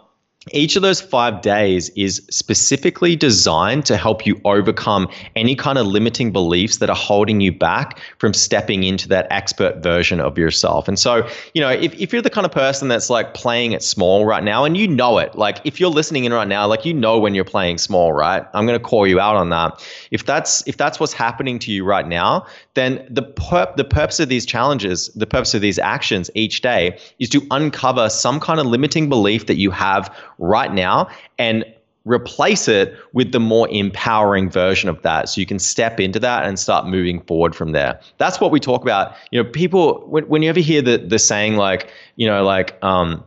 each 0.52 0.76
of 0.76 0.82
those 0.82 1.00
five 1.00 1.40
days 1.40 1.88
is 1.90 2.22
specifically 2.30 3.16
designed 3.16 3.85
to 3.87 3.96
help 3.96 4.24
you 4.24 4.40
overcome 4.44 5.09
any 5.35 5.56
kind 5.56 5.76
of 5.76 5.87
limiting 5.87 6.30
beliefs 6.30 6.76
that 6.76 6.88
are 6.88 6.96
holding 6.96 7.40
you 7.40 7.50
back 7.50 7.98
from 8.18 8.32
stepping 8.32 8.85
into 8.85 9.09
that 9.09 9.26
expert 9.30 9.82
version 9.82 10.20
of 10.20 10.38
yourself. 10.38 10.87
And 10.87 10.98
so, 10.98 11.28
you 11.54 11.61
know, 11.61 11.70
if, 11.70 11.92
if 11.94 12.12
you're 12.12 12.22
the 12.22 12.30
kind 12.30 12.44
of 12.44 12.52
person 12.52 12.87
that's 12.87 13.11
like 13.11 13.35
playing 13.35 13.72
it 13.72 13.82
small 13.82 14.24
right 14.24 14.44
now 14.44 14.64
and 14.64 14.76
you 14.76 14.87
know 14.87 15.18
it, 15.18 15.35
like 15.35 15.59
if 15.64 15.80
you're 15.80 15.90
listening 15.90 16.24
in 16.24 16.32
right 16.32 16.48
now, 16.48 16.66
like 16.68 16.85
you 16.85 16.94
know 16.94 17.18
when 17.18 17.35
you're 17.35 17.44
playing 17.44 17.78
small, 17.78 18.12
right? 18.12 18.44
I'm 18.54 18.66
to 18.78 18.78
call 18.78 19.06
you 19.06 19.18
out 19.18 19.37
on 19.37 19.50
that. 19.50 19.85
If 20.11 20.26
that's 20.26 20.66
if 20.66 20.76
that's 20.76 21.00
what's 21.00 21.12
happening 21.12 21.59
to 21.61 21.72
you 21.72 21.85
right 21.85 22.06
now, 22.06 22.46
then 22.76 23.04
the 23.10 23.22
pur- 23.22 23.72
the 23.76 23.84
purpose 23.84 24.20
of 24.20 24.28
these 24.28 24.46
challenges, 24.46 25.08
the 25.16 25.26
purpose 25.26 25.54
of 25.54 25.60
these 25.62 25.78
actions 25.80 26.30
each 26.34 26.60
day 26.60 26.98
is 27.18 27.28
to 27.30 27.44
uncover 27.50 28.08
some 28.08 28.38
kind 28.38 28.60
of 28.60 28.66
limiting 28.66 29.08
belief 29.08 29.46
that 29.46 29.56
you 29.56 29.72
have 29.72 30.14
right 30.38 30.72
now 30.72 31.08
and 31.38 31.64
replace 32.05 32.68
it 32.68 32.94
with 33.14 33.32
the 33.32 33.40
more 33.40 33.68
empowering 33.70 34.48
version 34.48 34.88
of 34.88 35.03
that. 35.03 35.28
So 35.28 35.40
you 35.40 35.46
can 35.46 35.59
step 35.59 35.98
into 35.98 36.20
that 36.20 36.44
and 36.44 36.59
start 36.59 36.86
moving 36.86 37.20
forward 37.22 37.57
from 37.57 37.72
there. 37.72 37.98
That's 38.18 38.40
what 38.40 38.53
we 38.53 38.61
talk 38.61 38.82
about. 38.82 39.16
You 39.32 39.42
know 39.42 39.51
people 39.51 40.05
when, 40.07 40.28
when 40.28 40.42
you 40.42 40.48
ever 40.48 40.61
hear 40.61 40.82
the, 40.82 40.98
the 40.98 41.18
saying 41.18 41.57
like 41.57 41.90
you 42.14 42.28
know 42.28 42.44
like 42.44 42.78
um, 42.84 43.24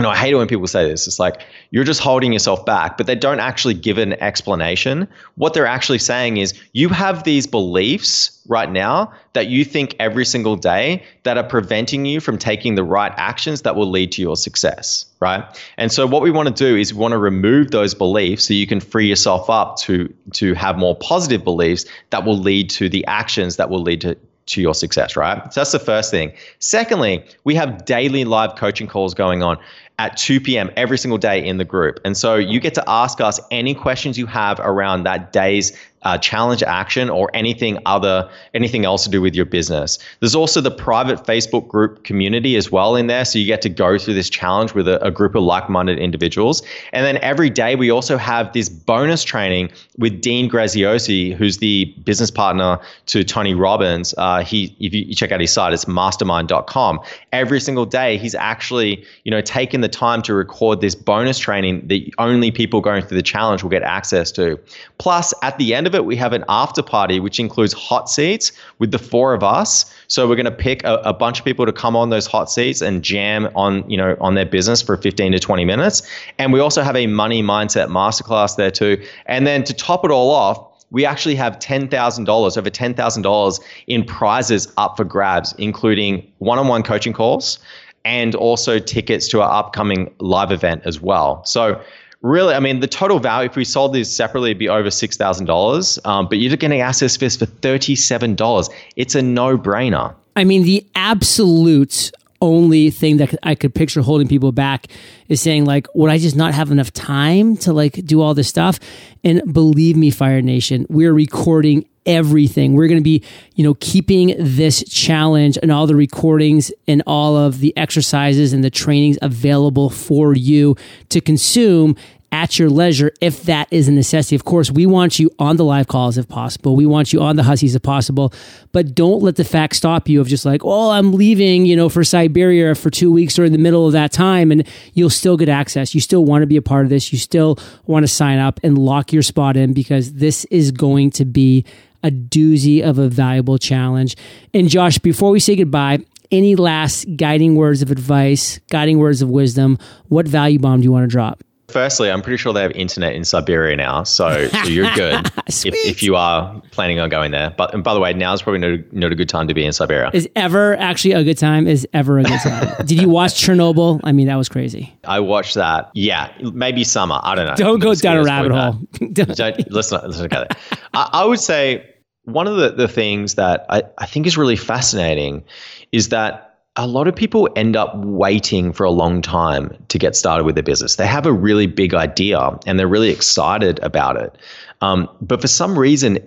no, 0.00 0.08
I 0.08 0.16
hate 0.16 0.32
it 0.32 0.36
when 0.36 0.48
people 0.48 0.66
say 0.66 0.88
this. 0.88 1.06
It's 1.06 1.18
like 1.18 1.42
you're 1.70 1.84
just 1.84 2.00
holding 2.00 2.32
yourself 2.32 2.64
back, 2.64 2.96
but 2.96 3.06
they 3.06 3.14
don't 3.14 3.40
actually 3.40 3.74
give 3.74 3.98
an 3.98 4.14
explanation. 4.22 5.06
What 5.34 5.52
they're 5.52 5.66
actually 5.66 5.98
saying 5.98 6.38
is 6.38 6.58
you 6.72 6.88
have 6.88 7.24
these 7.24 7.46
beliefs 7.46 8.40
right 8.48 8.72
now 8.72 9.12
that 9.34 9.48
you 9.48 9.66
think 9.66 9.94
every 10.00 10.24
single 10.24 10.56
day 10.56 11.04
that 11.24 11.36
are 11.36 11.44
preventing 11.44 12.06
you 12.06 12.20
from 12.20 12.38
taking 12.38 12.74
the 12.74 12.82
right 12.82 13.12
actions 13.18 13.62
that 13.62 13.76
will 13.76 13.90
lead 13.90 14.12
to 14.12 14.22
your 14.22 14.34
success, 14.34 15.04
right? 15.20 15.44
And 15.76 15.92
so 15.92 16.06
what 16.06 16.22
we 16.22 16.30
want 16.30 16.48
to 16.48 16.54
do 16.54 16.74
is 16.74 16.94
we 16.94 16.98
want 16.98 17.12
to 17.12 17.18
remove 17.18 17.70
those 17.70 17.94
beliefs 17.94 18.48
so 18.48 18.54
you 18.54 18.66
can 18.66 18.80
free 18.80 19.08
yourself 19.08 19.50
up 19.50 19.76
to 19.80 20.12
to 20.32 20.54
have 20.54 20.78
more 20.78 20.96
positive 20.96 21.44
beliefs 21.44 21.84
that 22.10 22.24
will 22.24 22.38
lead 22.38 22.70
to 22.70 22.88
the 22.88 23.06
actions 23.06 23.56
that 23.56 23.68
will 23.68 23.82
lead 23.82 24.00
to 24.00 24.16
to 24.46 24.60
your 24.60 24.74
success, 24.74 25.16
right? 25.16 25.52
So 25.52 25.60
that's 25.60 25.72
the 25.72 25.78
first 25.78 26.10
thing. 26.10 26.32
Secondly, 26.58 27.24
we 27.44 27.54
have 27.54 27.84
daily 27.84 28.24
live 28.24 28.56
coaching 28.56 28.86
calls 28.86 29.14
going 29.14 29.42
on 29.42 29.58
at 29.98 30.16
2 30.16 30.40
p.m. 30.40 30.70
every 30.76 30.98
single 30.98 31.18
day 31.18 31.44
in 31.44 31.58
the 31.58 31.64
group. 31.64 32.00
And 32.04 32.16
so 32.16 32.34
you 32.34 32.58
get 32.58 32.74
to 32.74 32.84
ask 32.88 33.20
us 33.20 33.38
any 33.50 33.74
questions 33.74 34.18
you 34.18 34.26
have 34.26 34.58
around 34.60 35.04
that 35.04 35.32
day's 35.32 35.72
uh, 36.04 36.18
challenge 36.18 36.62
action 36.62 37.08
or 37.08 37.30
anything 37.34 37.78
other 37.86 38.28
anything 38.54 38.84
else 38.84 39.04
to 39.04 39.10
do 39.10 39.20
with 39.20 39.34
your 39.34 39.44
business. 39.44 39.98
There's 40.20 40.34
also 40.34 40.60
the 40.60 40.70
private 40.70 41.24
facebook 41.24 41.68
group 41.68 42.04
community 42.04 42.56
as 42.56 42.70
well 42.70 42.96
in 42.96 43.06
there. 43.06 43.24
So 43.24 43.38
you 43.38 43.46
get 43.46 43.62
to 43.62 43.68
go 43.68 43.98
through 43.98 44.14
this 44.14 44.30
challenge 44.30 44.74
with 44.74 44.88
a, 44.88 45.02
a 45.04 45.10
group 45.10 45.34
of 45.34 45.42
like-minded 45.42 45.98
individuals. 45.98 46.62
And 46.92 47.04
then 47.04 47.18
every 47.18 47.50
day 47.50 47.76
we 47.76 47.90
also 47.90 48.16
have 48.16 48.52
this 48.52 48.68
bonus 48.68 49.24
training 49.24 49.70
with 49.98 50.20
dean 50.20 50.50
graziosi 50.50 51.34
who's 51.34 51.58
the 51.58 51.94
business 52.04 52.30
partner 52.30 52.78
to 53.06 53.24
tony 53.24 53.54
robbins. 53.54 54.14
Uh, 54.18 54.42
he 54.42 54.74
if 54.80 54.92
you, 54.92 55.02
you 55.02 55.14
check 55.14 55.32
out 55.32 55.40
his 55.40 55.52
site 55.52 55.72
it's 55.72 55.86
mastermind.com 55.86 57.00
every 57.32 57.60
single 57.60 57.86
day 57.86 58.18
he's 58.18 58.34
actually 58.34 59.04
you 59.24 59.30
know 59.30 59.40
taken 59.40 59.80
the 59.80 59.88
time 59.88 60.22
to 60.22 60.34
record 60.34 60.80
this 60.80 60.94
bonus 60.94 61.38
training 61.38 61.86
that 61.88 62.10
only 62.18 62.50
people 62.50 62.80
going 62.80 63.02
through 63.04 63.16
the 63.16 63.22
challenge 63.22 63.62
will 63.62 63.70
get 63.70 63.82
access 63.82 64.32
to. 64.32 64.58
Plus 64.98 65.34
at 65.42 65.58
the 65.58 65.74
end 65.74 65.86
of 65.86 65.91
of 65.92 65.96
it, 65.96 66.04
we 66.04 66.16
have 66.16 66.32
an 66.32 66.44
after 66.48 66.82
party, 66.82 67.20
which 67.20 67.38
includes 67.38 67.72
hot 67.72 68.08
seats 68.08 68.52
with 68.78 68.90
the 68.90 68.98
four 68.98 69.34
of 69.34 69.42
us. 69.42 69.92
So 70.08 70.28
we're 70.28 70.36
going 70.36 70.46
to 70.46 70.50
pick 70.50 70.82
a, 70.84 70.94
a, 71.04 71.12
bunch 71.12 71.38
of 71.38 71.44
people 71.44 71.66
to 71.66 71.72
come 71.72 71.94
on 71.94 72.10
those 72.10 72.26
hot 72.26 72.50
seats 72.50 72.80
and 72.80 73.02
jam 73.02 73.48
on, 73.54 73.88
you 73.88 73.96
know, 73.96 74.16
on 74.20 74.34
their 74.34 74.46
business 74.46 74.80
for 74.82 74.96
15 74.96 75.32
to 75.32 75.38
20 75.38 75.64
minutes. 75.64 76.02
And 76.38 76.52
we 76.52 76.60
also 76.60 76.82
have 76.82 76.96
a 76.96 77.06
money 77.06 77.42
mindset 77.42 77.88
masterclass 77.88 78.56
there 78.56 78.70
too. 78.70 79.02
And 79.26 79.46
then 79.46 79.64
to 79.64 79.74
top 79.74 80.04
it 80.04 80.10
all 80.10 80.30
off, 80.30 80.68
we 80.90 81.06
actually 81.06 81.34
have 81.36 81.58
$10,000, 81.58 82.58
over 82.58 82.70
$10,000 82.70 83.60
in 83.86 84.04
prizes 84.04 84.72
up 84.76 84.96
for 84.96 85.04
grabs, 85.04 85.54
including 85.58 86.30
one 86.38 86.58
on 86.58 86.68
one 86.68 86.82
coaching 86.82 87.12
calls 87.12 87.58
and 88.04 88.34
also 88.34 88.78
tickets 88.78 89.28
to 89.28 89.40
our 89.40 89.50
upcoming 89.50 90.12
live 90.18 90.50
event 90.50 90.82
as 90.84 91.00
well. 91.00 91.44
So 91.44 91.80
really, 92.22 92.54
I 92.54 92.60
mean, 92.60 92.80
the 92.80 92.86
total 92.86 93.18
value, 93.18 93.50
if 93.50 93.56
we 93.56 93.64
sold 93.64 93.92
these 93.92 94.14
separately, 94.14 94.50
it'd 94.50 94.58
be 94.58 94.68
over 94.68 94.88
$6,000. 94.88 96.06
Um, 96.06 96.28
but 96.28 96.38
you're 96.38 96.56
getting 96.56 96.80
access 96.80 97.16
to 97.16 97.30
for 97.30 97.46
$37. 97.46 98.72
It's 98.96 99.14
a 99.14 99.22
no 99.22 99.58
brainer. 99.58 100.14
I 100.34 100.44
mean, 100.44 100.62
the 100.62 100.86
absolute 100.94 102.10
only 102.42 102.90
thing 102.90 103.16
that 103.18 103.34
I 103.42 103.54
could 103.54 103.74
picture 103.74 104.02
holding 104.02 104.28
people 104.28 104.52
back 104.52 104.88
is 105.28 105.40
saying 105.40 105.64
like, 105.64 105.86
would 105.94 106.10
I 106.10 106.18
just 106.18 106.36
not 106.36 106.52
have 106.52 106.70
enough 106.70 106.92
time 106.92 107.56
to 107.58 107.72
like 107.72 108.04
do 108.04 108.20
all 108.20 108.34
this 108.34 108.48
stuff? 108.48 108.78
And 109.24 109.54
believe 109.54 109.96
me, 109.96 110.10
Fire 110.10 110.42
Nation, 110.42 110.84
we're 110.90 111.14
recording 111.14 111.86
everything. 112.04 112.74
We're 112.74 112.88
going 112.88 113.00
to 113.00 113.04
be, 113.04 113.22
you 113.54 113.62
know, 113.62 113.74
keeping 113.80 114.34
this 114.38 114.82
challenge 114.90 115.56
and 115.62 115.70
all 115.70 115.86
the 115.86 115.94
recordings 115.94 116.72
and 116.88 117.02
all 117.06 117.36
of 117.36 117.60
the 117.60 117.74
exercises 117.76 118.52
and 118.52 118.64
the 118.64 118.70
trainings 118.70 119.18
available 119.22 119.88
for 119.88 120.34
you 120.34 120.76
to 121.10 121.20
consume 121.20 121.96
at 122.32 122.58
your 122.58 122.70
leisure 122.70 123.12
if 123.20 123.42
that 123.44 123.68
is 123.70 123.86
a 123.88 123.92
necessity. 123.92 124.34
Of 124.34 124.44
course, 124.44 124.70
we 124.70 124.86
want 124.86 125.18
you 125.18 125.30
on 125.38 125.56
the 125.56 125.64
live 125.64 125.86
calls 125.86 126.16
if 126.16 126.26
possible. 126.26 126.74
We 126.74 126.86
want 126.86 127.12
you 127.12 127.20
on 127.20 127.36
the 127.36 127.42
hot 127.42 127.58
seats 127.58 127.74
if 127.74 127.82
possible, 127.82 128.32
but 128.72 128.94
don't 128.94 129.22
let 129.22 129.36
the 129.36 129.44
fact 129.44 129.76
stop 129.76 130.08
you 130.08 130.20
of 130.20 130.26
just 130.26 130.46
like, 130.46 130.62
oh, 130.64 130.90
I'm 130.90 131.12
leaving, 131.12 131.66
you 131.66 131.76
know, 131.76 131.90
for 131.90 132.02
Siberia 132.02 132.74
for 132.74 132.90
two 132.90 133.12
weeks 133.12 133.38
or 133.38 133.44
in 133.44 133.52
the 133.52 133.58
middle 133.58 133.86
of 133.86 133.92
that 133.92 134.10
time 134.10 134.50
and 134.50 134.66
you'll 134.94 135.10
still 135.10 135.36
get 135.36 135.50
access. 135.50 135.94
You 135.94 136.00
still 136.00 136.24
want 136.24 136.42
to 136.42 136.46
be 136.46 136.56
a 136.56 136.62
part 136.62 136.84
of 136.84 136.90
this. 136.90 137.12
You 137.12 137.18
still 137.18 137.58
want 137.86 138.04
to 138.04 138.08
sign 138.08 138.38
up 138.38 138.58
and 138.64 138.78
lock 138.78 139.12
your 139.12 139.22
spot 139.22 139.56
in 139.56 139.74
because 139.74 140.14
this 140.14 140.46
is 140.46 140.72
going 140.72 141.10
to 141.12 141.26
be 141.26 141.66
a 142.02 142.10
doozy 142.10 142.82
of 142.82 142.98
a 142.98 143.08
valuable 143.08 143.58
challenge. 143.58 144.16
And 144.54 144.68
Josh, 144.68 144.98
before 144.98 145.30
we 145.30 145.38
say 145.38 145.54
goodbye, 145.54 146.00
any 146.32 146.56
last 146.56 147.04
guiding 147.16 147.56
words 147.56 147.82
of 147.82 147.90
advice, 147.90 148.58
guiding 148.70 148.98
words 148.98 149.20
of 149.20 149.28
wisdom? 149.28 149.78
What 150.08 150.26
value 150.26 150.58
bomb 150.58 150.80
do 150.80 150.84
you 150.84 150.90
want 150.92 151.04
to 151.04 151.08
drop? 151.08 151.42
Firstly, 151.72 152.10
I'm 152.10 152.20
pretty 152.20 152.36
sure 152.36 152.52
they 152.52 152.62
have 152.62 152.72
internet 152.72 153.14
in 153.14 153.24
Siberia 153.24 153.76
now, 153.76 154.02
so, 154.02 154.48
so 154.48 154.64
you're 154.64 154.90
good 154.94 155.26
if, 155.46 155.64
if 155.64 156.02
you 156.02 156.16
are 156.16 156.60
planning 156.70 157.00
on 157.00 157.08
going 157.08 157.30
there. 157.30 157.54
But 157.56 157.72
and 157.72 157.82
by 157.82 157.94
the 157.94 158.00
way, 158.00 158.12
now 158.12 158.32
is 158.34 158.42
probably 158.42 158.60
not, 158.60 158.92
not 158.92 159.12
a 159.12 159.14
good 159.14 159.28
time 159.28 159.48
to 159.48 159.54
be 159.54 159.64
in 159.64 159.72
Siberia. 159.72 160.10
Is 160.12 160.28
ever 160.36 160.76
actually 160.76 161.12
a 161.12 161.24
good 161.24 161.38
time? 161.38 161.66
Is 161.66 161.86
ever 161.92 162.18
a 162.18 162.24
good 162.24 162.40
time? 162.40 162.74
Did 162.86 163.00
you 163.00 163.08
watch 163.08 163.34
Chernobyl? 163.34 164.00
I 164.04 164.12
mean, 164.12 164.26
that 164.26 164.36
was 164.36 164.48
crazy. 164.48 164.94
I 165.04 165.20
watched 165.20 165.54
that. 165.54 165.90
Yeah, 165.94 166.32
maybe 166.52 166.84
summer. 166.84 167.18
I 167.22 167.34
don't 167.34 167.46
know. 167.46 167.54
Don't 167.54 167.78
go 167.80 167.94
down 167.94 168.18
a 168.18 168.24
rabbit 168.24 168.52
hole. 168.52 168.72
don't. 169.12 169.36
don't 169.36 169.70
listen. 169.70 170.00
Listen 170.04 170.28
to 170.28 170.56
I, 170.94 171.10
I 171.12 171.24
would 171.24 171.40
say 171.40 171.88
one 172.24 172.46
of 172.46 172.56
the, 172.56 172.70
the 172.70 172.88
things 172.88 173.34
that 173.34 173.66
I, 173.68 173.82
I 173.98 174.06
think 174.06 174.26
is 174.26 174.36
really 174.36 174.56
fascinating 174.56 175.44
is 175.90 176.10
that 176.10 176.51
a 176.76 176.86
lot 176.86 177.06
of 177.06 177.14
people 177.14 177.48
end 177.54 177.76
up 177.76 177.94
waiting 177.96 178.72
for 178.72 178.84
a 178.84 178.90
long 178.90 179.20
time 179.20 179.76
to 179.88 179.98
get 179.98 180.16
started 180.16 180.44
with 180.44 180.54
their 180.54 180.62
business. 180.62 180.96
They 180.96 181.06
have 181.06 181.26
a 181.26 181.32
really 181.32 181.66
big 181.66 181.92
idea 181.92 182.58
and 182.66 182.78
they're 182.78 182.88
really 182.88 183.10
excited 183.10 183.78
about 183.80 184.16
it. 184.16 184.38
Um, 184.80 185.08
but 185.20 185.40
for 185.40 185.48
some 185.48 185.78
reason, 185.78 186.18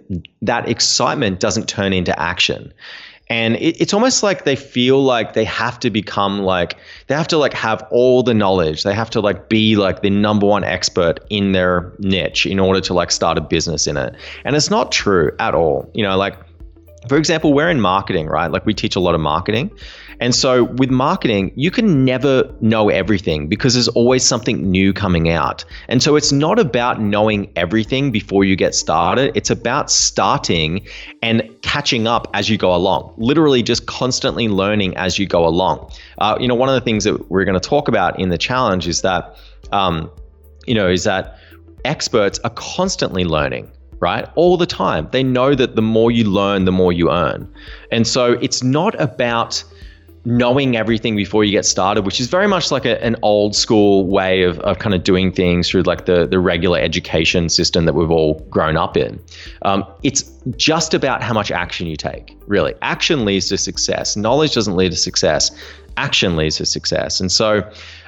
that 0.44 0.70
excitement 0.70 1.40
doesn't 1.40 1.68
turn 1.68 1.94
into 1.94 2.18
action 2.20 2.74
and 3.28 3.56
it, 3.56 3.80
it's 3.82 3.94
almost 3.94 4.24
like 4.24 4.44
they 4.44 4.56
feel 4.56 5.04
like 5.04 5.34
they 5.34 5.44
have 5.44 5.80
to 5.80 5.90
become 5.90 6.40
like 6.40 6.78
they 7.08 7.16
have 7.16 7.28
to 7.28 7.38
like 7.38 7.54
have 7.54 7.86
all 7.92 8.24
the 8.24 8.34
knowledge 8.34 8.84
they 8.84 8.94
have 8.94 9.10
to 9.10 9.20
like 9.20 9.50
be 9.50 9.76
like 9.76 10.02
the 10.02 10.10
number 10.10 10.46
one 10.46 10.64
expert 10.64 11.20
in 11.30 11.52
their 11.52 11.94
niche 12.00 12.46
in 12.46 12.60
order 12.60 12.80
to 12.82 12.94
like 12.94 13.12
start 13.12 13.38
a 13.38 13.42
business 13.42 13.88
in 13.88 13.98
it 13.98 14.16
and 14.44 14.56
it's 14.56 14.70
not 14.70 14.92
true 14.92 15.32
at 15.40 15.54
all 15.56 15.90
you 15.94 16.04
know 16.04 16.18
like 16.18 16.38
for 17.08 17.18
example 17.18 17.54
we're 17.54 17.70
in 17.70 17.82
marketing 17.82 18.28
right 18.28 18.52
like 18.52 18.66
we 18.66 18.74
teach 18.74 18.96
a 18.96 19.00
lot 19.00 19.16
of 19.16 19.22
marketing 19.22 19.72
and 20.20 20.34
so 20.34 20.64
with 20.64 20.90
marketing, 20.90 21.52
you 21.56 21.72
can 21.72 22.06
never 22.06 22.50
know 22.62 22.90
everything 22.90 23.48
because 23.48 23.74
there's 23.74 23.88
always 23.90 24.24
something 24.24 24.70
new 24.72 24.94
coming 24.94 25.30
out. 25.30 25.66
And 25.88 26.02
so 26.02 26.16
it's 26.16 26.32
not 26.32 26.60
about 26.60 27.02
knowing 27.02 27.52
everything 27.56 28.12
before 28.12 28.44
you 28.44 28.56
get 28.56 28.76
started. 28.76 29.32
It's 29.36 29.50
about 29.50 29.92
starting 29.92 30.88
and 31.22 31.44
catching 31.62 32.08
up 32.08 32.28
as 32.34 32.50
you 32.50 32.58
go 32.58 32.74
along, 32.74 33.14
literally 33.18 33.62
just 33.62 33.86
constantly 33.88 34.48
learning 34.48 34.96
as 34.98 35.20
you 35.20 35.26
go 35.26 35.46
along. 35.46 35.92
Uh, 36.20 36.38
you 36.40 36.48
know, 36.48 36.56
one 36.56 36.70
of 36.70 36.76
the 36.76 36.82
things 36.82 37.04
that 37.04 37.30
we're 37.30 37.46
going 37.46 37.60
to 37.60 37.70
talk 37.70 37.88
about 37.88 38.20
in 38.20 38.30
the 38.30 38.38
challenge 38.38 38.88
is 38.88 39.02
that, 39.02 39.38
um, 39.72 40.10
you 40.66 40.74
know, 40.74 40.90
is 40.90 41.04
that 41.04 41.38
experts 41.84 42.40
are 42.44 42.52
constantly 42.52 43.26
learning 43.26 43.70
right? 44.06 44.30
All 44.36 44.56
the 44.56 44.68
time. 44.68 45.08
They 45.12 45.24
know 45.24 45.56
that 45.56 45.76
the 45.76 45.82
more 45.82 46.12
you 46.12 46.26
learn, 46.26 46.66
the 46.66 46.72
more 46.72 46.94
you 46.94 47.10
earn. 47.12 47.52
And 47.92 48.06
so 48.06 48.34
it's 48.34 48.62
not 48.62 48.94
about 49.02 49.64
knowing 50.26 50.76
everything 50.76 51.16
before 51.16 51.44
you 51.44 51.52
get 51.52 51.66
started, 51.66 52.06
which 52.06 52.20
is 52.20 52.28
very 52.28 52.48
much 52.48 52.72
like 52.72 52.86
a, 52.86 53.04
an 53.04 53.16
old 53.24 53.56
school 53.56 54.06
way 54.08 54.44
of, 54.44 54.60
of 54.60 54.78
kind 54.78 54.94
of 54.94 55.04
doing 55.04 55.32
things 55.32 55.70
through 55.70 55.84
like 55.84 56.06
the, 56.06 56.28
the 56.28 56.40
regular 56.40 56.80
education 56.80 57.50
system 57.50 57.86
that 57.86 57.94
we've 57.94 58.12
all 58.12 58.36
grown 58.50 58.78
up 58.78 58.96
in. 58.96 59.20
Um, 59.64 59.84
it's 60.04 60.24
just 60.56 60.94
about 60.94 61.24
how 61.24 61.34
much 61.34 61.50
action 61.52 61.88
you 61.88 61.96
take, 61.96 62.36
really. 62.46 62.74
Action 62.84 63.26
leads 63.26 63.50
to 63.50 63.58
success. 63.58 64.16
Knowledge 64.16 64.54
doesn't 64.54 64.76
lead 64.76 64.92
to 64.92 64.98
success. 64.98 65.52
Action 65.98 66.36
leads 66.36 66.58
to 66.58 66.66
success. 66.66 67.20
And 67.20 67.32
so 67.32 67.68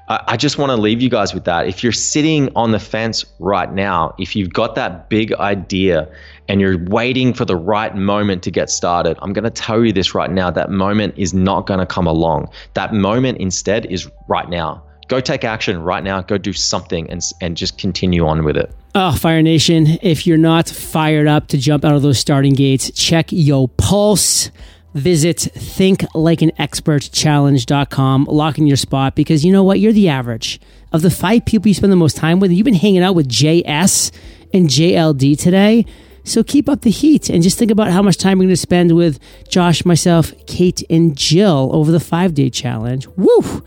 I 0.10 0.38
just 0.38 0.58
want 0.58 0.70
to 0.70 0.78
leave 0.78 1.02
you 1.02 1.10
guys 1.10 1.34
with 1.34 1.44
that. 1.46 1.68
If 1.68 1.84
you're 1.84 1.92
sitting 1.92 2.50
on 2.56 2.72
the 2.72 2.80
fence 2.80 3.26
right 3.40 3.72
now, 3.72 4.16
if 4.18 4.38
you've 4.38 4.54
got 4.54 4.76
that 4.76 5.10
big 5.10 5.34
idea 5.34 6.08
and 6.48 6.62
you're 6.62 6.82
waiting 6.86 7.34
for 7.34 7.44
the 7.44 7.58
right 7.58 7.94
moment 7.94 8.42
to 8.44 8.52
get 8.52 8.70
started, 8.70 9.18
I'm 9.22 9.34
going 9.34 9.44
to 9.44 9.50
tell 9.50 9.84
you 9.84 9.92
this 9.92 10.16
right 10.16 10.32
now 10.32 10.50
that 10.50 10.72
moment 10.72 11.16
is 11.18 11.34
not 11.34 11.68
going 11.68 11.82
to 11.82 11.86
come 11.86 12.08
along. 12.08 12.50
That 12.74 12.94
moment 12.94 13.40
instead 13.40 13.86
is 13.88 14.10
right 14.30 14.50
now. 14.50 14.82
Go 15.10 15.20
take 15.20 15.44
action 15.44 15.82
right 15.82 16.04
now. 16.04 16.22
Go 16.22 16.38
do 16.38 16.54
something 16.54 17.10
and, 17.10 17.22
and 17.42 17.58
just 17.58 17.78
continue 17.78 18.26
on 18.26 18.46
with 18.46 18.56
it. 18.56 18.74
Oh, 18.96 19.14
Fire 19.14 19.42
Nation, 19.42 20.00
if 20.02 20.26
you're 20.26 20.38
not 20.38 20.70
fired 20.70 21.28
up 21.28 21.48
to 21.48 21.58
jump 21.58 21.84
out 21.84 21.96
of 21.96 22.02
those 22.02 22.18
starting 22.18 22.54
gates, 22.54 22.92
check 22.92 23.32
Yo 23.32 23.68
Pulse 23.68 24.52
Visit 24.94 25.38
thinklikeanexpertchallenge.com, 25.38 28.26
lock 28.26 28.58
in 28.58 28.68
your 28.68 28.78
spot 28.78 29.16
because 29.16 29.46
you 29.46 29.52
know 29.52 29.64
what? 29.64 29.80
You're 29.80 29.94
the 29.94 30.10
average. 30.10 30.60
Of 30.92 31.02
the 31.02 31.12
five 31.12 31.46
people 31.46 31.68
you 31.68 31.74
spend 31.74 31.92
the 31.92 31.98
most 31.98 32.18
time 32.18 32.40
with, 32.40 32.52
you've 32.52 32.66
been 32.66 32.74
hanging 32.74 33.04
out 33.04 33.14
with 33.14 33.28
JS 33.28 34.12
and 34.54 34.68
JLD 34.68 35.38
today. 35.38 35.86
So 36.24 36.44
keep 36.44 36.68
up 36.68 36.82
the 36.82 36.90
heat 36.90 37.30
and 37.30 37.44
just 37.44 37.58
think 37.58 37.72
about 37.72 37.92
how 37.92 38.02
much 38.02 38.18
time 38.18 38.38
we're 38.38 38.46
going 38.46 38.50
to 38.50 38.58
spend 38.58 38.96
with 38.96 39.20
Josh, 39.48 39.86
myself, 39.86 40.34
Kate, 40.46 40.84
and 40.90 41.16
Jill 41.16 41.70
over 41.74 41.92
the 41.92 42.02
five 42.02 42.34
day 42.34 42.50
challenge. 42.50 43.08
Woo! 43.16 43.64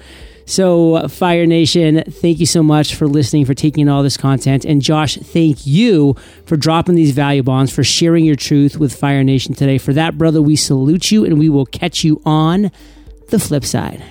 So, 0.50 0.96
uh, 0.96 1.06
Fire 1.06 1.46
Nation, 1.46 2.02
thank 2.02 2.40
you 2.40 2.44
so 2.44 2.60
much 2.60 2.96
for 2.96 3.06
listening, 3.06 3.44
for 3.44 3.54
taking 3.54 3.88
all 3.88 4.02
this 4.02 4.16
content. 4.16 4.64
And 4.64 4.82
Josh, 4.82 5.14
thank 5.14 5.64
you 5.64 6.16
for 6.44 6.56
dropping 6.56 6.96
these 6.96 7.12
value 7.12 7.44
bombs, 7.44 7.72
for 7.72 7.84
sharing 7.84 8.24
your 8.24 8.34
truth 8.34 8.76
with 8.76 8.92
Fire 8.92 9.22
Nation 9.22 9.54
today. 9.54 9.78
For 9.78 9.92
that, 9.92 10.18
brother, 10.18 10.42
we 10.42 10.56
salute 10.56 11.12
you 11.12 11.24
and 11.24 11.38
we 11.38 11.48
will 11.48 11.66
catch 11.66 12.02
you 12.02 12.20
on 12.26 12.72
the 13.28 13.38
flip 13.38 13.64
side. 13.64 14.02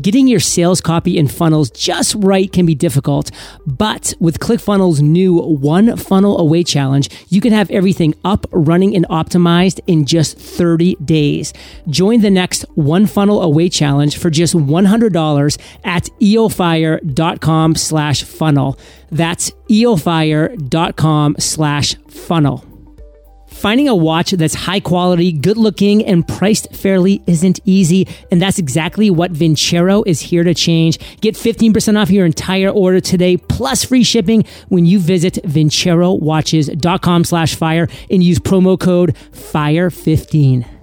Getting 0.00 0.28
your 0.28 0.40
sales 0.40 0.80
copy 0.80 1.18
and 1.18 1.30
funnels 1.30 1.70
just 1.70 2.14
right 2.16 2.50
can 2.52 2.64
be 2.64 2.74
difficult, 2.74 3.30
but 3.66 4.14
with 4.20 4.38
ClickFunnels' 4.38 5.00
new 5.00 5.34
One 5.34 5.96
Funnel 5.96 6.38
Away 6.38 6.62
Challenge, 6.62 7.08
you 7.28 7.40
can 7.40 7.52
have 7.52 7.70
everything 7.70 8.14
up, 8.24 8.46
running, 8.52 8.94
and 8.94 9.06
optimized 9.08 9.80
in 9.86 10.04
just 10.06 10.38
30 10.38 10.94
days. 10.96 11.52
Join 11.88 12.20
the 12.20 12.30
next 12.30 12.62
One 12.74 13.06
Funnel 13.06 13.42
Away 13.42 13.68
Challenge 13.68 14.16
for 14.16 14.30
just 14.30 14.54
$100 14.54 15.58
at 15.84 16.04
eofire.com 16.20 17.74
slash 17.74 18.22
funnel. 18.22 18.78
That's 19.10 19.50
eofire.com 19.68 21.36
slash 21.38 21.94
funnel. 22.08 22.69
Finding 23.60 23.88
a 23.88 23.94
watch 23.94 24.30
that's 24.30 24.54
high 24.54 24.80
quality, 24.80 25.32
good 25.32 25.58
looking, 25.58 26.02
and 26.06 26.26
priced 26.26 26.74
fairly 26.74 27.22
isn't 27.26 27.60
easy. 27.66 28.08
And 28.30 28.40
that's 28.40 28.58
exactly 28.58 29.10
what 29.10 29.34
Vincero 29.34 30.02
is 30.06 30.18
here 30.22 30.44
to 30.44 30.54
change. 30.54 30.98
Get 31.20 31.34
15% 31.34 32.00
off 32.00 32.10
your 32.10 32.24
entire 32.24 32.70
order 32.70 33.00
today, 33.00 33.36
plus 33.36 33.84
free 33.84 34.02
shipping 34.02 34.44
when 34.68 34.86
you 34.86 34.98
visit 34.98 35.34
vincerowatches.com 35.44 37.24
slash 37.24 37.54
fire 37.54 37.86
and 38.10 38.22
use 38.22 38.38
promo 38.38 38.80
code 38.80 39.14
FIRE15. 39.32 40.79